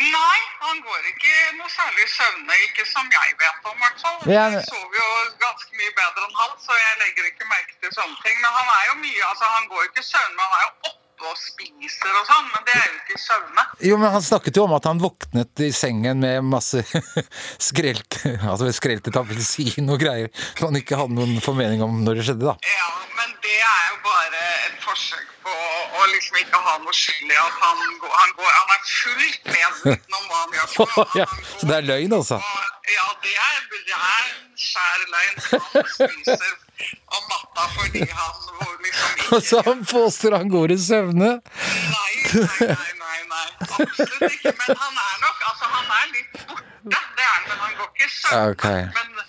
Nei, 0.00 0.40
han 0.64 0.78
går 0.86 1.08
ikke 1.10 1.34
noe 1.58 1.70
særlig 1.72 2.06
søvne. 2.14 2.56
Ikke 2.66 2.84
som 2.88 3.08
jeg 3.16 3.36
vet 3.42 3.68
om, 3.70 3.76
i 3.76 3.82
hvert 3.84 4.00
fall. 4.04 4.18
Jeg 4.32 4.62
sover 4.68 4.96
jo 5.00 5.08
ganske 5.44 5.76
mye 5.80 5.92
bedre 5.98 6.26
enn 6.26 6.40
han, 6.40 6.56
så 6.64 6.78
jeg 6.78 6.98
legger 7.02 7.28
ikke 7.30 7.48
merke 7.52 7.74
til 7.82 7.92
sånne 7.98 8.16
ting. 8.24 8.36
Men 8.44 8.50
han 8.58 8.72
er 8.78 8.84
jo 8.90 8.96
mye 9.04 9.28
Altså, 9.30 9.52
han 9.56 9.68
går 9.72 9.88
ikke 9.88 10.04
søvne, 10.12 10.34
men 10.36 10.44
han 10.46 10.58
er 10.58 10.64
jo 10.66 10.72
oppe 10.90 11.09
og 11.28 11.36
spiser 11.40 12.14
og 12.20 12.26
sånn. 12.28 12.48
Men 12.54 12.66
det 12.68 12.76
er 12.78 12.86
jo 12.88 12.96
ikke 13.00 13.20
søvne. 13.22 13.64
Jo, 13.90 13.98
men 14.00 14.14
Han 14.14 14.24
snakket 14.24 14.56
jo 14.60 14.64
om 14.66 14.74
at 14.76 14.88
han 14.88 15.00
våknet 15.02 15.64
i 15.66 15.70
sengen 15.74 16.20
med 16.24 16.44
masse 16.48 16.82
skrelt, 17.70 18.20
altså 18.40 18.70
skreltet 18.76 19.16
appelsin 19.20 19.90
og 19.90 20.00
greier 20.02 20.30
som 20.58 20.70
han 20.70 20.80
ikke 20.80 20.98
hadde 21.00 21.16
noen 21.18 21.36
formening 21.44 21.82
om 21.84 22.00
når 22.06 22.20
det 22.20 22.26
skjedde. 22.30 22.46
da. 22.50 22.56
Ja, 22.66 22.88
men 23.18 23.34
det 23.44 23.56
er 23.58 23.82
jo 23.90 23.98
bare 24.06 24.42
et 24.68 24.80
forsøk 24.84 25.28
på 25.44 25.54
å 26.00 26.06
liksom 26.12 26.36
ikke 26.42 26.58
ha 26.64 26.74
noe 26.82 26.94
skyld 26.96 27.30
i 27.32 27.38
at 27.40 27.56
han 27.62 27.78
går 28.02 28.16
Han, 28.20 28.32
går, 28.38 28.50
han 28.56 28.72
er 28.74 28.82
fullt 28.90 29.48
medviten 29.54 30.16
om 30.18 30.26
hva 30.28 30.40
han 30.42 30.56
gjør. 30.58 30.68
for 30.74 30.96
noe. 30.96 31.06
ja, 31.22 31.26
så 31.60 31.68
det 31.70 31.76
er 31.78 31.86
løgn, 31.88 32.12
altså? 32.16 32.40
Ja, 32.90 33.06
det 33.24 33.36
er, 33.36 33.60
det 33.70 33.96
er 33.96 34.28
skjær 34.60 35.06
løgn. 35.14 35.40
Han 35.74 35.88
spiser 35.94 36.58
om 37.16 37.22
natta 37.32 37.66
fordi 37.76 38.04
han 38.10 38.32
liksom 38.40 38.84
ikke 38.90 39.08
Altså, 39.30 39.48
så 39.50 39.62
han 39.66 39.84
påstår 39.86 40.36
han 40.36 40.48
går 40.50 40.72
i 40.74 40.78
søvne! 40.78 41.30
Nei, 41.94 42.14
nei, 42.34 42.48
nei, 42.60 42.92
nei, 43.02 43.18
nei. 43.32 43.46
Absolutt 43.60 44.26
ikke. 44.30 44.52
Men 44.60 44.76
han 44.84 45.00
er 45.04 45.16
nok 45.24 45.44
Altså, 45.50 45.70
han 45.74 45.92
er 45.98 46.06
litt 46.14 46.40
borte, 46.48 46.64
det 46.90 47.26
er 47.26 47.32
han, 47.34 47.44
men 47.50 47.58
han 47.64 47.76
går 47.80 47.88
ikke 47.92 48.06
i 48.08 48.12
søvne. 48.16 48.42
Ok. 48.54 48.66
Men, 48.98 49.22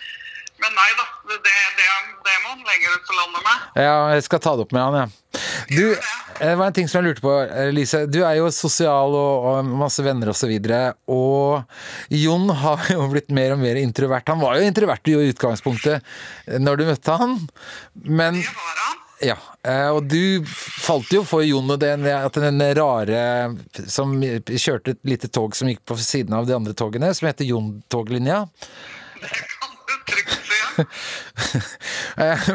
men 0.62 0.76
nei 0.78 0.90
da, 0.98 1.06
det, 1.32 1.40
det, 1.78 1.88
det 2.28 2.36
må 2.44 2.54
han 2.54 2.66
lenger 2.68 2.96
ut 2.98 3.08
på 3.08 3.18
landet 3.18 3.46
med. 3.48 3.68
Ja, 3.82 3.96
jeg 4.16 4.26
skal 4.28 4.42
ta 4.44 4.54
det 4.58 4.66
opp 4.68 4.76
med 4.76 4.84
han, 4.86 5.00
jeg. 5.02 5.18
Du, 5.72 5.86
det 6.42 6.56
var 6.60 6.68
en 6.68 6.76
ting 6.76 6.90
som 6.92 7.00
jeg 7.00 7.12
lurte 7.12 7.24
på, 7.24 7.34
eh, 7.46 7.72
Lise. 7.74 8.04
Du 8.12 8.20
er 8.22 8.38
jo 8.40 8.50
sosial 8.54 9.16
og, 9.18 9.48
og 9.52 9.72
masse 9.82 10.04
venner 10.06 10.34
og 10.34 10.38
så 10.38 10.50
videre. 10.50 10.82
Og 11.12 11.64
Jon 12.14 12.50
har 12.62 12.90
jo 12.94 13.08
blitt 13.14 13.32
mer 13.34 13.56
og 13.56 13.62
mer 13.64 13.80
introvert. 13.82 14.28
Han 14.30 14.44
var 14.44 14.60
jo 14.60 14.68
introvert 14.68 15.12
i 15.12 15.18
utgangspunktet 15.32 16.02
eh, 16.02 16.60
når 16.62 16.82
du 16.82 16.90
møtte 16.92 17.22
han, 17.22 17.38
men 18.08 18.42
ja, 19.22 19.38
eh, 19.68 19.88
og 19.94 20.08
du 20.10 20.42
falt 20.48 21.12
jo 21.14 21.22
for 21.28 21.46
Jon 21.46 21.70
og 21.70 21.80
den, 21.82 22.08
at 22.10 22.38
den 22.42 22.62
rare 22.78 23.22
som 23.86 24.16
kjørte 24.22 24.96
et 24.96 25.02
lite 25.06 25.30
tog 25.30 25.56
som 25.58 25.70
gikk 25.70 25.84
på 25.86 25.98
siden 26.02 26.34
av 26.38 26.50
de 26.50 26.58
andre 26.58 26.74
togene, 26.78 27.14
som 27.14 27.30
heter 27.30 27.50
Jon-toglinja. 27.50 28.44
Eh, 29.22 29.51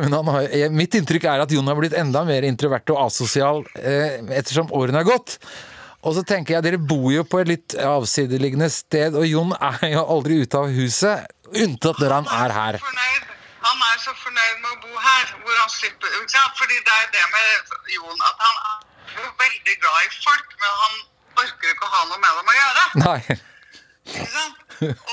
Men 0.03 0.13
han 0.13 0.29
har, 0.33 0.49
eh, 0.51 0.69
mitt 0.73 0.95
inntrykk 0.99 1.29
er 1.31 1.45
at 1.45 1.53
Jon 1.55 1.67
har 1.71 1.79
blitt 1.79 1.97
enda 1.99 2.25
mer 2.29 2.47
introvert 2.49 2.93
og 2.95 3.01
asosial 3.07 3.65
eh, 3.81 4.21
ettersom 4.39 4.73
årene 4.77 5.03
har 5.03 5.09
gått. 5.09 5.39
Og 6.07 6.15
så 6.15 6.23
tenker 6.27 6.57
jeg, 6.57 6.65
Dere 6.67 6.79
bor 6.79 7.09
jo 7.11 7.25
på 7.27 7.41
et 7.43 7.51
litt 7.51 7.75
avsideliggende 7.83 8.69
sted, 8.71 9.17
og 9.19 9.27
Jon 9.27 9.55
er 9.57 9.97
jo 9.97 10.05
aldri 10.17 10.39
ute 10.45 10.61
av 10.61 10.71
huset, 10.71 11.27
unntatt 11.51 11.99
når 12.03 12.15
han 12.21 12.29
er 12.45 12.55
her. 12.55 12.79
Han 13.67 13.83
er 13.83 13.99
så 13.99 14.13
fornøyd 14.15 14.61
med 14.63 14.71
å 14.71 14.79
bo 14.85 15.01
her, 15.03 15.33
hvor 15.43 15.57
han 15.59 15.73
slipper 15.73 16.13
ikke 16.21 16.31
sant? 16.37 16.55
Fordi 16.61 16.79
det 16.79 16.95
er 16.95 17.11
det 17.17 17.25
med 17.33 17.75
Jon, 17.97 18.23
at 18.23 18.45
han 18.45 18.57
er 18.71 19.19
jo 19.19 19.33
veldig 19.43 19.77
glad 19.83 20.07
i 20.07 20.15
folk, 20.21 20.57
men 20.63 20.81
han 20.85 20.97
orker 21.43 21.75
ikke 21.75 21.89
å 21.89 21.93
ha 21.97 22.03
noe 22.13 22.23
med 22.23 22.39
dem 22.39 22.53
å 22.53 22.57
gjøre. 22.61 22.87
Nei. 23.03 23.39
Ikke 24.07 24.31
sant? 24.39 24.59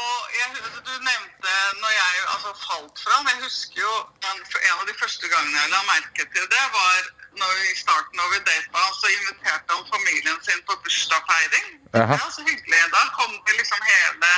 Og 0.04 0.18
jeg, 0.38 0.48
du 0.88 0.94
nevnte 1.10 1.52
når 1.82 1.91
jeg 1.96 2.24
altså, 2.34 2.52
falt 2.68 3.04
fra. 3.04 3.20
Jeg 3.32 3.44
husker 3.46 3.82
jo 3.82 3.94
en, 4.30 4.39
en 4.70 4.80
av 4.80 4.86
de 4.89 4.96
første 5.02 5.30
gangene 5.34 5.62
jeg 5.62 5.74
la 5.74 5.84
merke 5.89 6.26
til 6.36 6.48
det, 6.56 6.64
var 6.78 7.12
når 7.41 7.54
i 7.72 7.76
starten 7.80 8.20
når 8.20 8.34
vi 8.34 8.39
data, 8.50 8.82
så 9.00 9.14
inviterte 9.18 9.78
han 9.78 9.86
familien 9.94 10.39
sin 10.48 10.66
på 10.68 10.78
bursdagsfeiring. 10.86 11.70
Ja, 11.98 12.18
så 12.36 12.46
hyggelig. 12.50 12.82
Da 12.94 13.06
kom 13.18 13.32
det 13.48 13.58
liksom 13.60 13.88
hele 13.91 14.34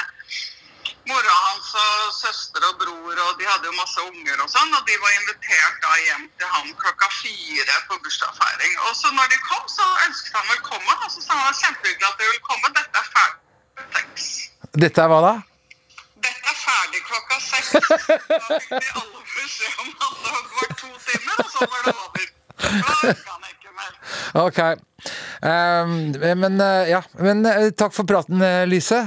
mora 1.09 1.35
hans 1.47 1.73
og 1.81 2.13
søster 2.17 2.65
og 2.69 2.77
bror, 2.81 3.17
og 3.25 3.39
de 3.39 3.47
hadde 3.49 3.69
jo 3.69 3.75
masse 3.77 4.01
unger 4.09 4.41
og 4.41 4.49
sånn, 4.49 4.73
og 4.73 4.87
de 4.89 4.95
var 5.03 5.17
invitert 5.19 5.81
da 5.83 5.97
hjem 6.07 6.27
til 6.39 6.53
ham 6.55 6.71
klokka 6.81 7.09
fire 7.19 7.79
på 7.89 7.99
bursdagsfeiring. 8.05 8.77
Og 8.87 8.93
så 9.01 9.11
når 9.17 9.33
de 9.33 9.41
kom, 9.49 9.65
så 9.77 9.85
ønsket 10.07 10.37
han 10.39 10.51
velkommen, 10.53 10.97
og 11.05 11.11
så 11.13 11.25
sa 11.27 11.41
han 11.43 11.59
kjempehyggelig 11.61 12.09
at 12.09 12.21
de 12.21 12.29
ville 12.31 12.47
komme. 12.49 12.73
Dette 12.79 13.03
er 13.03 13.11
ferdig. 13.11 13.44
Dette 14.75 15.01
er 15.01 15.07
hva 15.11 15.19
da? 15.23 15.33
Dette 16.25 16.51
er 16.51 16.57
ferdig 16.59 17.01
klokka 17.07 17.37
seks. 17.43 17.69
Da 17.75 18.59
fikk 18.59 18.71
vi 18.71 18.89
alle 18.99 19.21
beskjed 19.35 19.83
om 19.83 19.91
at 20.07 20.15
det 20.23 20.31
var 20.55 20.73
to 20.81 20.89
timer, 21.05 21.35
og 21.43 21.51
så 21.53 21.67
var 21.73 21.85
det 21.87 21.93
over. 22.05 22.25
Da 22.65 22.95
orka 23.09 23.31
han 23.35 23.45
ikke 23.51 23.71
mer. 23.79 23.93
Ok. 24.45 24.59
Um, 25.45 25.93
men 26.41 26.59
eh, 26.65 26.89
ja, 26.89 27.01
men 27.21 27.45
eh, 27.45 27.69
takk 27.77 27.93
for 27.95 28.07
praten, 28.09 28.41
eh, 28.41 28.63
Lise. 28.67 28.99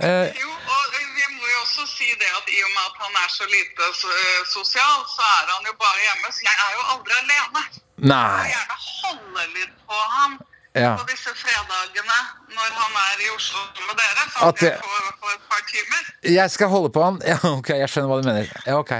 Uh, 0.00 0.26
Jo, 0.36 0.50
og 0.50 0.84
vi 0.96 1.24
må 1.36 1.44
jo 1.52 1.60
også 1.62 1.86
si 1.92 2.08
det 2.20 2.30
at 2.40 2.50
i 2.50 2.58
og 2.66 2.72
med 2.74 2.82
at 2.88 3.00
han 3.04 3.20
er 3.22 3.30
så 3.36 3.46
lite 3.52 3.88
so 4.00 4.10
sosial, 4.56 5.00
så 5.12 5.22
er 5.38 5.54
han 5.54 5.70
jo 5.70 5.76
bare 5.80 6.02
hjemme. 6.08 6.34
Så 6.34 6.44
jeg 6.48 6.56
er 6.66 6.76
jo 6.76 6.84
aldri 6.96 7.16
alene. 7.22 7.64
nei. 8.12 8.26
Jeg 8.42 8.52
gjerne 8.56 8.78
holde 9.06 9.48
litt 9.56 9.74
på 9.88 10.02
ham 10.16 10.36
Ja. 10.76 10.92
på 11.00 11.06
disse 11.08 11.32
fredagene 11.32 12.18
når 12.52 12.72
han 12.76 12.96
er 13.02 13.20
i 13.24 13.28
Oslo 13.32 13.62
med 13.88 13.96
dere, 14.00 14.24
så 14.32 14.48
At 14.50 14.62
jeg 14.62 14.78
får, 14.82 15.06
får 15.22 15.32
et 15.34 15.46
par 15.50 15.62
timer. 15.70 16.02
Jeg 16.36 16.50
skal 16.52 16.68
holde 16.72 16.90
på 16.92 17.04
han. 17.04 17.20
Ja, 17.32 17.38
ok, 17.48 17.70
jeg 17.80 17.88
skjønner 17.92 18.10
hva 18.12 18.18
du 18.20 18.28
mener. 18.28 18.50
Ja, 18.66 18.76
ok. 18.80 18.92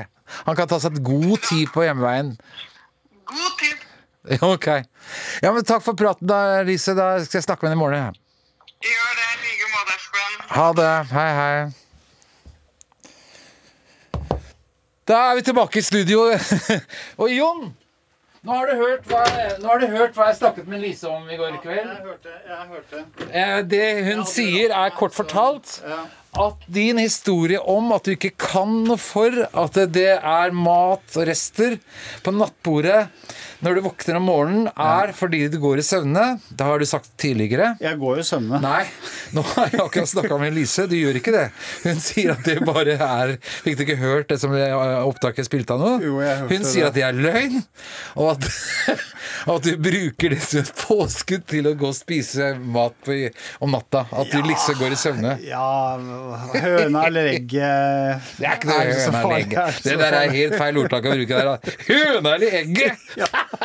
Han 0.48 0.56
kan 0.58 0.68
ta 0.70 0.78
seg 0.82 0.96
god 1.04 1.36
tid 1.46 1.68
på 1.74 1.84
hjemmeveien. 1.84 2.32
God 3.28 3.52
tid. 3.60 3.84
Ja, 4.32 4.42
ok. 4.48 4.68
Ja, 5.44 5.52
men 5.52 5.64
takk 5.68 5.84
for 5.84 5.94
praten, 5.98 6.26
da, 6.30 6.62
Lise. 6.66 6.94
Da 6.98 7.12
skal 7.24 7.38
jeg 7.38 7.46
snakke 7.46 7.62
med 7.66 7.70
henne 7.74 7.78
i 7.78 7.84
morgen. 7.84 8.22
Gjør 8.86 9.12
det 9.20 9.26
i 9.26 9.36
like 9.44 9.66
måte, 9.74 9.92
Espen. 10.00 10.32
Ha 10.56 10.68
det. 10.80 10.94
Hei, 11.12 11.30
hei. 11.40 11.58
Da 15.06 15.20
er 15.30 15.34
vi 15.38 15.42
tilbake 15.46 15.78
i 15.78 15.84
studio. 15.86 16.24
Og 17.22 17.30
Jon, 17.30 17.68
nå 18.46 18.54
har, 18.54 18.68
du 18.70 18.78
hørt 18.78 19.08
hva, 19.10 19.22
nå 19.58 19.70
har 19.72 19.80
du 19.82 19.86
hørt 19.90 20.14
hva 20.14 20.28
jeg 20.30 20.38
snakket 20.38 20.68
med 20.70 20.82
Lise 20.84 21.08
om 21.10 21.24
i 21.30 21.38
går 21.40 21.56
kveld. 21.64 21.88
Jeg 21.90 22.04
hørte, 22.04 22.34
jeg 22.46 22.68
hørte. 22.70 23.02
Eh, 23.26 23.56
Det 23.72 23.88
hun 24.06 24.22
sier, 24.30 24.70
er 24.70 24.94
kort 24.94 25.16
fortalt 25.16 25.80
at 26.36 26.66
din 26.68 27.00
historie 27.00 27.58
om 27.58 27.90
at 27.96 28.04
du 28.06 28.12
ikke 28.14 28.34
kan 28.38 28.74
noe 28.86 29.00
for 29.00 29.32
at 29.50 29.78
det 29.94 30.10
er 30.20 30.54
mat 30.54 31.16
og 31.16 31.26
rester 31.30 31.78
på 32.22 32.34
nattbordet 32.36 33.06
når 33.66 33.78
du 33.80 33.82
våkner 33.82 34.16
om 34.20 34.26
morgenen, 34.30 34.66
er 34.78 35.10
fordi 35.16 35.40
du 35.50 35.56
går 35.62 35.80
i 35.82 35.84
søvne. 35.86 36.24
Det 36.54 36.66
har 36.66 36.78
du 36.78 36.86
sagt 36.86 37.08
tidligere. 37.18 37.72
Jeg 37.82 37.98
går 37.98 38.20
i 38.22 38.26
søvne. 38.26 38.60
Nei, 38.62 38.84
nå 39.34 39.42
har 39.56 39.72
jeg 39.72 39.80
akkurat 39.82 40.10
snakka 40.12 40.38
med 40.38 40.54
Lise. 40.54 40.84
Du 40.86 40.94
gjør 40.94 41.18
ikke 41.18 41.34
det. 41.34 41.46
Hun 41.82 41.98
sier 42.02 42.32
at 42.36 42.46
det 42.46 42.60
bare 42.66 42.94
er 42.94 43.32
Fikk 43.64 43.78
du 43.80 43.82
ikke 43.86 43.98
hørt 43.98 44.30
det 44.30 44.38
som 44.42 44.54
opptaket 44.54 45.48
spilte 45.48 45.74
av 45.74 45.82
nå? 45.82 45.90
Jo, 46.04 46.20
jeg 46.22 46.38
hørte 46.42 46.54
Hun 46.60 46.66
sier 46.68 46.86
det. 46.86 46.90
at 46.92 46.96
det 46.96 47.04
er 47.08 47.18
løgn, 47.26 47.58
og 48.16 48.30
at, 48.36 48.46
at 49.56 49.66
du 49.66 49.72
bruker 49.82 50.34
det 50.36 50.40
som 50.46 50.62
et 50.62 50.72
påskudd 50.86 51.46
til 51.50 51.70
å 51.70 51.74
gå 51.78 51.90
og 51.90 51.96
spise 51.98 52.52
mat 52.62 52.94
på, 53.06 53.18
om 53.66 53.74
natta. 53.74 54.04
At 54.14 54.30
du 54.30 54.38
liksom 54.46 54.78
går 54.80 54.94
i 54.94 55.00
søvne. 55.00 55.34
Ja, 55.46 55.96
høna 56.54 57.06
eller 57.10 57.32
egget 57.32 58.30
Det 58.38 58.46
er 58.46 58.60
ikke 58.60 58.70
noe 58.70 58.86
høna 58.86 59.24
eller 59.24 59.36
egget. 59.40 59.82
det 59.86 59.98
der 60.04 60.18
er 60.20 60.36
helt 60.38 60.56
feil 60.60 60.80
ordtak 60.84 61.10
å 61.10 61.16
bruke 61.16 61.42
der. 61.42 61.76
Høna 61.90 62.36
eller 62.36 62.58
egget! 62.62 63.02
Eh, 63.16 63.55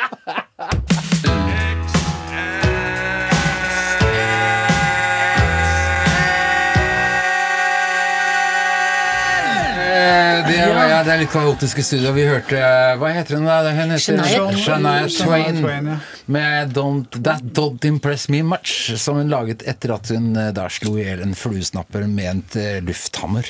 Det, 10.51 10.57
ja, 10.57 11.03
det 11.05 11.11
er 11.13 11.19
litt 11.21 11.31
kaotisk 11.31 11.79
i 11.81 11.83
studio. 11.85 12.11
Vi 12.15 12.23
hørte 12.27 12.57
eh, 12.57 12.93
Hva 12.99 13.11
heter 13.15 13.37
hun? 13.37 13.45
da? 13.47 13.59
Hun 13.71 13.93
heter 13.93 14.01
Shania. 14.03 14.47
Shania 14.57 15.05
Twain. 15.13 15.59
Twain, 15.61 15.89
ja. 15.93 15.97
Med 16.31 16.73
don't, 16.75 17.19
That 17.23 17.45
Don't 17.57 17.85
Impress 17.87 18.27
Me 18.31 18.41
Much, 18.43 18.91
som 18.99 19.19
hun 19.21 19.31
laget 19.31 19.63
etter 19.67 19.95
at 19.95 20.11
hun 20.13 20.31
eh, 20.35 20.51
da 20.55 20.67
slo 20.71 20.97
i 20.99 21.05
hjel 21.05 21.23
en 21.25 21.35
fluesnapper 21.37 22.07
med 22.09 22.29
en 22.31 22.43
eh, 22.61 22.79
lufthammer 22.85 23.47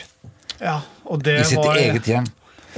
Ja, 0.62 0.80
og 1.06 1.24
det 1.26 1.40
i 1.42 1.50
sitt 1.54 1.62
var, 1.62 1.80
eget 1.82 2.10
hjem. 2.12 2.28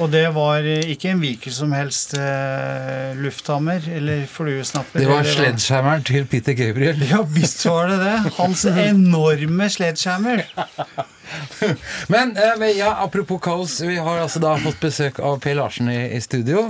Og 0.02 0.10
det 0.10 0.26
var 0.34 0.66
eh, 0.66 0.90
ikke 0.94 1.12
en 1.14 1.22
hvilken 1.22 1.54
som 1.54 1.74
helst 1.76 2.16
uh, 2.18 3.14
lufthammer 3.20 3.84
eller 3.94 4.26
fluesnapper. 4.30 5.04
Det 5.04 5.10
var 5.10 5.28
sledgehammeren 5.28 6.06
til 6.08 6.26
Peter 6.26 6.58
Gabriel. 6.58 7.04
Ja 7.10 7.22
visst 7.30 7.66
var 7.70 7.92
det 7.92 8.00
det. 8.02 8.16
Hans 8.40 8.66
enorme 8.66 9.70
sledgehammer. 9.70 10.48
Men 12.14 12.38
eh, 12.38 12.66
ja, 12.78 12.92
apropos 13.04 13.40
kaos, 13.44 13.82
vi 13.82 13.98
har 13.98 14.20
altså 14.22 14.42
da 14.44 14.54
fått 14.62 14.80
besøk 14.84 15.20
av 15.24 15.40
Per 15.44 15.56
Larsen 15.58 15.90
i, 15.92 16.00
i 16.16 16.22
studio. 16.24 16.66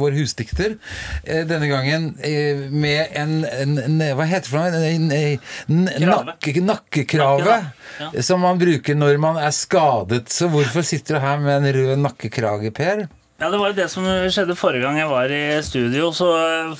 Vår 0.00 0.16
husdikter. 0.18 0.76
Eh, 1.24 1.44
Denne 1.48 1.68
gangen 1.70 2.12
eh, 2.24 2.66
med 2.70 3.12
en, 3.16 3.38
en, 3.44 3.76
en 3.82 4.00
Hva 4.18 4.28
heter 4.28 4.46
det 4.46 4.52
for 4.52 4.76
noe? 4.76 5.36
En, 5.68 5.86
nakke, 6.26 6.56
nakkekrave. 6.62 7.60
Ja. 8.00 8.10
Som 8.24 8.44
man 8.44 8.60
bruker 8.60 8.98
når 8.98 9.20
man 9.22 9.40
er 9.40 9.54
skadet. 9.54 10.26
Så 10.32 10.50
hvorfor 10.52 10.84
sitter 10.86 11.18
du 11.18 11.24
her 11.24 11.40
med 11.42 11.62
en 11.62 11.72
rød 11.78 11.96
nakkekrage, 12.02 12.72
Per? 12.76 13.06
Ja, 13.36 13.50
Det 13.52 13.58
var 13.60 13.68
jo 13.68 13.76
det 13.76 13.90
som 13.92 14.06
skjedde 14.32 14.56
forrige 14.56 14.86
gang 14.86 14.96
jeg 15.00 15.10
var 15.12 15.32
i 15.32 15.42
studio. 15.64 16.12
Så 16.16 16.30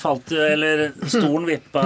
falt 0.01 0.33
jo 0.33 0.41
Eller 0.41 0.89
stolen 1.05 1.45
vippa. 1.49 1.83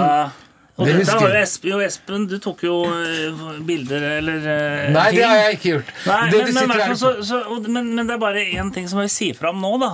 Og 0.80 0.86
Det 0.88 0.94
husker 1.02 1.26
jeg. 1.28 1.42
Espen, 1.42 1.80
Espen, 1.84 2.22
du 2.30 2.38
tok 2.40 2.62
jo 2.64 2.76
eh, 2.88 3.42
bilder 3.68 4.06
eller 4.18 4.46
eh, 4.54 4.86
Nei, 4.94 5.08
det 5.12 5.26
har 5.26 5.36
jeg 5.42 5.58
ikke 5.58 5.68
gjort. 5.74 5.90
Nei, 6.06 6.30
Det- 6.32 6.40
men, 6.46 6.54
men, 6.68 6.70
her- 6.80 6.94
så, 6.96 7.10
så, 7.22 7.42
men, 7.68 7.92
men 7.94 8.06
det 8.08 8.14
er 8.16 8.22
bare 8.22 8.40
én 8.56 8.72
ting 8.72 8.88
som 8.88 9.02
jeg 9.02 9.10
vil 9.10 9.14
si 9.18 9.28
fram 9.36 9.60
nå, 9.60 9.74
da. 9.82 9.92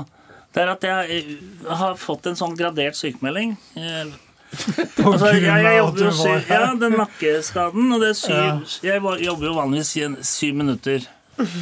Det 0.54 0.62
er 0.62 0.70
at 0.76 0.86
jeg 0.86 1.18
eh, 1.18 1.74
har 1.82 1.98
fått 2.00 2.30
en 2.30 2.38
sånn 2.38 2.54
gradert 2.56 2.96
sykemelding. 2.96 3.56
Altså, 4.48 5.28
jeg, 5.36 5.42
jeg 5.44 5.76
jobber 5.76 6.02
jo 6.06 6.10
syv, 6.16 6.46
ja, 6.48 6.60
den 6.80 6.94
nakkeskaden, 6.96 7.90
og 7.92 8.00
det 8.00 8.08
er 8.14 8.16
syv. 8.16 8.62
Jeg 8.86 9.02
jobber 9.26 9.44
jo 9.50 9.52
vanligvis 9.58 9.90
syv 10.24 10.54
minutter 10.56 11.04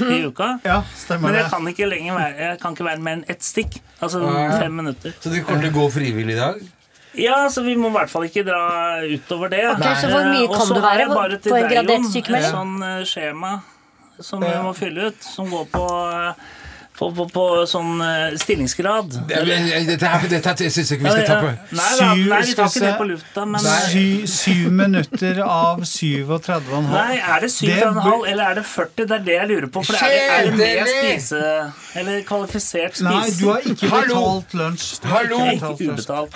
i 0.07 0.21
uka. 0.29 0.53
Ja, 0.63 0.77
Men 1.19 1.35
jeg 1.35 1.49
kan 1.51 1.67
ikke 1.73 1.89
lenger 1.91 2.15
være, 2.15 2.37
jeg 2.45 2.61
kan 2.63 2.77
ikke 2.77 2.87
være 2.87 3.03
mer 3.03 3.19
enn 3.19 3.25
ett 3.33 3.43
stikk. 3.43 3.81
Altså 3.99 4.23
fem 4.61 4.79
minutter. 4.79 5.17
Så 5.19 5.33
du 5.35 5.41
kommer 5.43 5.67
til 5.67 5.73
å 5.75 5.79
gå 5.81 5.89
frivillig 5.97 6.37
i 6.37 6.39
dag? 6.39 6.63
Ja, 7.17 7.39
så 7.51 7.63
vi 7.65 7.77
må 7.81 7.89
i 7.89 7.97
hvert 7.97 8.13
fall 8.13 8.27
ikke 8.29 8.45
dra 8.47 8.61
utover 9.09 9.53
det. 9.53 9.63
Ok, 9.73 9.87
så 10.03 10.11
hvor 10.13 10.29
mye 10.29 10.45
Eh, 10.45 10.51
og 10.51 10.59
kan 10.59 10.67
så 10.69 10.75
du 10.77 10.81
har 10.81 10.93
være 10.93 11.07
jeg 11.07 11.15
bare 11.15 11.39
til 11.41 11.51
på 11.53 11.57
en 11.57 11.65
deg, 11.65 11.73
gradert 11.73 12.13
sykemelding? 12.13 12.45
Et 12.45 12.55
sånn 12.59 12.77
eh, 12.91 13.01
skjema 13.09 13.57
som 14.21 14.41
vi 14.41 14.53
må 14.65 14.71
fylle 14.77 15.11
ut, 15.11 15.19
som 15.25 15.49
går 15.53 15.67
på, 15.73 15.85
eh, 16.13 16.45
på, 16.97 17.09
på, 17.19 17.27
på 17.35 17.47
sånn 17.69 17.99
stillingsgrad. 18.41 19.17
Det 19.29 19.43
Dette, 19.91 20.13
her, 20.13 20.29
dette 20.33 20.55
syns 20.73 20.93
jeg 20.93 20.99
ikke 20.99 21.05
vi 21.05 21.13
skal 21.13 21.27
ta 21.29 21.41
på. 21.43 21.51
Nei, 21.77 21.91
da, 22.01 22.07
nei, 22.07 22.15
vi 22.23 22.31
tar 22.31 22.47
skal 22.49 22.71
ikke 22.71 22.85
det 22.87 22.95
på 23.01 23.09
lufta, 23.11 23.45
men 23.53 23.67
Syv, 23.91 24.25
syv 24.33 24.71
minutter 24.73 25.43
av 25.45 25.85
37,5. 25.85 26.89
Nei, 26.93 27.19
er 27.21 27.45
det 27.45 27.53
7,5 27.53 28.31
eller 28.33 28.45
er 28.47 28.61
det 28.61 28.65
40? 28.73 29.03
Det 29.03 29.19
er 29.21 29.27
det 29.29 29.37
jeg 29.41 29.53
lurer 29.53 29.69
på. 29.73 29.85
For 29.85 30.01
er 30.01 30.17
det, 30.17 30.25
er 30.39 30.51
det 30.53 30.73
med 30.81 30.95
spise... 30.95 31.45
Eller 31.97 32.23
kvalifisert 32.29 32.97
spise? 32.99 33.09
Nei, 33.09 33.31
du 33.39 33.45
har 33.51 33.65
ikke 33.73 33.89
Hallo! 33.93 34.19
betalt 34.21 34.55
lunsj. 34.61 34.87
Hallo! 35.07 35.39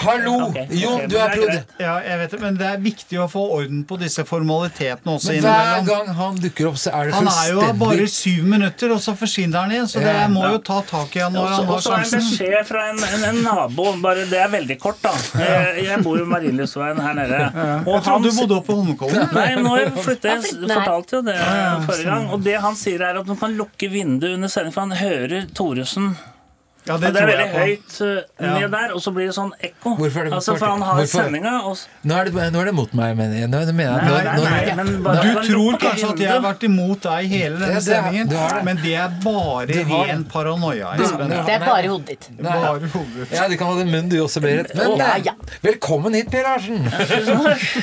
Hallo! 0.00 0.34
Jo, 0.34 0.46
ok, 0.46 0.58
Jon, 0.80 0.98
men 0.98 1.08
du 1.10 1.14
det 1.14 1.20
er 1.20 1.26
er 1.26 1.36
prod... 1.36 1.74
Ja, 1.80 1.94
jeg 2.06 2.18
vet 2.22 2.34
det, 2.34 2.40
men 2.44 2.58
det 2.60 2.66
er 2.70 2.80
viktig 2.84 3.20
å 3.20 3.26
få 3.30 3.42
orden 3.58 3.82
på 3.88 3.98
disse 4.00 4.24
formalitetene 4.28 5.14
også 5.16 5.34
Men 5.34 5.46
hver 5.46 5.84
gang 5.88 6.10
han 6.20 6.40
dukker 6.42 6.70
opp, 6.70 6.78
så 6.80 6.92
er 6.96 7.10
det 7.10 7.18
Han 7.18 7.30
er 7.32 7.50
jo 7.52 7.66
bare 7.80 8.06
syv 8.10 8.48
minutter, 8.54 8.94
og 8.94 9.02
så 9.04 9.14
forsvinner 9.18 9.64
han 9.64 9.74
igjen. 9.74 9.90
Så 9.90 10.02
det, 10.04 10.14
må 10.32 10.46
jo 10.48 10.60
ta 10.70 10.80
tak 10.88 11.16
i 11.18 11.24
han 11.24 11.34
når 11.36 11.48
han 11.54 11.68
har 11.68 11.68
sjansen. 11.68 11.70
og 11.70 11.74
har 11.74 11.84
så 11.84 11.94
en 11.96 12.08
sjansen. 12.10 12.30
beskjed 12.30 12.68
fra 12.70 12.86
en, 12.92 13.02
en, 13.10 13.26
en 13.30 13.42
nabo. 13.44 13.88
Bare, 14.04 14.26
det 14.30 14.40
er 14.40 14.52
veldig 14.52 14.78
kort, 14.82 15.00
da. 15.04 15.12
Jeg, 15.40 15.86
jeg 15.88 16.04
bor 16.06 16.18
jo 16.20 16.26
i 16.26 16.30
Marienlysveien 16.30 17.00
her 17.04 17.18
nede. 17.18 17.40
Og 17.84 17.92
Jeg 17.94 18.04
trodde 18.08 18.30
du 18.30 18.40
bodde 18.40 18.58
oppe 18.60 18.70
på 18.70 18.78
Holmenkollen. 18.80 19.28
Nei, 19.36 19.48
nå 19.60 19.74
har 19.74 19.84
jeg. 19.84 19.94
Fortalte 20.00 21.18
jo 21.18 21.22
det 21.26 21.36
forrige 21.86 22.08
gang. 22.08 22.28
Og 22.34 22.44
det 22.46 22.56
han 22.64 22.78
sier, 22.78 23.02
er 23.10 23.20
at 23.20 23.28
man 23.30 23.38
kan 23.40 23.56
lukke 23.58 23.90
vinduet 23.92 24.38
under 24.38 24.50
sending, 24.52 24.74
for 24.74 24.86
han 24.86 24.96
hører 25.00 25.49
Thoresen. 25.54 26.16
Ja, 26.88 26.96
det 26.96 27.10
det 27.14 27.20
er 27.20 27.26
veldig 27.28 27.48
høyt 27.52 27.96
uh, 28.00 28.22
Ja. 28.40 28.52
ned 28.58 28.70
der, 28.72 28.92
og 28.96 29.00
så 29.04 29.12
blir 29.12 29.26
det 29.28 29.34
sånn 29.36 29.50
ekko. 29.60 29.96
Hvorfor 29.98 30.20
er 30.20 30.24
det- 30.24 30.32
altså, 30.38 30.56
for 30.58 30.66
han 30.66 30.80
har 30.82 30.94
hvorfor- 31.00 31.24
sendinga, 31.26 31.52
Nå 32.04 32.14
er 32.16 32.24
det, 32.24 32.32
nå 32.54 32.60
er 32.60 32.64
det 32.64 32.74
mot 32.74 32.94
meg, 32.94 33.16
mener 33.16 33.36
jeg. 33.36 33.48
Nå, 33.50 33.58
mener 33.72 33.82
jeg 33.84 34.00
Nei, 34.00 34.08
nå- 34.08 34.24
nei, 34.24 34.36
nå- 34.36 34.44
nei, 34.50 34.74
men 34.84 35.02
bare- 35.02 35.22
Du 35.22 35.52
tror 35.52 35.78
kanskje 35.78 36.10
at 36.10 36.18
jeg 36.18 36.30
har 36.30 36.40
vært 36.40 36.62
imot 36.64 37.00
deg 37.02 37.28
hele 37.28 37.58
denne 37.58 37.74
det 37.74 37.82
sendingen, 37.84 38.64
men 38.64 38.76
det 38.82 38.94
er 38.94 39.08
bare 39.22 39.84
ren 39.90 40.24
paranoia. 40.24 40.96
Det 40.96 41.54
er 41.54 41.58
bare 41.66 41.86
hodet 41.88 42.06
ditt. 42.06 42.28
Nei. 42.38 42.50
Bare 42.50 42.88
hodet. 42.94 43.30
Ja, 43.32 43.46
du 43.48 43.56
kan 43.56 43.66
ha 43.66 43.74
den 43.78 43.90
munnen 43.92 44.08
du 44.08 44.16
også, 44.24 44.40
Berit. 44.40 44.74
Men 44.74 44.96
Ja, 44.96 45.14
eh, 45.16 45.22
ja. 45.24 45.32
velkommen 45.62 46.14
hit, 46.14 46.30
Per 46.30 46.42
Larsen. 46.42 46.80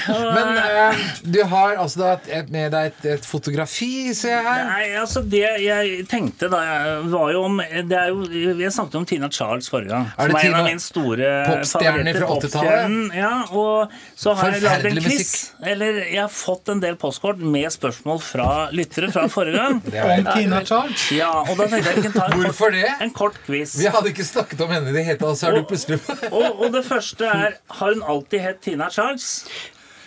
Men 0.08 0.58
uh, 0.58 0.96
du 1.24 1.44
har 1.44 1.76
altså 1.78 1.98
da 2.00 2.12
et, 2.28 2.50
med 2.50 2.72
deg 2.72 2.86
et, 2.92 3.06
et 3.06 3.26
fotografi, 3.26 4.14
ser 4.18 4.30
jeg 4.38 4.44
her. 4.44 4.64
Nei, 4.66 4.90
altså 5.00 5.22
det 5.30 5.44
jeg 5.64 6.08
tenkte 6.10 6.50
da 6.50 6.62
jeg 6.66 7.12
var 7.12 7.32
jo 7.32 7.44
om 7.44 7.58
det 7.62 7.92
er 7.98 8.08
jo, 8.10 8.24
Jeg 8.58 8.72
snakket 8.72 8.87
om 8.96 9.06
Tina 9.06 9.28
Charles 9.30 9.68
forrige 9.70 9.90
gang. 9.90 10.06
Er 10.18 10.28
det 10.28 10.32
Som 10.32 10.38
er 10.38 10.40
en 10.40 10.46
Tina- 10.48 10.60
av 10.60 10.66
mine 10.68 10.80
store 10.80 11.30
favoritter, 11.66 12.20
fra 12.22 12.28
80-tallet? 12.38 13.16
Ja, 13.18 13.32
og 13.52 13.92
så 14.16 14.34
har 14.40 14.52
jeg 14.52 14.62
lagd 14.64 14.86
en 14.86 15.02
quiz. 15.04 15.32
Eller 15.66 16.00
jeg 16.06 16.22
har 16.22 16.30
fått 16.32 16.70
en 16.70 16.80
del 16.80 16.96
postkort 16.96 17.38
med 17.40 17.68
spørsmål 17.74 18.22
fra 18.24 18.70
lyttere 18.72 19.12
fra 19.12 19.28
forrige 19.28 19.58
gang. 19.58 19.82
Det 19.92 20.04
Om 20.04 20.30
Tina 20.34 20.64
Charles. 20.64 21.08
Ja, 21.12 21.32
og 21.44 21.58
da 21.58 21.68
tenkte 21.68 21.90
jeg 21.92 21.96
vi 21.98 22.06
kunne 22.08 22.14
ta 22.20 22.26
en 22.26 22.32
kort, 22.32 22.46
Hvorfor 22.48 22.72
det? 22.72 22.86
en 23.02 23.12
kort 23.12 23.40
quiz. 23.46 23.76
Vi 23.82 23.86
hadde 23.92 24.14
ikke 24.14 24.26
snakket 24.28 24.62
om 24.62 24.70
henne 24.72 24.90
i 24.90 24.98
det 24.98 25.06
hele 25.10 25.18
tatt, 25.20 25.38
så 25.42 25.50
er 25.52 25.60
du 25.60 25.66
plutselig 25.68 26.00
Og, 26.32 26.62
og 26.64 26.72
det 26.74 26.86
første 26.88 27.26
er 27.28 27.58
Har 27.80 27.94
hun 27.94 28.04
alltid 28.04 28.40
hett 28.42 28.62
Tina 28.62 28.90
Charles? 28.90 29.44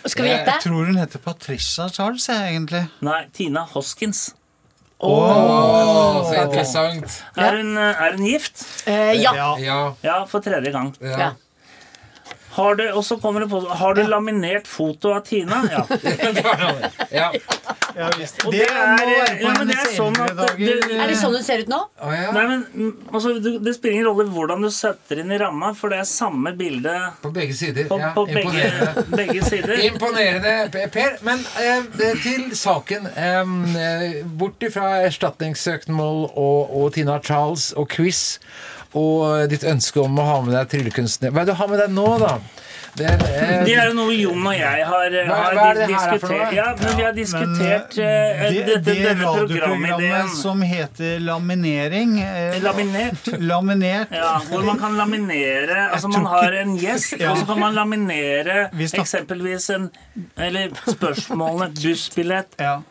Skal 0.05 0.25
vi 0.25 0.29
Jeg 0.31 0.61
tror 0.63 0.85
hun 0.89 0.97
heter 0.97 1.19
Patricia 1.21 1.85
Charles, 1.93 2.25
jeg, 2.27 2.55
egentlig. 2.55 2.87
Nei, 3.05 3.19
Tina 3.37 3.61
Hoskins. 3.75 4.31
Åh, 5.01 6.17
så 6.29 6.35
interessant. 6.43 7.23
Er 7.37 7.57
hun, 7.57 7.77
eh, 7.77 8.01
er 8.05 8.17
hun 8.17 8.25
gift? 8.25 8.65
Eh, 8.85 9.13
ja. 9.21 9.33
Ja. 9.59 9.79
Ja, 10.05 10.23
for 10.29 10.39
tredje 10.45 10.71
gang. 10.71 10.93
Ja. 11.01 11.31
Har 12.51 12.75
du, 12.75 12.83
og 12.91 13.03
så 13.07 13.15
kommer 13.21 13.39
det 13.45 13.49
på 13.51 13.61
Har 13.79 13.93
du 13.95 14.01
laminert 14.07 14.67
foto 14.67 15.13
av 15.15 15.21
Tina? 15.27 15.61
Ja. 15.71 15.85
ja. 17.11 17.31
Ja, 17.95 18.09
visst. 18.17 18.37
Det, 18.43 18.51
det 18.51 18.67
er- 18.71 19.41
ja, 19.41 19.53
men 19.57 19.67
det 19.67 19.75
er 19.81 19.89
sånn 19.95 20.15
at 20.23 20.35
du, 20.57 20.65
det- 20.65 20.95
Er 20.95 21.07
det 21.11 21.17
sånn 21.19 21.33
du 21.35 21.41
ser 21.43 21.63
ut 21.63 21.71
nå? 21.71 21.79
Nei, 22.07 22.43
men 22.47 22.61
mm, 22.73 22.91
altså, 23.11 23.33
du, 23.43 23.49
Det 23.59 23.73
spiller 23.75 23.97
ingen 23.97 24.07
rolle 24.07 24.25
hvordan 24.31 24.63
du 24.63 24.69
setter 24.71 25.19
inn 25.23 25.31
i 25.35 25.39
ramma, 25.41 25.73
for 25.75 25.91
det 25.91 25.99
er 25.99 26.07
samme 26.07 26.53
bilde 26.59 26.93
På 27.23 27.31
begge 27.35 27.55
sider. 27.57 27.87
på, 27.91 27.99
ja, 27.99 28.11
på 28.15 28.25
begge, 28.29 28.41
imponerende. 28.47 29.05
begge 29.17 29.43
sider. 29.47 29.83
Imponerende, 29.89 30.55
Per. 30.95 31.17
Men 31.27 31.43
eh, 31.59 31.83
det- 31.99 32.13
til 32.23 32.49
saken. 32.57 33.07
Eh, 33.15 33.55
eh, 33.85 34.21
bort 34.25 34.63
ifra 34.63 35.01
erstatningssøksmål 35.07 36.29
og, 36.35 36.75
og 36.81 36.93
Tina 36.95 37.19
Charles 37.23 37.71
og 37.75 37.89
quiz 37.91 38.37
og 38.97 39.47
ditt 39.51 39.63
ønske 39.63 40.01
om 40.03 40.19
å 40.19 40.25
ha 40.27 40.41
med 40.41 40.53
deg 40.57 40.67
tryllekunstner 40.73 41.31
Hva 41.31 41.41
er 41.41 41.45
det 41.49 41.53
du 41.55 41.59
har 41.61 41.67
med 41.71 41.79
deg 41.85 41.93
nå, 41.95 42.09
da? 42.19 42.33
Det, 42.91 43.05
eh, 43.07 43.61
Det 43.67 43.71
er 43.79 43.85
jo 43.87 43.93
noe 43.95 44.11
Jon 44.17 44.47
og 44.49 44.55
jeg 44.57 44.83
har, 44.89 45.13
Hva- 45.29 45.35
har 45.37 45.53
hva 45.55 45.67
er 45.69 45.77
det 45.79 45.85
her 45.87 46.17
for 46.19 46.27
diskutert. 46.27 46.41
noe? 46.41 46.49
Ja, 46.57 46.65
men 46.81 46.97
vi 46.97 47.05
har 47.07 47.13
diskutert 47.15 47.95
eh, 48.03 48.41
det, 48.51 48.65
det, 48.67 48.75
det 48.83 48.95
denne 49.05 49.29
radioprogrammet 49.29 50.33
som 50.35 50.59
heter 50.67 51.23
laminering 51.23 52.17
eh, 52.19 52.59
Laminert. 52.65 53.31
Laminert. 53.51 54.11
Ja, 54.11 54.33
hvor 54.49 54.67
man 54.67 54.81
kan 54.83 54.97
laminere 54.99 55.85
Altså 55.93 56.11
Man 56.11 56.27
har 56.33 56.51
en 56.65 56.75
gjest, 56.81 57.15
Ja. 57.21 57.31
og 57.31 57.39
så 57.39 57.47
kan 57.53 57.59
man 57.63 57.79
laminere 57.79 58.65
eksempelvis 58.75 59.69
en 59.77 59.87
Eller 60.35 60.75
spørsmålene 60.83 61.71
bussbillett, 61.79 62.59
Ja. 62.59 62.81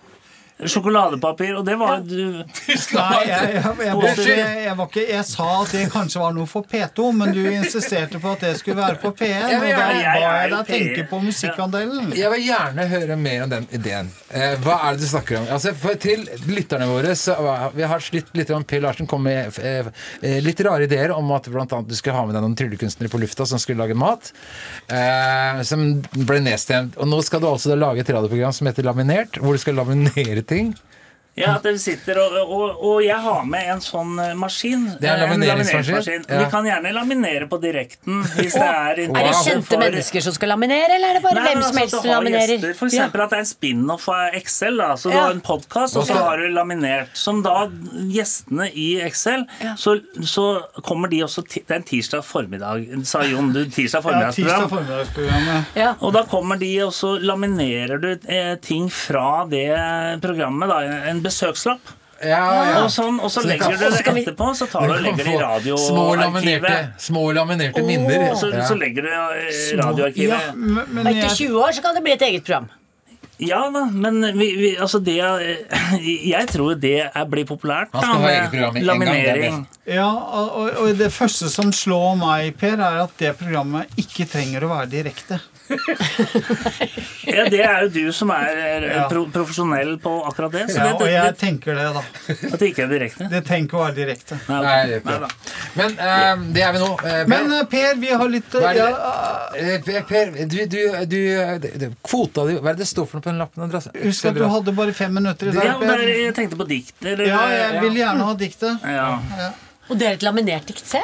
Sjokoladepapir, 0.67 1.55
og 1.59 1.65
det 1.67 1.77
var 1.81 2.01
du 2.05 2.17
Nei, 2.21 3.21
jeg, 3.27 3.29
jeg, 3.31 3.55
jeg, 3.55 3.63
jeg, 3.87 3.95
var 3.97 4.09
ikke, 4.11 4.37
jeg, 4.65 4.75
var 4.79 4.89
ikke, 4.91 5.05
jeg 5.11 5.25
sa 5.29 5.47
at 5.63 5.73
det 5.75 5.85
kanskje 5.93 6.21
var 6.23 6.35
noe 6.37 6.49
for 6.51 6.67
P2, 6.71 7.07
men 7.17 7.33
du 7.37 7.41
insisterte 7.51 8.21
på 8.23 8.33
at 8.35 8.45
det 8.45 8.53
skulle 8.61 8.79
være 8.81 8.99
på 9.03 9.13
P1. 9.17 9.29
Jeg 9.31 9.61
Og 9.61 9.67
gjerne- 9.71 10.03
ba 10.11 10.33
jeg 10.41 10.51
deg 10.55 10.71
tenke 10.71 11.07
på 11.11 11.21
musikkandelen. 11.25 12.13
Jeg 12.19 12.31
vil 12.35 12.45
gjerne 12.49 12.87
høre 12.91 13.17
mer 13.21 13.45
om 13.47 13.53
den 13.55 13.69
ideen. 13.77 14.11
Eh, 14.31 14.57
hva 14.65 14.77
er 14.89 14.97
det 14.99 15.05
du 15.05 15.09
snakker 15.11 15.41
om? 15.41 15.49
Altså, 15.57 15.73
for 15.75 15.97
Til 16.01 16.23
lytterne 16.49 16.87
våre 16.89 17.13
så 17.19 17.35
Vi 17.75 17.83
har 17.85 18.01
slitt 18.01 18.31
litt 18.39 18.51
om 18.55 18.63
Per 18.65 18.81
Larsen 18.81 19.07
kom 19.11 19.23
med 19.27 19.59
eh, 19.59 19.89
eh, 20.23 20.39
litt 20.43 20.61
rare 20.65 20.87
ideer 20.87 21.13
om 21.13 21.31
at 21.37 21.49
annet 21.51 21.89
du 21.91 21.95
skulle 21.99 22.17
ha 22.17 22.25
med 22.27 22.35
deg 22.37 22.45
noen 22.45 22.57
tryllekunstnere 22.57 23.11
på 23.13 23.21
lufta 23.21 23.47
som 23.47 23.59
skulle 23.61 23.83
lage 23.83 23.97
mat. 23.99 24.31
Eh, 24.89 25.61
som 25.67 25.85
ble 26.15 26.41
nedstemt. 26.45 26.97
Og 27.01 27.09
nå 27.11 27.21
skal 27.27 27.43
du 27.43 27.49
altså 27.51 27.77
lage 27.79 28.01
et 28.05 28.11
radioprogram 28.13 28.55
som 28.57 28.69
heter 28.71 28.87
Laminert, 28.87 29.39
hvor 29.43 29.57
du 29.57 29.61
skal 29.63 29.77
laminere 29.79 30.43
ting. 30.51 30.75
Ja, 31.39 31.55
at 31.57 31.63
dere 31.65 31.79
sitter 31.81 32.19
og, 32.21 32.35
og, 32.53 32.81
og 32.85 32.97
jeg 33.05 33.17
har 33.23 33.45
med 33.49 33.69
en 33.73 33.81
sånn 33.81 34.19
eh, 34.21 34.33
maskin. 34.37 34.89
Det 35.01 35.09
er 35.09 35.15
en 35.15 35.23
eh, 35.23 35.29
lamineringsmaskin, 35.31 36.25
ja. 36.29 36.41
Vi 36.43 36.49
kan 36.53 36.67
gjerne 36.67 36.91
laminere 36.93 37.47
på 37.49 37.57
direkten 37.63 38.19
hvis 38.35 38.57
det 38.59 38.67
er 38.67 38.99
Er 39.07 39.13
det 39.15 39.37
kjente 39.45 39.69
for- 39.71 39.81
mennesker 39.81 40.25
som 40.27 40.35
skal 40.37 40.51
laminere, 40.53 40.97
eller 40.99 41.15
er 41.15 41.19
det 41.21 41.23
bare 41.25 41.39
Nei, 41.39 41.45
hvem 41.55 41.63
som 41.63 41.69
altså, 41.71 41.81
helst 41.81 41.97
som 42.01 42.11
laminerer? 42.11 42.53
gjester, 42.57 42.75
For 42.81 42.91
eksempel 42.91 43.25
at 43.25 43.31
det 43.31 43.39
er 43.39 43.45
en 43.45 43.51
spin-off 43.53 44.09
av 44.13 44.37
Excel. 44.41 44.77
Da. 44.83 44.89
Så 45.01 45.11
du 45.13 45.17
Ja. 45.17 45.23
har 45.29 45.37
en 45.37 45.41
podkast, 45.41 45.97
og 45.97 46.05
så 46.11 46.19
har 46.19 46.37
du 46.43 46.49
laminert. 46.53 47.15
Som 47.17 47.43
da 47.47 47.69
gjestene 48.11 48.69
i 48.75 48.89
Excel, 49.07 49.47
så, 49.79 49.97
så 50.27 50.47
kommer 50.83 51.09
de 51.09 51.23
også 51.25 51.47
til 51.49 51.63
Det 51.67 51.77
er 51.77 51.81
en 51.81 51.89
tirsdag 51.89 52.25
formiddag, 52.27 52.85
sa 53.07 53.23
Jon. 53.25 53.53
Du, 53.55 53.63
tirsdag 53.71 54.03
formiddagsprogram. 54.05 55.65
Ja. 55.77 55.95
og 56.01 56.13
da 56.17 56.25
kommer 56.29 56.59
de, 56.61 56.71
og 56.85 56.93
så 56.97 57.15
laminerer 57.23 58.01
du 58.03 58.11
eh, 58.29 58.55
ting 58.63 58.89
fra 58.93 59.45
det 59.51 59.69
programmet. 60.23 60.69
Da, 60.71 60.81
en 61.11 61.23
besøkslapp. 61.31 61.97
Ja, 62.21 62.41
ja. 62.69 62.81
Og, 62.85 62.91
sånn, 62.93 63.17
og 63.25 63.31
så 63.33 63.41
Så 63.41 63.49
legger 63.49 63.73
du 63.73 63.79
det 63.81 64.01
etterpå, 64.05 64.51
så 64.59 64.67
tar 64.69 64.85
du 64.85 64.93
og 64.93 64.99
legger 65.01 65.25
det 65.25 65.37
i 65.71 65.71
få 65.73 65.79
små 65.87 66.03
laminerte, 66.21 66.61
radioarkivet. 66.69 67.01
små 67.01 67.23
laminerte 67.33 67.85
minner. 67.87 68.27
Og 68.31 68.37
så, 68.43 68.51
Ja. 68.53 68.67
så 68.69 68.77
legger 68.77 69.07
du 69.07 69.09
det 69.09 69.15
i 69.17 69.77
Ja, 69.77 69.87
radioarkivet. 69.87 70.51
men, 70.55 70.85
men 70.99 71.07
etter 71.15 71.33
20 71.39 71.57
år 71.65 71.73
så 71.73 71.81
kan 71.87 71.95
det 71.97 72.03
bli 72.05 72.13
et 72.19 72.27
eget 72.29 72.45
program. 72.45 72.69
Ja 73.41 73.71
da, 73.73 73.87
men 73.89 74.21
vi, 74.37 74.51
vi, 74.61 74.71
altså 74.77 74.99
det 75.01 75.15
Jeg 75.17 76.49
tror 76.53 76.75
det 76.77 76.91
er, 77.09 77.25
blir 77.25 77.47
populært. 77.49 77.89
Han 77.95 78.03
skal 78.03 78.13
da, 78.13 78.19
ha 78.19 78.27
med 78.27 78.35
eget 78.37 78.51
program 78.53 78.77
i 78.77 78.81
er 78.81 78.85
Laminering. 78.91 79.67
ja, 79.89 80.11
og- 80.13 80.77
og 80.83 80.99
det 80.99 81.09
første 81.17 81.49
som 81.49 81.73
slår 81.73 82.19
meg, 82.21 82.59
Per, 82.61 82.77
er 82.77 83.01
at 83.07 83.17
det 83.17 83.33
programmet 83.39 83.89
ikke 83.97 84.29
trenger 84.29 84.61
å 84.69 84.69
være 84.75 84.91
direkte. 84.93 85.41
Ja, 87.31 87.45
det 87.53 87.61
er 87.63 87.85
jo 87.85 87.89
du 87.95 88.13
som 88.17 88.31
er 88.35 88.59
er 88.91 89.05
pro 89.11 89.23
profesjonell 89.33 89.93
på 90.03 90.13
akkurat 90.27 90.53
det. 90.55 90.65
Så 90.73 90.79
Ja, 90.81 90.93
og 90.95 91.03
det, 91.05 91.11
jeg 91.13 91.25
det, 91.29 91.39
tenker 91.41 91.79
det, 91.79 91.85
da. 91.95 92.03
at 92.53 92.59
det 92.61 92.71
ikke 92.73 92.85
er 92.87 92.91
direkte. 92.91 93.29
Det 93.31 93.43
trenger 93.47 93.69
ikke 93.69 93.79
å 93.79 93.83
være 93.85 93.97
direkte. 94.01 94.39
Nei, 94.49 94.61
ok. 94.99 95.07
Nei, 95.11 95.19
Nei. 95.21 95.31
Men 95.79 95.95
uh, 96.01 96.45
det 96.57 96.65
er 96.67 96.75
vi 96.75 96.83
nå. 96.83 96.91
Uh, 97.05 97.21
Men 97.31 97.53
uh, 97.55 97.61
Per, 97.71 97.95
vi 98.03 98.11
har 98.23 98.33
litt 98.33 98.59
ja, 98.61 98.89
Eh, 99.61 99.81
Per, 100.09 100.31
du, 100.51 100.59
du, 100.71 100.81
du 101.11 101.87
Kvota 102.07 102.45
di 102.49 102.55
Hva 102.59 102.71
er 102.73 102.77
det 102.79 102.85
det 102.85 102.89
står 102.91 103.07
for 103.11 103.19
noe 103.19 103.25
på 103.25 103.31
den 103.33 103.41
lappen? 103.43 103.65
Andreas? 103.67 103.89
Husk 104.03 104.29
at 104.31 104.37
du 104.39 104.45
hadde 104.51 104.75
bare 104.77 104.95
fem 104.97 105.13
minutter 105.15 105.51
i 105.51 105.55
dag, 105.57 105.67
Ja, 105.71 105.79
Per. 105.81 106.05
jeg 106.09 106.35
tenkte 106.37 106.59
på 106.61 106.67
dikt. 106.71 106.95
Ja, 107.05 107.43
jeg 107.55 107.83
vil 107.85 107.99
gjerne 108.01 108.27
ha 108.29 108.35
diktet. 108.39 108.87
Ja, 108.87 109.09
Og 109.91 109.99
det 109.99 110.07
er 110.07 110.19
et 110.19 110.25
laminert 110.27 110.69
dikt, 110.71 110.87
se. 110.87 111.03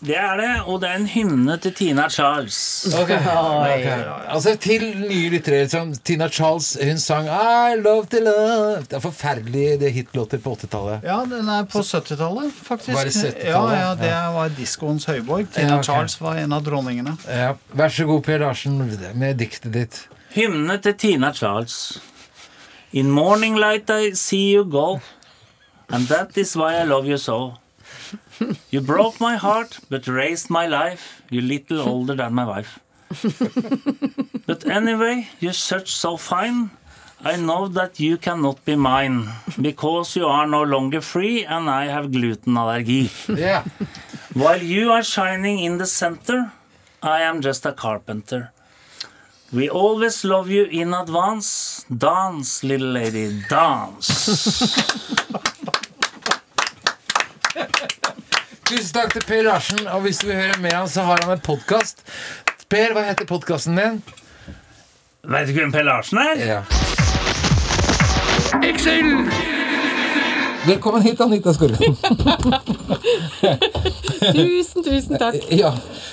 Det 0.00 0.16
er 0.16 0.36
det. 0.38 0.50
Og 0.70 0.80
det 0.82 0.88
er 0.88 0.98
en 1.00 1.06
hymne 1.10 1.56
til 1.62 1.74
Tina 1.74 2.08
Charles. 2.08 2.58
Ok. 2.94 3.10
okay. 3.10 4.04
Altså 4.28 4.54
Til 4.62 4.84
nye 5.02 5.30
lyttere 5.32 5.64
Liksom. 5.64 5.94
Tina 6.04 6.28
Charles 6.28 6.76
hun 6.82 6.98
sang 7.02 7.26
I 7.26 7.74
love 7.80 8.06
to 8.06 8.20
love 8.22 8.84
Det 8.88 8.96
er 8.96 9.02
forferdelig 9.02 9.80
det 9.80 9.92
hitlåter 9.92 10.38
på 10.38 10.54
80-tallet. 10.54 11.04
Ja, 11.04 11.18
den 11.28 11.48
er 11.48 11.64
på 11.64 11.82
70-tallet, 11.82 12.52
faktisk. 12.62 12.94
Var 12.94 13.04
det 13.04 13.14
70-tallet? 13.16 13.48
Ja, 13.48 13.88
ja, 13.88 13.94
det 13.98 14.12
var 14.34 14.54
diskoens 14.56 15.08
høyborg. 15.10 15.48
Tina 15.54 15.68
Ja, 15.68 15.74
okay. 15.78 15.90
Charles 15.90 16.20
var 16.20 16.38
en 16.38 16.52
av 16.52 16.62
dronningene. 16.64 17.16
Ja. 17.26 17.54
Vær 17.72 17.92
så 17.92 18.06
god, 18.06 18.22
Per 18.24 18.38
Larsen, 18.38 18.78
med 19.14 19.38
diktet 19.42 19.72
ditt. 19.74 20.02
Hymne 20.34 20.78
til 20.82 20.94
Tina 20.94 21.32
Charles. 21.32 21.98
In 22.92 23.10
morning 23.10 23.58
light 23.58 23.90
I 23.90 24.14
see 24.14 24.54
you 24.54 24.64
go, 24.64 25.00
and 25.90 26.08
that 26.08 26.36
is 26.36 26.56
why 26.56 26.74
I 26.80 26.84
love 26.84 27.06
you 27.06 27.18
so. 27.18 27.58
You 28.70 28.80
broke 28.80 29.20
my 29.20 29.36
heart, 29.36 29.78
but 29.90 30.06
raised 30.06 30.50
my 30.50 30.66
life. 30.66 31.22
You're 31.30 31.42
little 31.42 31.80
older 31.80 32.14
than 32.14 32.34
my 32.34 32.44
wife. 32.44 32.78
But 34.46 34.66
anyway, 34.66 35.28
you're 35.40 35.52
such 35.52 35.94
so 35.94 36.16
fine. 36.16 36.70
I 37.20 37.36
know 37.36 37.68
that 37.68 37.98
you 38.00 38.16
cannot 38.16 38.64
be 38.64 38.76
mine, 38.76 39.28
because 39.60 40.16
you 40.16 40.26
are 40.26 40.46
no 40.46 40.62
longer 40.62 41.00
free, 41.00 41.44
and 41.44 41.68
I 41.68 41.86
have 41.86 42.12
gluten 42.12 42.56
allergy. 42.56 43.10
Ja. 43.28 43.62
While 44.34 44.62
you 44.62 44.92
are 44.92 45.02
shining 45.02 45.58
in 45.58 45.78
the 45.78 45.86
center, 45.86 46.52
I 47.02 47.22
am 47.22 47.42
just 47.42 47.66
a 47.66 47.72
carpenter. 47.72 48.52
We 49.52 49.68
always 49.68 50.24
love 50.24 50.48
you 50.48 50.64
in 50.64 50.94
advance. 50.94 51.84
Dance, 51.90 52.62
little 52.62 52.92
lady, 52.92 53.42
dance. 53.48 54.28
Tusen 58.68 58.92
takk 58.92 59.14
til 59.14 59.22
Per 59.24 59.42
Larsen. 59.46 59.86
Og 59.88 60.00
hvis 60.04 60.18
du 60.20 60.26
vil 60.28 60.36
høre 60.36 60.60
mer 60.60 60.74
han, 60.76 60.88
så 60.88 61.02
har 61.08 61.22
han 61.24 61.32
en 61.32 61.40
podkast. 61.40 62.02
Per, 62.68 62.92
hva 62.92 63.06
heter 63.06 63.24
podkasten 63.24 63.78
din? 63.80 64.02
Vet 65.24 65.48
du 65.48 65.54
hvem 65.56 65.72
Per 65.72 65.86
Larsen 65.88 66.20
er? 66.20 66.42
Ja. 66.44 66.60
Velkommen 70.68 71.00
hit, 71.02 71.20
Anita 71.20 71.52
Skorgan. 71.56 71.96
Tusen, 74.34 74.84
tusen 74.84 75.16
takk. 75.20 75.38
Ja. 75.62 75.70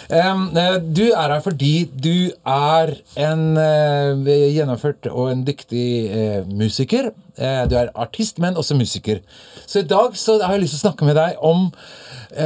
eh, 0.07 0.77
du 0.79 1.03
er 1.09 1.33
her 1.33 1.41
fordi 1.43 1.73
du 1.91 2.31
er 2.47 2.93
en 3.19 3.43
eh, 3.59 4.31
gjennomført 4.55 5.09
og 5.11 5.33
en 5.33 5.43
dyktig 5.47 5.87
eh, 6.07 6.47
musiker. 6.47 7.11
Du 7.35 7.75
er 7.75 7.91
artist, 7.99 8.39
men 8.39 8.55
også 8.55 8.77
musiker. 8.79 9.19
Så 9.67 9.81
i 9.81 9.87
dag 9.89 10.15
så 10.15 10.37
har 10.39 10.55
jeg 10.55 10.63
lyst 10.63 10.77
til 10.77 10.85
å 10.85 10.85
snakke 10.85 11.09
med 11.09 11.17
deg 11.19 11.41
om 11.43 11.65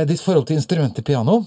ditt 0.09 0.23
forhold 0.23 0.47
til 0.49 0.57
instrumentet 0.57 1.05
piano. 1.05 1.43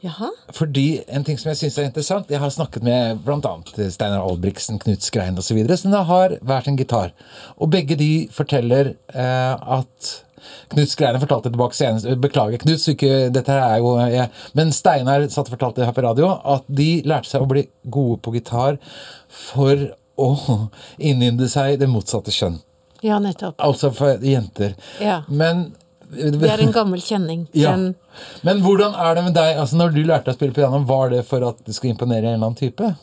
Jaha. 0.00 0.30
Fordi 0.54 1.02
en 1.10 1.24
ting 1.26 1.38
som 1.40 1.48
jeg 1.50 1.58
synes 1.58 1.76
er 1.80 1.88
interessant 1.88 2.28
Jeg 2.30 2.38
har 2.38 2.52
snakket 2.54 2.84
med 2.86 3.18
bl.a. 3.24 3.54
Steinar 3.90 4.22
Albrigtsen, 4.22 4.78
Knut 4.78 5.02
Skrein 5.02 5.38
osv. 5.40 5.58
som 5.76 5.94
da 5.94 6.04
har 6.06 6.36
hver 6.38 6.64
sin 6.64 6.78
gitar. 6.78 7.10
Og 7.58 7.72
begge 7.72 7.98
de 7.98 8.28
forteller 8.32 8.94
eh, 9.10 9.54
at 9.78 10.12
Knut 10.70 10.90
Skreiner 10.92 11.18
fortalte 11.18 11.50
tilbake 11.50 11.76
senest 11.76 12.06
Beklager, 12.22 12.60
Knut, 12.62 12.84
ikke, 12.92 13.28
dette 13.34 13.52
her 13.52 13.64
er 13.64 13.82
jo 13.82 13.96
jeg, 13.98 14.28
Men 14.54 14.70
Steinar 14.72 15.26
satt 15.28 15.48
og 15.50 15.56
fortalte 15.56 15.88
her 15.88 15.96
på 15.96 16.04
radio 16.06 16.30
at 16.56 16.68
de 16.68 16.90
lærte 17.08 17.32
seg 17.32 17.42
å 17.42 17.50
bli 17.50 17.66
gode 17.82 18.20
på 18.22 18.36
gitar 18.38 18.78
for 19.28 19.88
å 20.18 20.30
innynde 21.10 21.50
seg 21.50 21.78
det 21.82 21.90
motsatte 21.90 22.34
kjønn. 22.34 22.58
Ja, 23.02 23.20
nettopp. 23.22 23.54
Altså 23.62 23.92
for 23.94 24.24
jenter. 24.26 24.74
Ja. 25.02 25.20
Men 25.30 25.68
Det 26.08 26.50
er 26.50 26.62
en 26.64 26.74
gammel 26.74 27.02
kjenning. 27.04 27.46
Ja. 27.58 27.74
Men 28.42 28.62
hvordan 28.64 28.96
er 28.98 29.14
det 29.14 29.22
med 29.28 29.34
deg? 29.36 29.58
Altså 29.62 29.76
Når 29.78 29.92
du 29.94 30.00
lærte 30.02 30.26
deg 30.26 30.34
å 30.34 30.38
spille 30.38 30.56
piano, 30.56 30.80
var 30.88 31.12
det 31.12 31.20
for 31.28 31.44
at 31.46 31.60
du 31.62 31.70
skulle 31.74 31.94
imponere 31.94 32.24
en 32.26 32.38
eller 32.38 32.48
annen 32.48 32.58
type? 32.58 32.94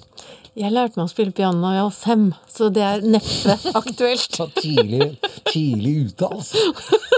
jeg 0.55 0.71
lærte 0.71 0.95
meg 0.95 1.09
å 1.09 1.11
spille 1.11 1.35
piano 1.35 1.59
da 1.65 1.73
jeg 1.75 1.83
var 1.83 1.95
fem, 1.95 2.21
så 2.47 2.69
det 2.71 2.83
er 2.87 3.01
neppe 3.03 3.55
aktuelt. 3.81 4.37
Så 4.37 4.47
tidlig, 4.55 5.09
tidlig 5.49 5.95
ute, 6.07 6.29
altså. 6.31 6.61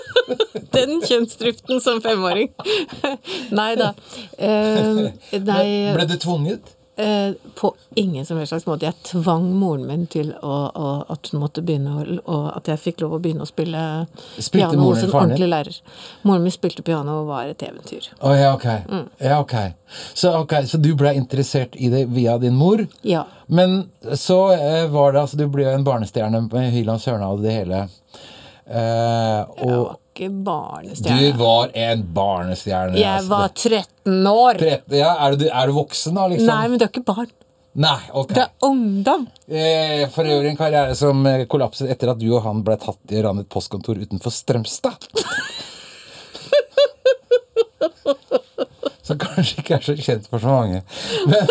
Den 0.77 0.97
kjønnsdriften 1.05 1.81
som 1.83 2.01
femåring. 2.03 2.49
Nei 3.55 3.69
da. 3.79 3.91
Uh, 4.41 5.07
nei, 5.37 5.67
Ble 5.93 6.07
du 6.09 6.17
tvunget? 6.19 6.73
Eh, 6.99 7.31
på 7.55 7.75
ingen 7.95 8.25
som 8.25 8.37
helst 8.37 8.49
slags 8.49 8.65
måte. 8.65 8.85
Jeg 8.85 8.95
tvang 9.05 9.43
moren 9.53 9.83
min 9.85 10.07
til 10.09 10.31
å, 10.41 10.55
å, 10.73 10.87
at 11.13 11.29
hun 11.29 11.43
måtte 11.43 11.61
begynne 11.61 12.21
å, 12.25 12.37
at 12.49 12.71
jeg 12.71 12.81
fikk 12.81 13.03
lov 13.03 13.13
å 13.13 13.19
begynne 13.21 13.45
å 13.45 13.49
spille 13.49 13.81
Spilte 14.15 14.55
piano 14.55 14.87
hos 14.87 15.03
en 15.05 15.13
ordentlig 15.13 15.49
lærer. 15.51 15.77
Moren 16.25 16.47
min 16.47 16.55
spilte 16.55 16.81
piano 16.87 17.19
og 17.21 17.29
var 17.29 17.51
et 17.51 17.61
eventyr. 17.67 18.07
Oh, 18.17 18.33
ja, 18.33 18.49
ok. 18.55 18.65
Mm. 18.89 19.05
Ja, 19.21 19.37
ok. 19.43 19.53
Så, 20.17 20.33
ok, 20.39 20.57
så 20.65 20.81
du 20.81 20.89
ble 20.97 21.13
interessert 21.19 21.77
i 21.77 21.91
det 21.93 22.07
via 22.15 22.39
din 22.41 22.57
mor? 22.57 22.81
Ja. 23.05 23.27
Men 23.45 23.83
så 24.17 24.39
eh, 24.55 24.89
var 24.89 25.13
det 25.13 25.21
altså 25.21 25.37
Du 25.37 25.45
ble 25.53 25.67
jo 25.67 25.77
en 25.77 25.85
barnestjerne 25.85 26.47
med 26.49 26.73
Hyland 26.73 27.05
Sørna 27.05 27.29
og 27.29 27.45
det 27.45 27.59
hele. 27.59 27.85
Eh, 28.65 29.69
og 29.69 30.01
Ikke 30.17 31.17
du 31.21 31.41
var 31.41 31.73
en 31.77 32.03
barnestjerne. 32.17 32.97
Jeg 32.99 33.21
altså. 33.21 33.29
var 33.29 33.47
13 33.53 34.27
år! 34.31 34.61
Tretten- 34.61 34.97
Ja, 34.97 35.11
er, 35.25 35.35
du, 35.37 35.45
er 35.47 35.67
du 35.67 35.75
voksen, 35.77 36.15
da? 36.17 36.27
liksom? 36.31 36.49
Nei, 36.49 36.67
men 36.67 36.79
du 36.81 36.85
er 36.87 36.91
ikke 36.91 37.05
barn. 37.07 37.29
Nei, 37.77 37.99
ok. 38.09 38.31
Det 38.33 38.41
er 38.41 38.65
ungdom. 38.65 39.27
Eh, 39.47 40.07
for 40.09 40.25
øvrig 40.25 40.49
en 40.49 40.57
karriere 40.57 40.95
som 40.97 41.19
eh, 41.29 41.43
kollapset 41.49 41.91
etter 41.93 42.09
at 42.09 42.17
du 42.17 42.25
og 42.31 42.41
han 42.47 42.63
ble 42.65 42.73
tatt 42.81 43.13
i 43.13 43.21
ran 43.21 43.43
et 43.43 43.49
postkontor 43.53 43.99
utenfor 44.01 44.33
Strømstad. 44.33 45.05
Som 49.07 49.19
kanskje 49.21 49.61
ikke 49.61 49.77
er 49.77 49.85
så 49.85 49.93
kjent 49.95 50.25
for 50.27 50.41
så 50.41 50.51
mange. 50.51 50.81
Men, 51.29 51.45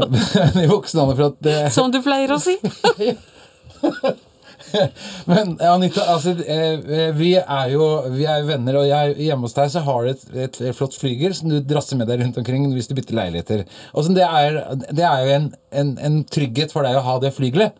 men 0.16 0.64
i 0.64 0.70
voksen 0.70 1.02
alder 1.04 1.20
for 1.20 1.26
at 1.28 1.38
det, 1.44 1.58
Som 1.76 1.92
du 1.94 2.00
pleier 2.02 2.32
å 2.34 2.40
si. 2.42 2.56
Men 5.30 5.54
Anita, 5.64 6.06
altså, 6.14 6.34
eh, 6.44 7.10
vi 7.16 7.34
er 7.40 7.72
jo 7.74 7.86
vi 8.14 8.26
er 8.30 8.46
venner, 8.48 8.80
og 8.80 8.88
jeg, 8.88 9.16
hjemme 9.26 9.48
hos 9.48 9.56
deg 9.56 9.70
så 9.74 9.84
har 9.86 10.06
du 10.06 10.12
et, 10.12 10.26
et, 10.46 10.60
flott 10.76 10.96
flygel 10.98 11.34
som 11.36 11.52
du 11.52 11.58
drasser 11.60 12.00
med 12.00 12.10
deg 12.10 12.24
rundt 12.24 12.40
omkring 12.40 12.66
hvis 12.74 12.90
du 12.90 12.96
bytter 12.98 13.18
leiligheter. 13.18 13.64
Og 13.94 14.10
det, 14.16 14.26
er, 14.26 14.60
det 14.88 15.06
er 15.06 15.24
jo 15.24 15.38
en, 15.38 15.48
en, 15.82 15.94
en 16.10 16.20
trygghet 16.24 16.74
for 16.74 16.86
deg 16.86 16.98
å 16.98 17.06
ha 17.06 17.18
det 17.22 17.34
flygelet. 17.36 17.76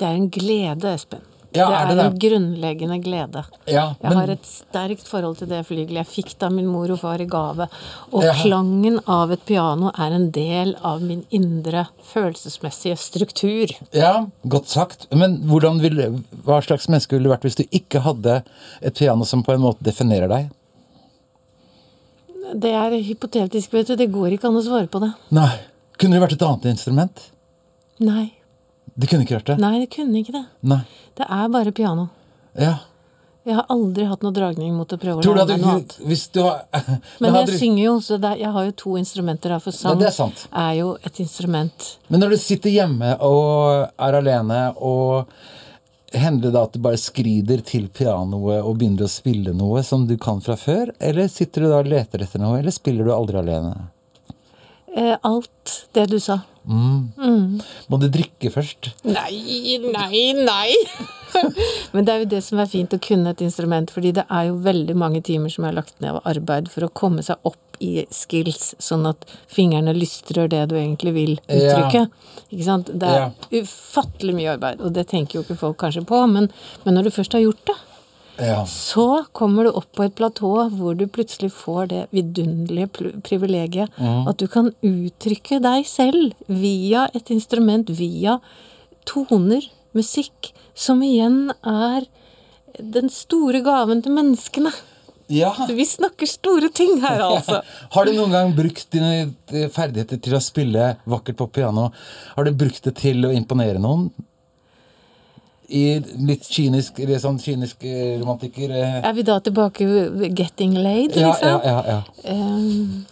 Det 0.00 0.08
er 0.08 0.16
en 0.16 0.30
glede, 0.32 0.94
Espen. 0.94 1.29
Ja, 1.52 1.66
det 1.66 1.74
er 1.74 1.80
er, 1.80 1.94
det 1.96 2.04
en 2.04 2.12
det? 2.14 2.20
grunnleggende 2.22 2.98
glede. 3.02 3.44
Ja, 3.66 3.94
Jeg 4.02 4.12
har 4.14 4.30
et 4.30 4.44
sterkt 4.46 5.08
forhold 5.08 5.38
til 5.40 5.48
det 5.50 5.64
flygelet. 5.66 6.06
Jeg 6.06 6.06
fikk 6.06 6.38
det 6.38 6.46
av 6.46 6.52
min 6.52 6.66
mor 6.70 6.90
og 6.94 7.00
far 7.00 7.20
i 7.20 7.26
gave. 7.26 7.66
Og 8.12 8.22
Ja. 8.22 8.32
klangen 8.38 9.00
av 9.08 9.32
et 9.32 9.44
piano 9.46 9.90
er 9.98 10.12
en 10.14 10.30
del 10.30 10.76
av 10.82 11.02
min 11.02 11.24
indre 11.30 11.88
følelsesmessige 12.12 12.96
struktur. 12.96 13.66
Ja, 13.92 14.26
godt 14.46 14.68
sagt. 14.68 15.06
Men 15.12 15.40
vil, 15.80 16.22
hva 16.44 16.60
slags 16.62 16.86
menneske 16.88 17.10
ville 17.18 17.24
du 17.24 17.34
vært 17.34 17.42
hvis 17.42 17.56
du 17.56 17.64
ikke 17.72 18.00
hadde 18.00 18.44
et 18.80 18.94
piano 18.94 19.24
som 19.24 19.42
på 19.42 19.52
en 19.52 19.60
måte 19.60 19.82
definerer 19.82 20.28
deg? 20.28 20.50
Det 22.54 22.70
er 22.74 22.90
hypotetisk, 23.02 23.72
vet 23.72 23.86
du. 23.88 23.96
Det 23.96 24.10
går 24.12 24.32
ikke 24.34 24.48
an 24.48 24.56
å 24.58 24.62
svare 24.64 24.88
på 24.90 25.00
det. 25.00 25.12
Nei. 25.30 25.50
Kunne 25.98 26.16
det 26.16 26.22
vært 26.22 26.32
et 26.38 26.42
annet 26.46 26.64
instrument? 26.72 27.26
Nei. 28.00 28.32
Det 29.00 29.08
kunne 29.10 29.24
ikke 29.24 29.38
vært 29.38 29.50
det? 29.54 29.58
Nei, 29.62 29.72
det 29.80 29.88
kunne 29.94 30.20
ikke 30.20 30.34
det. 30.36 30.44
Nei. 30.74 30.80
Det 31.16 31.26
er 31.26 31.50
bare 31.56 31.72
piano. 31.76 32.08
Ja. 32.58 32.74
Jeg 33.48 33.56
har 33.56 33.64
aldri 33.72 34.04
hatt 34.04 34.20
noe 34.22 34.34
dragning 34.36 34.74
mot 34.76 34.90
å 34.92 34.98
prøve 35.00 35.22
å 35.22 35.24
Tror 35.24 35.38
du 35.38 35.40
lære 35.40 35.54
meg 35.56 35.62
noe 35.62 35.76
annet. 35.78 35.94
hvis 36.10 36.24
du 36.34 36.42
har 36.44 36.58
Men 37.24 37.38
jeg 37.38 37.46
du- 37.48 37.54
synger 37.62 37.82
jo, 37.86 37.94
så 38.04 38.18
er, 38.20 38.34
jeg 38.42 38.50
har 38.52 38.66
jo 38.68 38.74
to 38.82 38.92
instrumenter 39.00 39.54
her, 39.54 39.62
for 39.64 39.72
sang 39.72 39.94
Ja, 39.94 39.98
det 40.02 40.08
er 40.10 40.16
sant. 40.18 40.42
er 40.52 40.74
jo 40.82 40.90
et 41.08 41.20
instrument. 41.24 41.86
Men 42.12 42.20
når 42.20 42.34
du 42.34 42.36
sitter 42.42 42.74
hjemme 42.74 43.14
og 43.24 43.88
er 43.96 44.18
alene, 44.20 44.60
og 44.76 45.32
hender 46.12 46.50
det 46.50 46.52
da 46.58 46.66
at 46.66 46.72
du 46.76 46.80
bare 46.84 46.98
skrider 47.00 47.62
til 47.64 47.88
pianoet 47.88 48.60
og 48.60 48.76
begynner 48.76 49.06
å 49.06 49.10
spille 49.10 49.54
noe 49.56 49.82
som 49.86 50.04
du 50.10 50.16
kan 50.20 50.42
fra 50.44 50.58
før? 50.60 50.92
Eller 51.00 51.28
sitter 51.32 51.64
du 51.64 51.70
da 51.72 51.80
og 51.80 51.88
leter 51.88 52.26
etter 52.26 52.42
noe, 52.44 52.58
eller 52.60 52.74
spiller 52.76 53.08
du 53.08 53.14
aldri 53.16 53.40
alene? 53.40 53.72
Eh, 54.96 55.16
alt 55.22 55.88
det 55.94 56.06
du 56.10 56.18
sa. 56.20 56.40
Mm. 56.66 57.12
Mm. 57.16 57.60
Må 57.88 57.98
du 58.02 58.08
drikke 58.12 58.50
først? 58.52 58.90
Nei, 59.06 59.78
nei, 59.80 60.24
nei! 60.36 60.74
Men 61.94 62.04
det 62.04 62.12
er 62.12 62.22
jo 62.24 62.30
det 62.34 62.42
som 62.44 62.60
er 62.60 62.70
fint 62.70 62.94
å 62.94 63.00
kunne 63.02 63.32
et 63.32 63.42
instrument, 63.44 63.90
fordi 63.94 64.12
det 64.18 64.26
er 64.26 64.48
jo 64.50 64.58
veldig 64.64 64.96
mange 64.98 65.22
timer 65.26 65.52
som 65.52 65.66
er 65.66 65.76
lagt 65.78 65.96
ned 66.02 66.16
av 66.18 66.26
arbeid 66.28 66.70
for 66.72 66.86
å 66.86 66.92
komme 66.92 67.24
seg 67.26 67.38
opp 67.46 67.58
i 67.80 68.04
skills, 68.12 68.74
sånn 68.82 69.06
at 69.08 69.24
fingrene 69.48 69.94
lystrer 69.96 70.50
det 70.52 70.66
du 70.68 70.76
egentlig 70.76 71.14
vil 71.16 71.36
uttrykke. 71.46 72.08
Ikke 72.50 72.66
sant? 72.66 72.90
Det 72.92 73.08
er 73.08 73.62
ufattelig 73.62 74.34
mye 74.36 74.56
arbeid, 74.58 74.82
og 74.84 74.92
det 74.98 75.06
tenker 75.14 75.38
jo 75.38 75.46
ikke 75.46 75.56
folk 75.62 75.78
kanskje 75.80 76.04
på, 76.04 76.18
men, 76.28 76.50
men 76.84 76.98
når 76.98 77.08
du 77.08 77.14
først 77.14 77.38
har 77.38 77.46
gjort 77.46 77.62
det, 77.70 77.78
Ja. 78.40 78.60
så 78.66 79.24
kommer 79.36 79.66
du 79.66 79.74
opp 79.76 79.90
på 79.96 80.06
et 80.06 80.14
platå 80.16 80.52
hvor 80.74 80.96
du 80.96 81.06
plutselig 81.10 81.50
får 81.52 81.90
det 81.92 82.02
vidunderlige 82.14 82.88
privilegiet 83.26 83.92
mm. 83.98 84.28
at 84.30 84.40
du 84.40 84.46
kan 84.50 84.72
uttrykke 84.86 85.60
deg 85.62 85.88
selv 85.88 86.32
via 86.48 87.06
et 87.14 87.30
instrument, 87.34 87.90
via 87.90 88.38
toner, 89.08 89.64
musikk, 89.96 90.52
som 90.74 91.02
igjen 91.02 91.50
er 91.66 92.06
den 92.78 93.10
store 93.12 93.60
gaven 93.66 94.02
til 94.04 94.14
menneskene. 94.14 94.72
Ja. 95.30 95.52
Vi 95.68 95.86
snakker 95.86 96.26
store 96.26 96.68
ting 96.74 96.96
her, 97.04 97.20
altså. 97.22 97.60
Har 97.94 98.06
du 98.06 98.16
noen 98.16 98.34
gang 98.34 98.50
brukt 98.56 98.88
dine 98.90 99.30
eh, 99.52 99.68
ferdigheter 99.70 100.18
til 100.22 100.34
å 100.34 100.42
spille 100.42 100.94
vakkert 101.10 101.38
på 101.38 101.46
piano? 101.60 101.90
Har 102.34 102.48
du 102.48 102.56
brukt 102.58 102.82
det 102.86 102.96
til 102.98 103.28
å 103.28 103.30
imponere 103.34 103.78
noen? 103.82 104.08
I 105.70 105.82
litt 106.26 106.48
kynisk, 106.50 106.98
eller 106.98 107.20
sånn 107.22 107.38
kynisk 107.38 107.84
eh, 107.86 108.16
romantiker 108.18 108.72
eh, 108.74 108.96
Er 109.06 109.12
vi 109.14 109.22
da 109.22 109.36
tilbake 109.40 109.86
'getting 110.34 110.74
laid', 110.82 111.14
Ja, 111.16 111.28
liksom? 111.30 111.48
ja, 111.48 111.60
ja, 111.64 111.84
ja. 111.86 112.02
Ehm, 112.24 113.04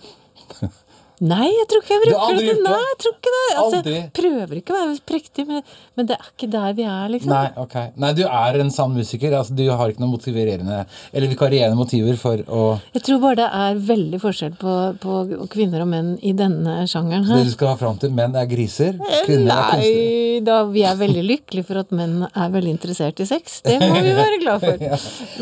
nei, 1.21 1.49
jeg 1.51 1.67
tror 1.71 1.83
ikke 1.83 1.95
jeg 1.97 2.03
bruker 2.05 2.37
det. 2.39 2.45
det? 2.49 2.63
Nei, 2.65 2.81
jeg 2.85 2.97
tror 3.03 3.15
ikke 3.17 3.33
det. 3.35 3.45
Altså, 3.59 3.79
Aldri? 3.79 3.95
jeg 3.99 4.11
prøver 4.19 4.61
ikke 4.61 4.75
å 4.75 4.79
være 4.79 4.99
prektig, 5.11 5.45
men, 5.49 5.63
men 5.99 6.07
det 6.11 6.17
er 6.19 6.29
ikke 6.33 6.49
der 6.53 6.73
vi 6.79 6.85
er, 6.87 7.09
liksom. 7.15 7.33
Nei, 7.33 7.49
ok. 7.65 7.77
Nei, 8.05 8.13
du 8.19 8.23
er 8.29 8.59
en 8.63 8.71
sann 8.75 8.95
musiker. 8.95 9.35
Altså, 9.39 9.57
du 9.59 9.65
har 9.71 9.89
ikke 9.93 10.03
noen 10.05 10.13
motiverende 10.15 10.81
eller 11.13 11.29
vikarierende 11.33 11.79
motiver 11.79 12.17
for 12.21 12.43
å 12.47 12.63
Jeg 12.95 13.03
tror 13.09 13.21
bare 13.25 13.39
det 13.43 13.49
er 13.63 13.81
veldig 13.89 14.21
forskjell 14.23 14.55
på, 14.61 14.75
på 15.03 15.19
kvinner 15.53 15.83
og 15.85 15.91
menn 15.93 16.13
i 16.23 16.33
denne 16.39 16.85
sjangeren 16.91 17.27
her. 17.29 17.43
Det 17.43 17.51
du 17.51 17.55
skal 17.57 17.73
ha 17.75 17.79
fram 17.81 17.99
til 18.03 18.15
menn 18.15 18.37
er 18.39 18.47
griser, 18.51 18.95
kvinner 19.27 19.55
er 19.57 19.73
kunstnere. 19.75 20.05
Nei, 20.39 20.45
da, 20.47 20.61
vi 20.71 20.85
er 20.87 20.99
veldig 21.01 21.25
lykkelige 21.27 21.67
for 21.67 21.81
at 21.83 21.91
menn 21.99 22.21
er 22.29 22.53
veldig 22.55 22.73
interessert 22.77 23.19
i 23.25 23.27
sex. 23.27 23.59
Det 23.67 23.79
må 23.83 23.89
vi 24.05 24.13
være 24.15 24.39
glad 24.45 24.63
for. 24.63 24.87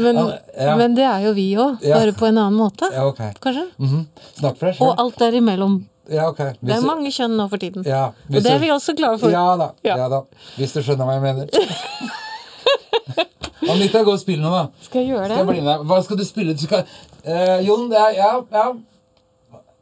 Men, 0.01 0.23
Ja. 0.57 0.73
men 0.81 0.95
det 0.97 1.05
er 1.05 1.25
jo 1.27 1.35
vi 1.37 1.51
òg, 1.61 1.83
bare 1.85 2.13
på 2.17 2.25
en 2.31 2.39
annen 2.41 2.57
måte. 2.57 2.89
Ja, 2.95 3.03
ok. 3.11 3.19
Kanskje? 3.45 3.67
Mhm. 3.83 4.07
Snakk 4.39 4.57
for 4.57 4.71
deg 4.71 4.79
Og 4.81 4.89
sjøl. 4.89 4.95
alt 5.03 5.19
derimellom. 5.21 5.66
Ja, 6.07 6.29
ok. 6.31 6.39
Det 6.63 6.75
er 6.77 6.85
mange 6.87 7.11
kjønn 7.11 7.35
nå 7.39 7.49
for 7.51 7.63
tiden. 7.63 7.83
Ja, 7.87 8.05
og 8.31 8.37
det 8.39 8.53
er 8.53 8.61
vi 8.63 8.71
også 8.71 8.95
glade 8.99 9.19
for. 9.19 9.33
Ja 9.33 9.57
da. 9.59 9.73
Ja. 9.87 10.09
da. 10.13 10.23
Hvis 10.59 10.77
du 10.77 10.83
skjønner 10.87 11.09
hva 11.09 11.17
jeg 11.19 11.25
mener. 11.25 11.47
Anita, 13.73 14.03
gå 14.07 14.13
og 14.15 14.21
spill 14.21 14.39
noe, 14.43 14.53
da. 14.53 14.85
Skal 14.87 15.03
jeg 15.03 15.15
gjøre 15.15 15.27
Skal 15.27 15.41
jeg 15.41 15.49
bli 15.49 15.57
det? 15.57 15.65
med 15.65 15.73
deg? 15.73 15.87
Hva 15.91 15.97
skal 16.07 16.21
du 16.21 16.25
spille? 16.27 16.55
Du 16.55 16.63
skal, 16.63 16.85
uh, 17.27 17.57
Jon, 17.67 17.89
det 17.91 17.99
er 17.99 18.13
Ja, 18.21 18.31
ja. 18.55 18.67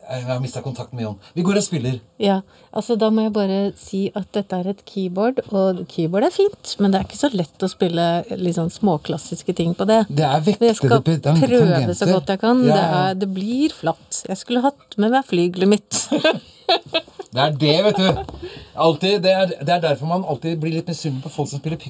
Jeg 0.04 0.26
har 0.28 0.40
mista 0.42 0.60
kontakten 0.64 0.98
med 0.98 1.06
Jon. 1.06 1.16
Vi 1.34 1.44
går 1.46 1.58
og 1.60 1.64
spiller. 1.64 1.98
Ja, 2.20 2.40
altså 2.76 2.96
Da 3.00 3.08
må 3.14 3.24
jeg 3.24 3.32
bare 3.32 3.58
si 3.80 4.02
at 4.14 4.28
dette 4.36 4.58
er 4.60 4.68
et 4.74 4.82
keyboard, 4.88 5.40
og 5.50 5.84
keyboard 5.88 6.26
er 6.28 6.34
fint, 6.34 6.74
men 6.78 6.92
det 6.92 7.00
er 7.00 7.08
ikke 7.08 7.20
så 7.22 7.30
lett 7.32 7.64
å 7.64 7.70
spille 7.72 8.06
sånn 8.54 8.70
småklassiske 8.74 9.56
ting 9.56 9.72
på 9.78 9.86
det. 9.88 10.02
Det 10.10 10.26
er 10.28 10.44
vektede 10.44 10.72
jeg 10.72 10.80
skal 10.82 11.00
prøve 11.00 11.18
tangenter. 11.24 11.96
så 11.98 12.10
godt 12.12 12.34
jeg 12.34 12.42
kan. 12.44 12.62
Ja, 12.68 12.74
Det, 12.74 12.84
er, 13.00 13.18
det 13.24 13.30
blir 13.34 13.74
flatt. 13.74 14.22
Jeg 14.28 14.40
skulle 14.40 14.64
hatt 14.66 14.98
med 15.00 15.14
meg 15.14 15.26
flygelet 15.30 15.72
mitt. 15.76 16.04
Det 17.34 17.42
er 17.42 17.54
det, 17.58 17.76
vet 17.82 17.96
du. 17.98 18.34
Altid, 18.78 19.16
det, 19.24 19.32
er, 19.34 19.52
det 19.66 19.72
er 19.74 19.80
derfor 19.82 20.06
man 20.06 20.22
alltid 20.22 20.60
blir 20.62 20.76
litt 20.76 20.90
misunnelig 20.90 21.24
på 21.24 21.32
folk 21.34 21.48
som 21.50 21.58
spiller 21.58 21.80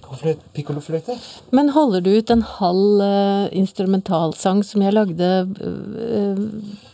pikkolofløyte. 0.56 1.16
Men 1.52 1.68
holder 1.74 2.00
du 2.04 2.10
ut 2.16 2.32
en 2.32 2.44
halv 2.48 3.02
uh, 3.04 3.44
instrumentalsang 3.52 4.62
som 4.64 4.84
jeg 4.84 4.96
lagde 4.96 5.28
uh, 5.60 6.40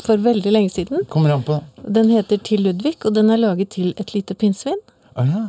for 0.02 0.18
veldig 0.24 0.54
lenge 0.56 0.72
siden? 0.74 1.06
Kommer 1.10 1.36
an 1.36 1.46
på 1.46 1.60
Den 1.86 2.10
heter 2.10 2.42
Til 2.42 2.66
Ludvig, 2.66 2.96
og 3.04 3.14
den 3.14 3.30
er 3.30 3.38
laget 3.38 3.70
til 3.78 3.94
et 4.02 4.14
lite 4.14 4.34
pinnsvin. 4.34 4.82
Å 5.20 5.24
ja. 5.28 5.40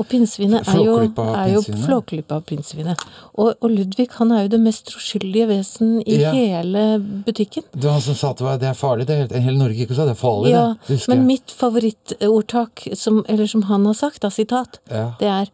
Og 0.00 0.06
pinnsvinet 0.10 0.66
er 0.72 0.78
jo, 0.82 0.94
er 1.22 1.50
jo 1.52 1.60
flåklypa 1.62 2.38
av 2.40 2.44
pinnsvinet. 2.48 3.00
Og, 3.38 3.52
og 3.62 3.70
Ludvig 3.70 4.08
han 4.18 4.32
er 4.34 4.44
jo 4.46 4.52
det 4.56 4.60
mest 4.64 4.86
troskyldige 4.90 5.46
vesen 5.50 5.92
i 6.02 6.18
Ja. 6.22 6.32
hele 6.34 6.98
butikken. 7.26 7.64
Det 7.72 7.84
var 7.84 7.92
han 7.98 8.04
som 8.08 8.14
sa 8.18 8.32
det 8.32 8.44
var- 8.46 8.58
det 8.58 8.68
er 8.68 8.74
farlig. 8.78 9.06
Det 9.06 9.14
er 9.14 9.20
helt, 9.26 9.32
hele 9.46 9.58
Norge 9.58 9.76
gikk 9.78 9.90
og 9.90 9.96
sa 10.00 10.04
det 10.08 10.16
er 10.16 10.20
farlig. 10.22 10.50
Ja, 10.52 10.64
det. 10.88 10.98
det. 10.98 11.08
men 11.08 11.26
mitt 11.26 11.50
favorittordtak, 11.50 12.88
som, 12.94 13.24
eller 13.28 13.46
som 13.46 13.62
han 13.70 13.86
har 13.86 13.94
sagt, 13.94 14.20
da, 14.22 14.28
sitat, 14.30 14.80
Ja. 14.90 15.14
det 15.20 15.28
er 15.28 15.46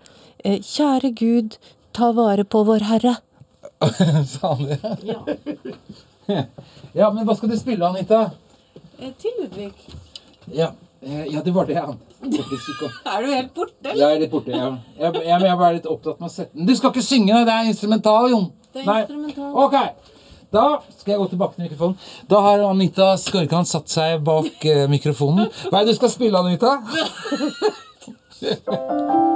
eh, 0.44 0.58
Kjære 0.60 1.14
Gud, 1.14 1.58
ta 1.92 2.12
vare 2.12 2.44
på 2.44 2.64
vår 2.64 2.80
Herre. 2.88 3.16
Sa 4.26 4.54
han 4.54 4.64
det? 4.66 4.78
Ja. 5.02 6.44
ja, 6.94 7.10
men 7.10 7.24
hva 7.26 7.36
skal 7.36 7.48
du 7.50 7.56
spille, 7.58 7.86
Anita? 7.86 8.30
Eh, 9.00 9.10
Til 9.18 9.30
Ludvig. 9.40 9.72
Ja, 10.54 10.72
eh, 11.02 11.24
ja 11.32 11.42
det 11.42 11.52
var 11.54 11.66
det, 11.68 11.76
han. 11.76 11.98
Er 12.18 13.22
du 13.22 13.28
helt 13.30 13.52
borte, 13.54 13.92
Jeg 13.94 14.02
er 14.02 14.18
litt 14.18 14.30
borte, 14.32 14.50
ja. 14.50 14.72
Jeg, 14.98 15.14
jeg, 15.14 15.24
jeg, 15.28 15.42
jeg 15.46 15.58
var 15.60 15.74
litt 15.76 15.86
opptatt 15.86 16.18
med 16.18 16.26
å 16.30 16.32
sette 16.32 16.50
den. 16.56 16.66
Du 16.66 16.74
skal 16.76 16.90
ikke 16.90 17.04
synge, 17.06 17.44
det 17.46 17.54
er 17.54 17.70
instrumental, 17.70 18.30
Jon. 18.32 18.48
Det 18.74 18.82
er 18.82 18.88
Nei. 18.88 19.00
instrumental. 19.04 19.52
Ok. 19.54 20.16
Da 20.52 20.64
skal 20.96 21.12
jeg 21.12 21.20
gå 21.20 21.28
tilbake 21.34 21.54
til 21.54 21.68
mikrofonen. 21.68 22.10
Da 22.30 22.40
har 22.46 22.64
Anita 22.70 23.12
Skorkan 23.20 23.68
satt 23.68 23.92
seg 23.92 24.22
bak 24.26 24.64
eh, 24.66 24.86
mikrofonen. 24.90 25.50
Hva 25.68 25.82
er 25.82 25.86
det 25.86 25.94
du 25.94 26.00
skal 26.00 26.14
spille, 26.14 26.40
Anita? 26.40 26.78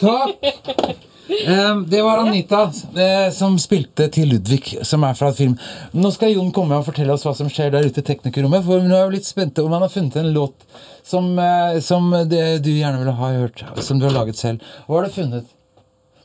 Takk! 0.00 1.04
Um, 1.28 1.82
det 1.90 2.00
var 2.02 2.22
Anita 2.22 2.62
eh, 2.96 3.26
som 3.36 3.58
spilte 3.60 4.06
til 4.14 4.30
Ludvig, 4.32 4.78
som 4.86 5.02
er 5.04 5.16
fra 5.18 5.28
et 5.28 5.36
film. 5.36 5.56
Nå 5.92 6.08
skal 6.14 6.32
Jon 6.32 6.48
komme 6.56 6.78
og 6.80 6.86
fortelle 6.86 7.12
oss 7.12 7.26
hva 7.26 7.34
som 7.36 7.50
skjer 7.52 7.74
der 7.74 7.84
ute 7.84 8.00
i 8.00 8.06
teknikerrommet. 8.06 8.64
For 8.64 8.80
nå 8.80 8.96
er 8.96 9.02
jeg 9.04 9.16
litt 9.18 9.28
spente 9.28 9.60
om 9.64 9.74
han 9.76 9.84
har 9.84 9.92
funnet 9.92 10.16
en 10.22 10.30
låt 10.32 10.64
som, 11.04 11.28
eh, 11.38 11.76
som 11.84 12.08
det, 12.30 12.42
du 12.64 12.70
gjerne 12.72 13.02
ville 13.02 13.12
ha 13.20 13.30
hørt. 13.42 13.60
Som 13.84 14.00
du 14.00 14.06
har 14.08 14.16
laget 14.16 14.40
selv. 14.40 14.64
Hva 14.86 15.02
har 15.02 15.10
du 15.10 15.18
funnet? 15.18 15.52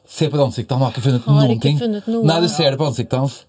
Se 0.07 0.29
på 0.29 0.39
det 0.39 0.45
ansiktet. 0.45 0.71
Han 0.77 0.85
har 0.87 0.95
ikke 0.95 1.03
funnet 1.09 1.27
har 1.27 1.35
noen 1.41 1.51
ikke 1.57 1.67
ting. 1.67 1.81
funnet 1.83 2.07
noen. 2.07 2.25
Nei, 2.29 2.39
du 2.45 2.49
ser 2.55 2.71
det 2.71 2.79
på 2.79 2.87
ansiktet 2.87 3.19
hans. 3.19 3.41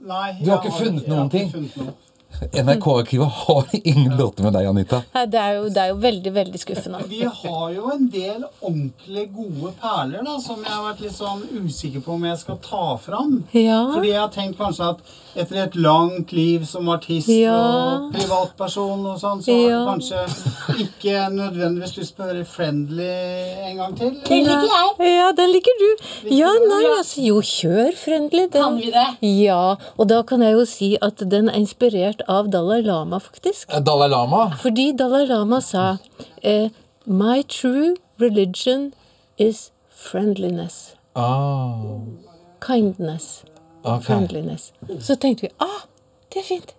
Nei, 0.00 0.30
Du 0.40 0.48
har 0.50 0.62
ikke 0.62 0.78
funnet 0.78 1.06
har 1.10 1.16
noen 1.16 1.30
ting? 1.32 1.50
funnet 1.52 1.76
noe. 1.76 1.96
NRK-arkivet 2.40 3.26
har 3.26 3.64
ingen 3.72 4.16
låter 4.16 4.42
med 4.42 4.52
deg, 4.52 4.66
Anita. 4.70 5.02
Nei, 5.14 5.24
det 5.28 5.38
er 5.40 5.56
jo, 5.58 5.64
det 5.68 5.80
er 5.82 5.88
jo 5.90 5.96
veldig, 6.00 6.30
veldig 6.32 6.60
skuffende. 6.62 7.00
Vi 7.10 7.22
har 7.26 7.72
jo 7.74 7.90
en 7.92 8.06
del 8.12 8.44
ordentlig 8.60 9.26
gode 9.34 9.72
perler 9.82 10.22
da, 10.24 10.36
som 10.40 10.62
jeg 10.64 10.72
har 10.72 10.84
vært 10.86 11.02
litt 11.04 11.16
sånn 11.16 11.42
usikker 11.66 12.04
på 12.06 12.14
om 12.16 12.24
jeg 12.30 12.38
skal 12.40 12.60
ta 12.64 12.84
fram. 13.02 13.34
Ja. 13.52 13.80
Fordi 13.92 14.12
jeg 14.14 14.20
har 14.22 14.30
tenkt 14.34 14.56
kanskje 14.60 14.88
at 14.94 15.02
etter 15.40 15.60
et 15.66 15.76
langt 15.78 16.32
liv 16.34 16.64
som 16.66 16.88
artist 16.90 17.28
Ja. 17.30 17.54
og 17.58 18.14
privatperson 18.16 19.04
og 19.12 19.20
sånn, 19.20 19.42
så 19.44 19.52
har 19.52 19.68
Ja. 19.68 19.78
du 19.84 19.90
kanskje 19.90 20.80
ikke 20.86 21.28
nødvendigvis 21.36 21.96
lyst 21.98 22.16
på 22.16 22.24
å 22.24 22.30
høre 22.32 22.44
friendly 22.46 23.10
en 23.68 23.76
gang 23.76 23.96
til. 24.00 24.10
Den 24.26 24.44
liker 24.48 24.70
jeg. 24.70 25.12
Ja, 25.18 25.28
den 25.32 25.52
liker 25.52 25.78
du. 25.82 25.90
Ja, 26.34 26.50
nei, 26.66 26.82
altså 26.96 27.20
Jo, 27.26 27.40
kjør 27.42 27.92
friendly. 27.96 28.46
Den. 28.48 28.62
Kan 28.62 28.76
vi 28.78 28.90
det? 28.90 29.06
Ja, 29.44 29.76
og 29.98 30.08
da 30.08 30.22
kan 30.22 30.40
jeg 30.40 30.54
jo 30.54 30.64
si 30.64 30.96
at 31.02 31.16
den 31.28 31.48
er 31.48 31.54
inspirert 31.60 32.19
av 32.28 32.48
Dalai 32.50 32.82
Lama, 32.82 33.20
faktisk. 33.20 33.70
Dalai 33.80 34.08
Lama? 34.08 34.52
Fordi 34.62 34.92
Dalai 34.92 35.26
Lama 35.26 35.60
sa 35.60 35.96
eh, 36.42 36.70
My 37.06 37.42
true 37.42 37.96
religion 38.18 38.92
is 39.36 39.70
friendliness. 39.88 40.96
Ah, 41.14 42.00
Kindness. 42.66 43.44
Okay. 43.82 44.04
Friendliness. 44.04 44.72
Så 45.00 45.16
tenkte 45.16 45.46
vi 45.46 45.52
ah, 45.58 45.80
det 46.28 46.38
er 46.38 46.44
fint. 46.44 46.74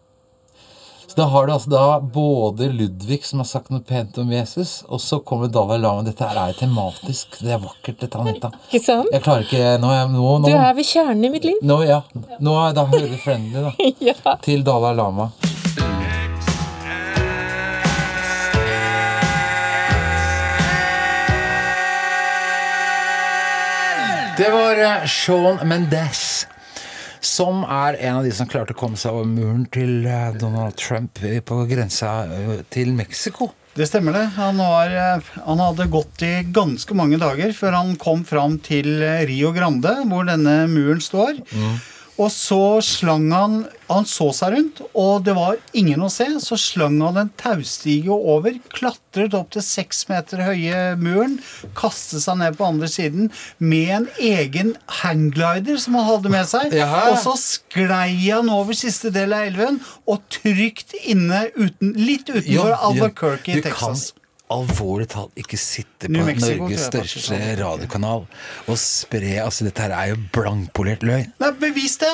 Så 1.12 1.18
da 1.22 1.24
har 1.24 1.48
du 1.48 1.52
altså 1.54 1.70
da 1.70 2.00
både 2.00 2.70
Ludvig 2.72 3.26
som 3.28 3.42
har 3.42 3.48
sagt 3.50 3.68
noe 3.74 3.82
pent 3.84 4.16
om 4.22 4.30
Jesus, 4.32 4.78
og 4.88 5.02
så 5.04 5.18
kommer 5.20 5.50
Dalai 5.52 5.76
Lama. 5.84 6.06
Dette 6.08 6.24
her 6.24 6.38
er 6.40 6.56
tematisk. 6.56 7.36
Det 7.44 7.52
er 7.52 7.60
vakkert, 7.60 7.98
dette, 8.00 8.22
Anita. 8.22 8.48
Ikke 8.70 8.80
sant? 8.86 9.10
Jeg 9.12 9.26
klarer 9.26 9.44
ikke 9.44 9.74
Nå 9.84 9.90
nå, 10.14 10.22
nå, 10.40 10.48
Du 10.48 10.56
er 10.56 10.72
ved 10.78 10.88
kjernen 10.88 11.28
i 11.28 11.34
mitt 11.34 11.44
liv. 11.50 11.60
nå, 11.68 11.82
ja. 11.84 12.00
nå 12.40 12.56
er, 12.64 12.78
Da 12.80 12.88
hører 12.88 13.10
vi 13.12 13.20
Friendly, 13.20 13.66
da. 13.68 13.74
ja. 14.08 14.38
Til 14.48 14.64
Dalai 14.64 14.96
Lama. 14.96 15.28
Det 24.40 24.48
var 24.56 24.80
eh, 24.80 25.10
Sean 25.12 25.60
Mendes. 25.68 26.31
Som 27.32 27.64
er 27.64 27.96
en 28.02 28.20
av 28.20 28.26
de 28.28 28.32
som 28.36 28.50
klarte 28.50 28.76
å 28.76 28.80
komme 28.80 29.00
seg 29.00 29.16
over 29.16 29.30
muren 29.30 29.64
til 29.72 30.04
eh, 30.04 30.34
Donald 30.40 30.76
Trump 30.80 31.22
eh, 31.24 31.40
på 31.40 31.62
grensa 31.70 32.26
eh, 32.28 32.64
til 32.74 32.92
Mexico. 32.98 33.54
Det 33.78 33.88
stemmer 33.88 34.18
det. 34.18 34.26
Han, 34.36 34.60
var, 34.60 35.24
han 35.46 35.62
hadde 35.64 35.88
gått 35.94 36.26
i 36.28 36.34
ganske 36.52 36.98
mange 36.98 37.22
dager 37.22 37.54
før 37.56 37.78
han 37.78 37.94
kom 38.02 38.26
fram 38.28 38.58
til 38.66 39.00
Rio 39.30 39.54
Grande, 39.56 39.94
hvor 40.12 40.28
denne 40.28 40.66
muren 40.68 41.00
står. 41.00 41.40
Og 42.22 42.30
så 42.34 42.64
slang 42.86 43.32
han 43.34 43.62
Han 43.92 44.06
så 44.08 44.30
seg 44.36 44.54
rundt, 44.54 44.78
og 44.96 45.26
det 45.26 45.34
var 45.36 45.58
ingen 45.76 46.04
å 46.06 46.08
se. 46.12 46.28
Så 46.40 46.56
slang 46.60 47.00
han 47.04 47.18
en 47.20 47.32
taustige 47.40 48.14
over, 48.16 48.56
klatret 48.72 49.36
opp 49.36 49.50
til 49.52 49.66
seks 49.66 50.06
meter 50.08 50.44
høye 50.46 50.78
muren, 51.02 51.36
kastet 51.76 52.24
seg 52.24 52.40
ned 52.40 52.56
på 52.56 52.70
andre 52.70 52.88
siden 52.92 53.28
med 53.60 53.92
en 53.98 54.08
egen 54.24 54.72
hangglider 55.02 55.82
som 55.82 56.00
han 56.00 56.08
hadde 56.08 56.32
med 56.32 56.48
seg. 56.54 56.78
Ja. 56.80 56.88
Og 57.12 57.20
så 57.26 57.36
sklei 57.42 58.16
han 58.30 58.54
over 58.54 58.80
siste 58.80 59.12
del 59.12 59.36
av 59.36 59.52
elven 59.52 59.82
og 60.08 60.24
trygt 60.32 60.96
inne 61.04 61.50
uten, 61.60 61.92
litt 62.00 62.32
utenfor 62.32 62.78
Albuquerque 62.80 63.58
i 63.58 63.62
Texas. 63.68 63.76
kan 63.76 64.00
Texas. 64.00 64.21
Alvorlig 64.54 65.08
talt 65.14 65.40
ikke 65.40 65.60
sitte 65.60 66.10
på 66.10 66.26
Mexico, 66.28 66.66
Norges 66.66 66.88
største 66.90 67.40
radiokanal 67.62 68.28
og 68.68 68.78
spre 68.80 69.40
Altså, 69.42 69.66
dette 69.68 69.86
her 69.86 69.96
er 69.96 70.14
jo 70.14 70.22
blankpolert 70.36 71.06
løgn. 71.08 71.34
Nei, 71.42 71.52
bevis 71.62 71.98
det! 72.02 72.14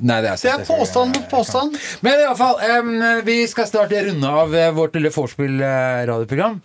Nei, 0.00 0.16
det 0.24 0.30
er, 0.32 0.38
Det 0.40 0.50
er 0.50 0.62
påstand 0.66 1.12
mot 1.14 1.26
påstand. 1.30 1.74
Men 2.02 2.16
i 2.16 2.24
alle 2.24 2.38
fall, 2.38 2.56
um, 2.80 2.94
vi 3.26 3.34
skal 3.50 3.68
snart 3.68 3.92
runde 3.92 4.30
av 4.40 4.54
eh, 4.56 4.70
vårt 4.74 4.96
lille 4.96 5.12
vorspiel-radioprogram. 5.12 6.56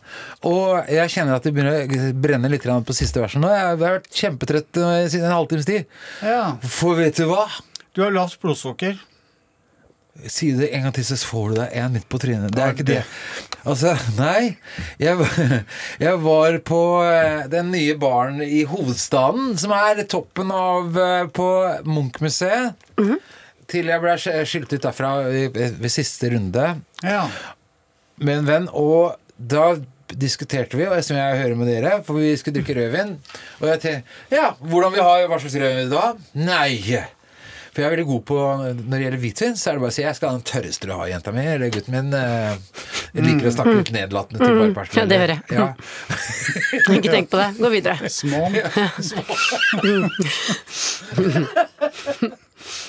Og 0.48 0.94
jeg 0.96 1.12
kjenner 1.14 1.36
at 1.36 1.46
det 1.46 1.52
begynner 1.54 1.84
å 1.84 2.14
brenne 2.24 2.52
litt 2.54 2.64
på 2.64 2.96
siste 2.96 3.22
verset 3.22 3.44
nå. 3.44 3.52
Jeg 3.52 3.68
har 3.68 3.82
vært 3.82 4.08
kjempetrøtt 4.16 4.80
eh, 4.80 5.04
siden 5.12 5.28
en 5.28 5.36
halvtimes 5.36 5.68
tid. 5.68 5.92
Ja. 6.24 6.56
For 6.64 6.98
vet 6.98 7.20
du 7.20 7.28
hva? 7.30 7.46
Du 7.94 8.06
har 8.06 8.16
lavt 8.16 8.40
blodsukker. 8.42 8.96
Si 10.26 10.50
det 10.58 10.72
en 10.74 10.88
gang 10.88 10.94
til, 10.96 11.06
så 11.06 11.18
får 11.30 11.50
du 11.50 11.56
deg 11.60 11.76
en 11.78 11.94
midt 11.94 12.08
på 12.10 12.20
trynet. 12.22 12.54
Det 12.56 12.64
er 12.64 12.74
ikke 12.74 12.86
det. 12.88 13.02
Altså, 13.68 13.94
nei. 14.18 14.56
Jeg, 15.02 15.28
jeg 16.06 16.22
var 16.24 16.58
på 16.68 16.80
eh, 17.06 17.44
den 17.52 17.70
nye 17.74 17.98
baren 18.02 18.42
i 18.44 18.64
hovedstaden, 18.70 19.54
som 19.62 19.74
er 19.78 20.02
toppen 20.10 20.54
av 20.56 20.98
eh, 21.04 21.28
på 21.30 21.50
Munch-museet. 21.88 22.80
Til 23.68 23.92
jeg 23.92 24.00
ble 24.04 24.16
skilt 24.48 24.72
ut 24.74 24.84
derfra 24.88 25.12
ved 25.28 25.90
siste 25.92 26.32
runde. 26.34 26.70
Ja. 27.04 27.28
med 28.18 28.40
en 28.42 28.48
venn, 28.48 28.70
og 28.74 29.18
da 29.38 29.76
diskuterte 30.16 30.80
vi, 30.80 30.86
og 30.88 31.04
som 31.04 31.18
jeg 31.20 31.40
hører 31.42 31.58
med 31.60 31.68
dere, 31.70 31.98
for 32.08 32.18
vi 32.18 32.32
skulle 32.40 32.58
drikke 32.62 32.78
rødvin. 32.80 33.18
Og 33.60 33.68
jeg 33.74 33.84
tenkte 33.84 34.36
Ja, 34.38 34.54
hvordan 34.64 34.96
vi 34.96 35.04
har, 35.04 35.28
hva 35.28 35.40
slags 35.44 35.60
rødvin 35.60 35.92
da? 35.92 36.06
Nei! 36.40 37.04
For 37.78 37.84
jeg 37.84 37.92
er 37.92 37.94
veldig 37.94 38.06
god 38.10 38.22
på 38.26 38.36
Når 38.58 38.94
det 38.96 39.00
gjelder 39.04 39.20
hvitvin, 39.22 39.54
så 39.62 39.70
er 39.70 39.76
det 39.78 39.82
bare 39.84 39.92
å 39.94 39.94
si 39.94 40.02
jeg 40.02 40.18
skal 40.18 40.32
ha 40.32 40.38
den 40.40 40.46
tørreste 40.50 40.88
du 40.90 40.94
har, 40.98 41.06
jenta 41.12 41.30
mi, 41.36 41.44
eller 41.46 41.70
gutten 41.76 41.94
min. 41.94 42.08
eh, 42.18 42.58
Jeg 43.14 43.22
liker 43.28 43.46
å 43.52 43.54
snakke 43.54 43.76
litt 43.78 43.92
nedlatende 43.94 44.40
til 44.42 44.50
Mm. 44.58 44.60
bare 44.64 44.74
personer. 44.80 44.98
Ja, 44.98 45.06
det 45.06 45.18
hører 45.22 45.34
jeg. 45.38 45.42
Ja. 45.54 45.68
Ikke 46.98 47.12
tenk 47.14 47.30
på 47.30 47.38
det. 47.38 47.50
Gå 47.62 47.70
videre. 47.70 48.10
Små. 48.10 48.42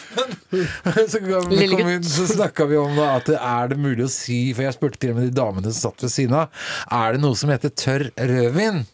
så 1.08 1.18
kom, 1.20 1.50
Lille 1.52 1.76
kom 1.78 1.88
inn, 1.92 2.04
så 2.04 2.24
snakka 2.30 2.64
vi 2.70 2.76
om 2.80 2.94
da, 2.96 3.10
at 3.18 3.28
det 3.30 3.38
er 3.38 3.68
det 3.72 3.78
mulig 3.80 4.06
å 4.06 4.10
si 4.12 4.38
For 4.56 4.64
jeg 4.66 4.76
spurte 4.78 5.00
til 5.02 5.12
og 5.12 5.18
med 5.20 5.28
de 5.30 5.34
damene 5.38 5.70
som 5.72 5.90
satt 5.90 6.04
ved 6.06 6.12
siden 6.14 6.34
av 6.40 6.48
Er 6.90 7.14
det 7.16 7.22
noe 7.22 7.36
som 7.38 7.52
heter 7.52 7.70
tørr 7.78 8.08
rødvin? 8.16 8.84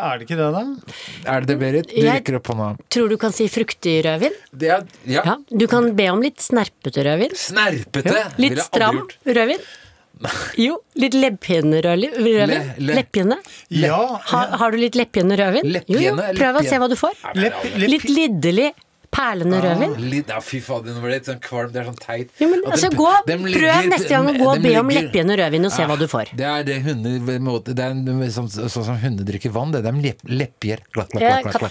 Er 0.00 0.18
det 0.18 0.26
ikke 0.28 0.38
det, 0.40 0.48
da? 0.54 0.62
Er 1.34 1.40
det 1.44 1.48
det, 1.50 1.58
Berit? 1.60 1.88
Du 1.92 2.00
Jeg- 2.00 2.20
rekker 2.22 2.36
opp 2.40 2.46
hånda. 2.52 2.68
Tror 2.90 3.08
du 3.12 3.16
kan 3.20 3.32
si 3.36 3.46
fruktig 3.52 3.98
rødvin? 4.06 4.32
Det 4.56 4.70
er, 4.70 4.86
ja. 5.06 5.22
Ja. 5.26 5.36
Du 5.50 5.66
kan 5.68 5.92
be 5.96 6.08
om 6.12 6.22
litt 6.24 6.38
snerpete 6.40 7.04
rødvin. 7.04 7.34
Snerpete? 7.36 8.14
Ja. 8.16 8.28
Litt 8.38 8.58
stram 8.64 9.02
rødvin. 9.26 9.60
Jo, 10.60 10.74
litt 11.00 11.14
leppjende-rødvin. 11.16 12.12
Le- 12.20 12.46
le- 12.76 12.94
Leppjende. 12.98 13.38
Ja. 13.70 13.96
Ha, 14.32 14.40
har 14.60 14.70
du 14.70 14.76
litt 14.76 14.94
leppjende 14.98 15.38
rødvin? 15.40 15.70
Jo, 15.88 15.98
jo, 15.98 16.14
prøv 16.36 16.58
å 16.60 16.64
se 16.66 16.76
hva 16.82 16.88
du 16.92 16.96
får. 17.00 17.14
Lepp, 17.34 17.62
lepp, 17.64 17.88
Litt 17.88 18.04
liddelig, 18.10 18.72
perlende 19.10 19.58
rødvin. 19.60 19.92
Ah, 19.96 20.00
litt, 20.12 20.28
ja, 20.30 20.38
fy 20.40 20.60
fader, 20.62 20.94
nå 20.94 21.00
ble 21.02 21.10
det 21.10 21.16
litt 21.20 21.28
sånn 21.30 21.40
kvalm. 21.42 21.72
Det 21.74 21.80
er 21.82 21.86
sånn 21.90 21.98
teit. 21.98 22.28
Jo, 22.38 22.48
men, 22.48 22.60
altså, 22.70 22.90
gå, 22.94 23.08
ligger, 23.26 23.42
prøv 23.42 23.88
neste 23.90 24.08
gang 24.08 24.28
å 24.30 24.34
gå 24.38 24.48
og 24.54 24.62
be 24.62 24.74
om 24.78 24.88
leppjende 24.94 25.36
rødvin 25.40 25.66
og 25.66 25.72
se 25.74 25.82
Ah, 25.82 25.88
hva 25.90 25.98
du 25.98 26.06
får. 26.06 26.30
Det 26.36 26.46
er 26.46 26.62
det 26.64 26.76
hunder 26.84 27.38
måte- 27.40 27.74
Det 27.74 27.84
er 27.84 27.90
en- 27.90 28.30
sånn, 28.30 28.48
sånn 28.48 28.84
som 28.84 28.96
hunder 28.98 29.24
drikker 29.24 29.50
vann. 29.50 29.72
Det 29.72 29.84
er 29.84 29.92
de. 29.92 30.80
Glatt, 30.92 31.10
glatt, 31.10 31.42
glatt, 31.52 31.70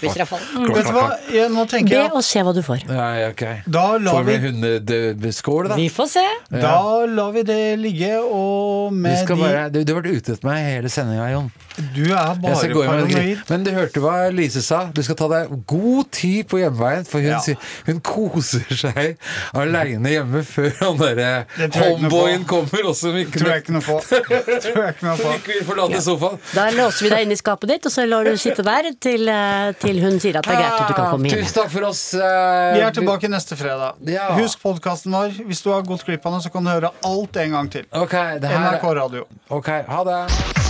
Vet 0.76 0.86
du 0.86 0.92
hva, 0.92 1.18
jeg, 1.32 1.50
nå 1.50 1.66
tenker 1.68 1.88
Be 1.90 2.10
og 2.14 2.22
se 2.24 2.40
hva 2.40 2.54
du 2.54 2.62
får. 2.62 2.84
Ja, 2.88 3.14
ja, 3.16 3.28
ok. 3.30 3.62
Da 3.68 3.96
lar 3.98 4.12
Får 4.20 4.24
vi 4.24 4.36
vi, 4.36 4.50
hundeskål, 4.50 5.68
da? 5.68 5.76
Vi 5.76 5.88
får 5.88 6.08
se. 6.08 6.26
da 6.50 7.06
lar 7.06 7.32
vi 7.32 7.42
det 7.42 7.78
ligge, 7.78 8.20
og 8.22 8.92
med 8.92 9.26
de 9.26 9.84
du 9.84 9.94
har 9.94 10.02
vært 10.02 10.16
ute 10.16 10.32
etter 10.34 10.44
meg 10.44 10.64
hele 10.64 10.88
sendinga, 10.88 11.30
Jon. 11.32 11.50
Du 11.94 12.02
er 12.04 12.14
Jeg 12.14 12.40
bare 12.42 12.56
skal 12.56 12.72
gå 12.74 12.84
paranoid. 12.86 13.38
Men 13.50 13.64
du 13.64 13.70
hørte 13.74 14.00
hva 14.04 14.14
Lise 14.34 14.62
sa? 14.62 14.80
Du 14.94 15.02
skal 15.02 15.16
ta 15.16 15.28
deg 15.32 15.52
god 15.66 16.10
tid 16.12 16.48
på 16.50 16.58
hjemveien, 16.60 17.06
for 17.08 17.20
hun, 17.20 17.30
Ja. 17.30 17.38
sier- 17.40 17.56
hun 17.86 18.00
koser 18.00 18.64
seg 18.76 19.16
aleine 19.54 20.08
hjemme 20.12 20.42
før 20.44 20.70
han 20.80 20.98
derre 21.00 21.30
homeboyen 21.74 22.44
kommer, 22.48 22.84
også 22.90 23.12
ikke, 23.20 23.38
Tror 23.40 23.50
jeg 23.54 23.62
ikke 23.64 23.72
noe 23.76 23.84
på. 23.86 23.98
Tror 24.06 24.82
jeg 24.84 24.94
ikke 24.94 25.06
noe 25.06 25.16
på. 25.20 25.32
ikke 25.38 25.52
vil 25.54 25.64
forlate 25.68 26.02
sofaen. 26.04 26.38
Da 26.54 26.68
låser 26.74 27.06
vi 27.06 27.12
deg 27.14 27.26
inn 27.26 27.32
i 27.32 27.38
skapet 27.40 27.68
ditt, 27.74 27.86
og 27.86 27.92
så 27.94 28.06
lar 28.08 28.24
du 28.24 28.36
sitte 28.40 28.64
der 28.66 28.90
til, 29.00 29.28
eh, 29.28 29.72
til 29.80 30.00
hun 30.04 30.18
sier 30.20 30.36
at 30.40 30.44
det 30.48 30.54
er 30.56 30.62
greit 30.62 30.80
at 30.80 30.88
du 30.88 30.94
kan 30.94 31.10
komme 31.14 31.26
Ah, 31.30 31.34
inn. 31.34 31.44
Tusen 31.44 31.54
takk 31.62 31.70
for 31.70 31.88
oss. 31.90 32.02
eh, 32.14 32.74
Vi 32.74 32.80
er 32.86 32.90
tilbake 32.96 33.28
neste 33.30 33.56
fredag. 33.58 33.94
Ja. 34.06 34.30
Husk 34.38 34.60
podkasten 34.62 35.12
vår. 35.12 35.34
Hvis 35.46 35.62
du 35.62 35.70
har 35.72 35.82
gått 35.82 36.04
glipp 36.06 36.24
av 36.26 36.32
den, 36.38 36.40
så 36.46 36.52
kan 36.52 36.64
du 36.64 36.70
høre 36.70 36.90
alt 37.04 37.36
en 37.36 37.50
gang 37.50 37.70
til. 37.70 37.84
Okay, 37.92 38.38
det 38.38 38.48
her 38.50 38.58
NRK 38.72 38.94
Radio. 38.94 39.26
Ok, 39.50 39.68
ha 39.88 40.04
det. 40.04 40.69